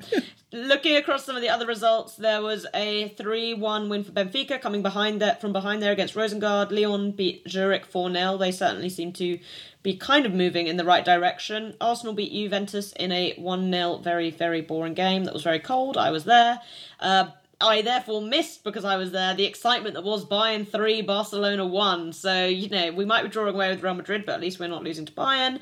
Looking 0.52 0.96
across 0.96 1.26
some 1.26 1.36
of 1.36 1.44
the 1.44 1.50
other 1.50 1.68
results, 1.68 2.16
there 2.16 2.42
was 2.42 2.66
a 2.74 3.10
3 3.10 3.54
1 3.54 3.88
win 3.88 4.04
for 4.04 4.12
Benfica 4.12 4.60
coming 4.60 4.82
behind 4.82 5.22
that 5.22 5.40
from 5.40 5.54
behind 5.54 5.80
there 5.80 5.92
against 5.92 6.16
Rosengard. 6.16 6.72
Lyon 6.72 7.12
beat 7.12 7.48
Zurich 7.48 7.86
4 7.86 8.12
0. 8.12 8.38
They 8.38 8.52
certainly 8.52 8.90
seem 8.90 9.14
to 9.14 9.38
be 9.84 9.96
kind 9.96 10.26
of 10.26 10.34
moving 10.34 10.66
in 10.66 10.78
the 10.78 10.84
right 10.84 11.06
direction. 11.06 11.76
Arsenal 11.80 12.16
beat 12.16 12.32
Juventus 12.32 12.94
in 12.94 13.12
a 13.12 13.34
1 13.34 13.72
0 13.72 13.98
very, 13.98 14.32
very 14.32 14.62
boring 14.62 14.96
game 14.96 15.26
that 15.26 15.36
was 15.36 15.44
very 15.44 15.60
cold. 15.60 15.98
I 15.98 16.10
was 16.10 16.24
there. 16.24 16.60
Uh, 17.00 17.28
I 17.62 17.84
therefore 17.84 18.22
missed 18.24 18.64
because 18.64 18.86
I 18.86 18.96
was 18.96 19.12
there 19.12 19.36
the 19.36 19.46
excitement 19.46 19.94
that 19.94 20.04
was 20.04 20.26
Bayern 20.26 20.68
3, 20.68 21.04
Barcelona 21.04 21.68
1. 21.68 22.14
So, 22.14 22.48
you 22.48 22.70
know, 22.70 22.92
we 22.92 23.06
might 23.06 23.22
be 23.22 23.30
drawing 23.30 23.54
away 23.54 23.70
with 23.70 23.84
Real 23.84 23.94
Madrid, 23.94 24.26
but 24.26 24.34
at 24.34 24.42
least 24.42 24.60
we're 24.60 24.68
not 24.68 24.84
losing 24.84 25.06
to 25.06 25.12
Bayern. 25.12 25.60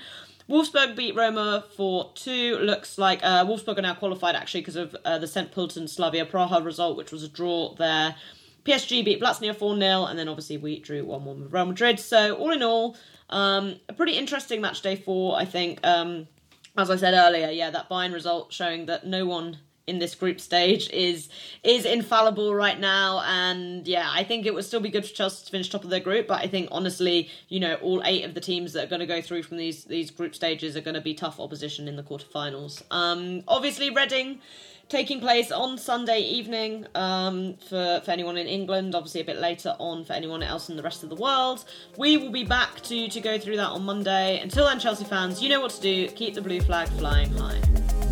Wolfsburg 0.50 0.96
beat 0.96 1.16
Roma 1.16 1.66
for 1.76 2.12
2. 2.16 2.60
Looks 2.60 2.98
like 2.98 3.20
uh, 3.22 3.46
Wolfsburg 3.46 3.78
are 3.78 3.82
now 3.82 3.96
qualified 3.96 4.36
actually 4.36 4.62
because 4.62 4.78
of 4.78 4.96
uh, 5.04 5.18
the 5.18 5.28
St. 5.28 5.52
Pölten 5.52 5.90
Slavia 5.90 6.26
Praha 6.26 6.64
result, 6.64 6.98
which 6.98 7.12
was 7.12 7.24
a 7.24 7.28
draw 7.28 7.76
there. 7.76 8.16
PSG 8.64 9.04
beat 9.04 9.22
Vllaznia 9.22 9.56
4 9.56 9.78
0, 9.78 10.06
and 10.06 10.18
then 10.18 10.28
obviously 10.28 10.58
we 10.58 10.80
drew 10.80 11.04
1 11.04 11.26
1 11.26 11.42
with 11.42 11.54
Real 11.54 11.66
Madrid. 11.66 12.00
So, 12.00 12.36
all 12.36 12.52
in 12.52 12.64
all, 12.64 12.96
um, 13.30 13.80
a 13.90 13.94
pretty 13.94 14.18
interesting 14.18 14.62
match 14.62 14.82
day 14.82 14.96
four, 14.96 15.38
I 15.38 15.46
think. 15.46 15.86
Um, 15.86 16.28
as 16.78 16.90
I 16.90 16.96
said 16.96 17.14
earlier, 17.14 17.50
yeah, 17.50 17.70
that 17.72 17.90
Bayern 17.90 18.14
result 18.14 18.54
showing 18.54 18.86
that 18.86 19.06
no 19.06 19.26
one 19.26 19.58
in 19.88 20.00
this 20.00 20.14
group 20.16 20.40
stage 20.40 20.90
is 20.92 21.30
is 21.64 21.86
infallible 21.86 22.54
right 22.54 22.80
now 22.80 23.22
and 23.26 23.88
yeah 23.88 24.10
i 24.14 24.24
think 24.24 24.46
it 24.46 24.54
would 24.54 24.66
still 24.66 24.82
be 24.82 24.90
good 24.90 25.06
for 25.06 25.14
chelsea 25.14 25.46
to 25.46 25.52
finish 25.52 25.70
top 25.70 25.84
of 25.84 25.90
their 25.90 26.02
group 26.02 26.28
but 26.28 26.42
i 26.42 26.48
think 26.48 26.68
honestly 26.72 27.30
you 27.48 27.60
know 27.60 27.76
all 27.76 28.02
eight 28.06 28.26
of 28.26 28.34
the 28.34 28.42
teams 28.42 28.74
that 28.74 28.84
are 28.84 28.88
going 28.88 29.00
to 29.00 29.06
go 29.06 29.22
through 29.22 29.42
from 29.42 29.58
these 29.58 29.86
these 29.86 30.12
group 30.12 30.36
stages 30.36 30.76
are 30.76 30.82
going 30.82 30.94
to 30.94 31.02
be 31.02 31.14
tough 31.14 31.40
opposition 31.40 31.88
in 31.88 31.96
the 31.96 32.04
quarterfinals 32.04 32.84
um 32.92 33.42
obviously 33.48 33.90
reading 33.90 34.40
taking 34.90 35.20
place 35.20 35.52
on 35.52 35.78
Sunday 35.78 36.22
evening 36.22 36.86
um, 36.96 37.56
for, 37.68 38.02
for 38.04 38.12
anyone 38.12 38.38
in 38.38 38.48
England, 38.48 38.96
obviously 38.96 39.22
a 39.22 39.26
bit 39.26 39.38
later 39.38 39.76
on 39.80 40.06
for 40.06 40.14
anyone 40.14 40.42
else 40.42 40.70
in 40.70 40.78
the 40.78 40.84
rest 40.84 41.04
of 41.04 41.10
the 41.10 41.16
world. 41.16 41.66
We 41.98 42.18
will 42.18 42.32
be 42.32 42.46
back 42.46 42.82
to, 42.84 43.10
to 43.10 43.20
go 43.20 43.38
through 43.38 43.58
that 43.58 43.70
on 43.70 43.84
Monday. 43.84 44.40
Until 44.40 44.66
then, 44.66 44.80
Chelsea 44.80 45.04
fans, 45.04 45.42
you 45.42 45.50
know 45.50 45.60
what 45.60 45.72
to 45.72 45.82
do. 45.82 46.08
Keep 46.10 46.36
the 46.36 46.42
blue 46.42 46.62
flag 46.62 46.88
flying 46.90 47.32
high. 47.36 48.07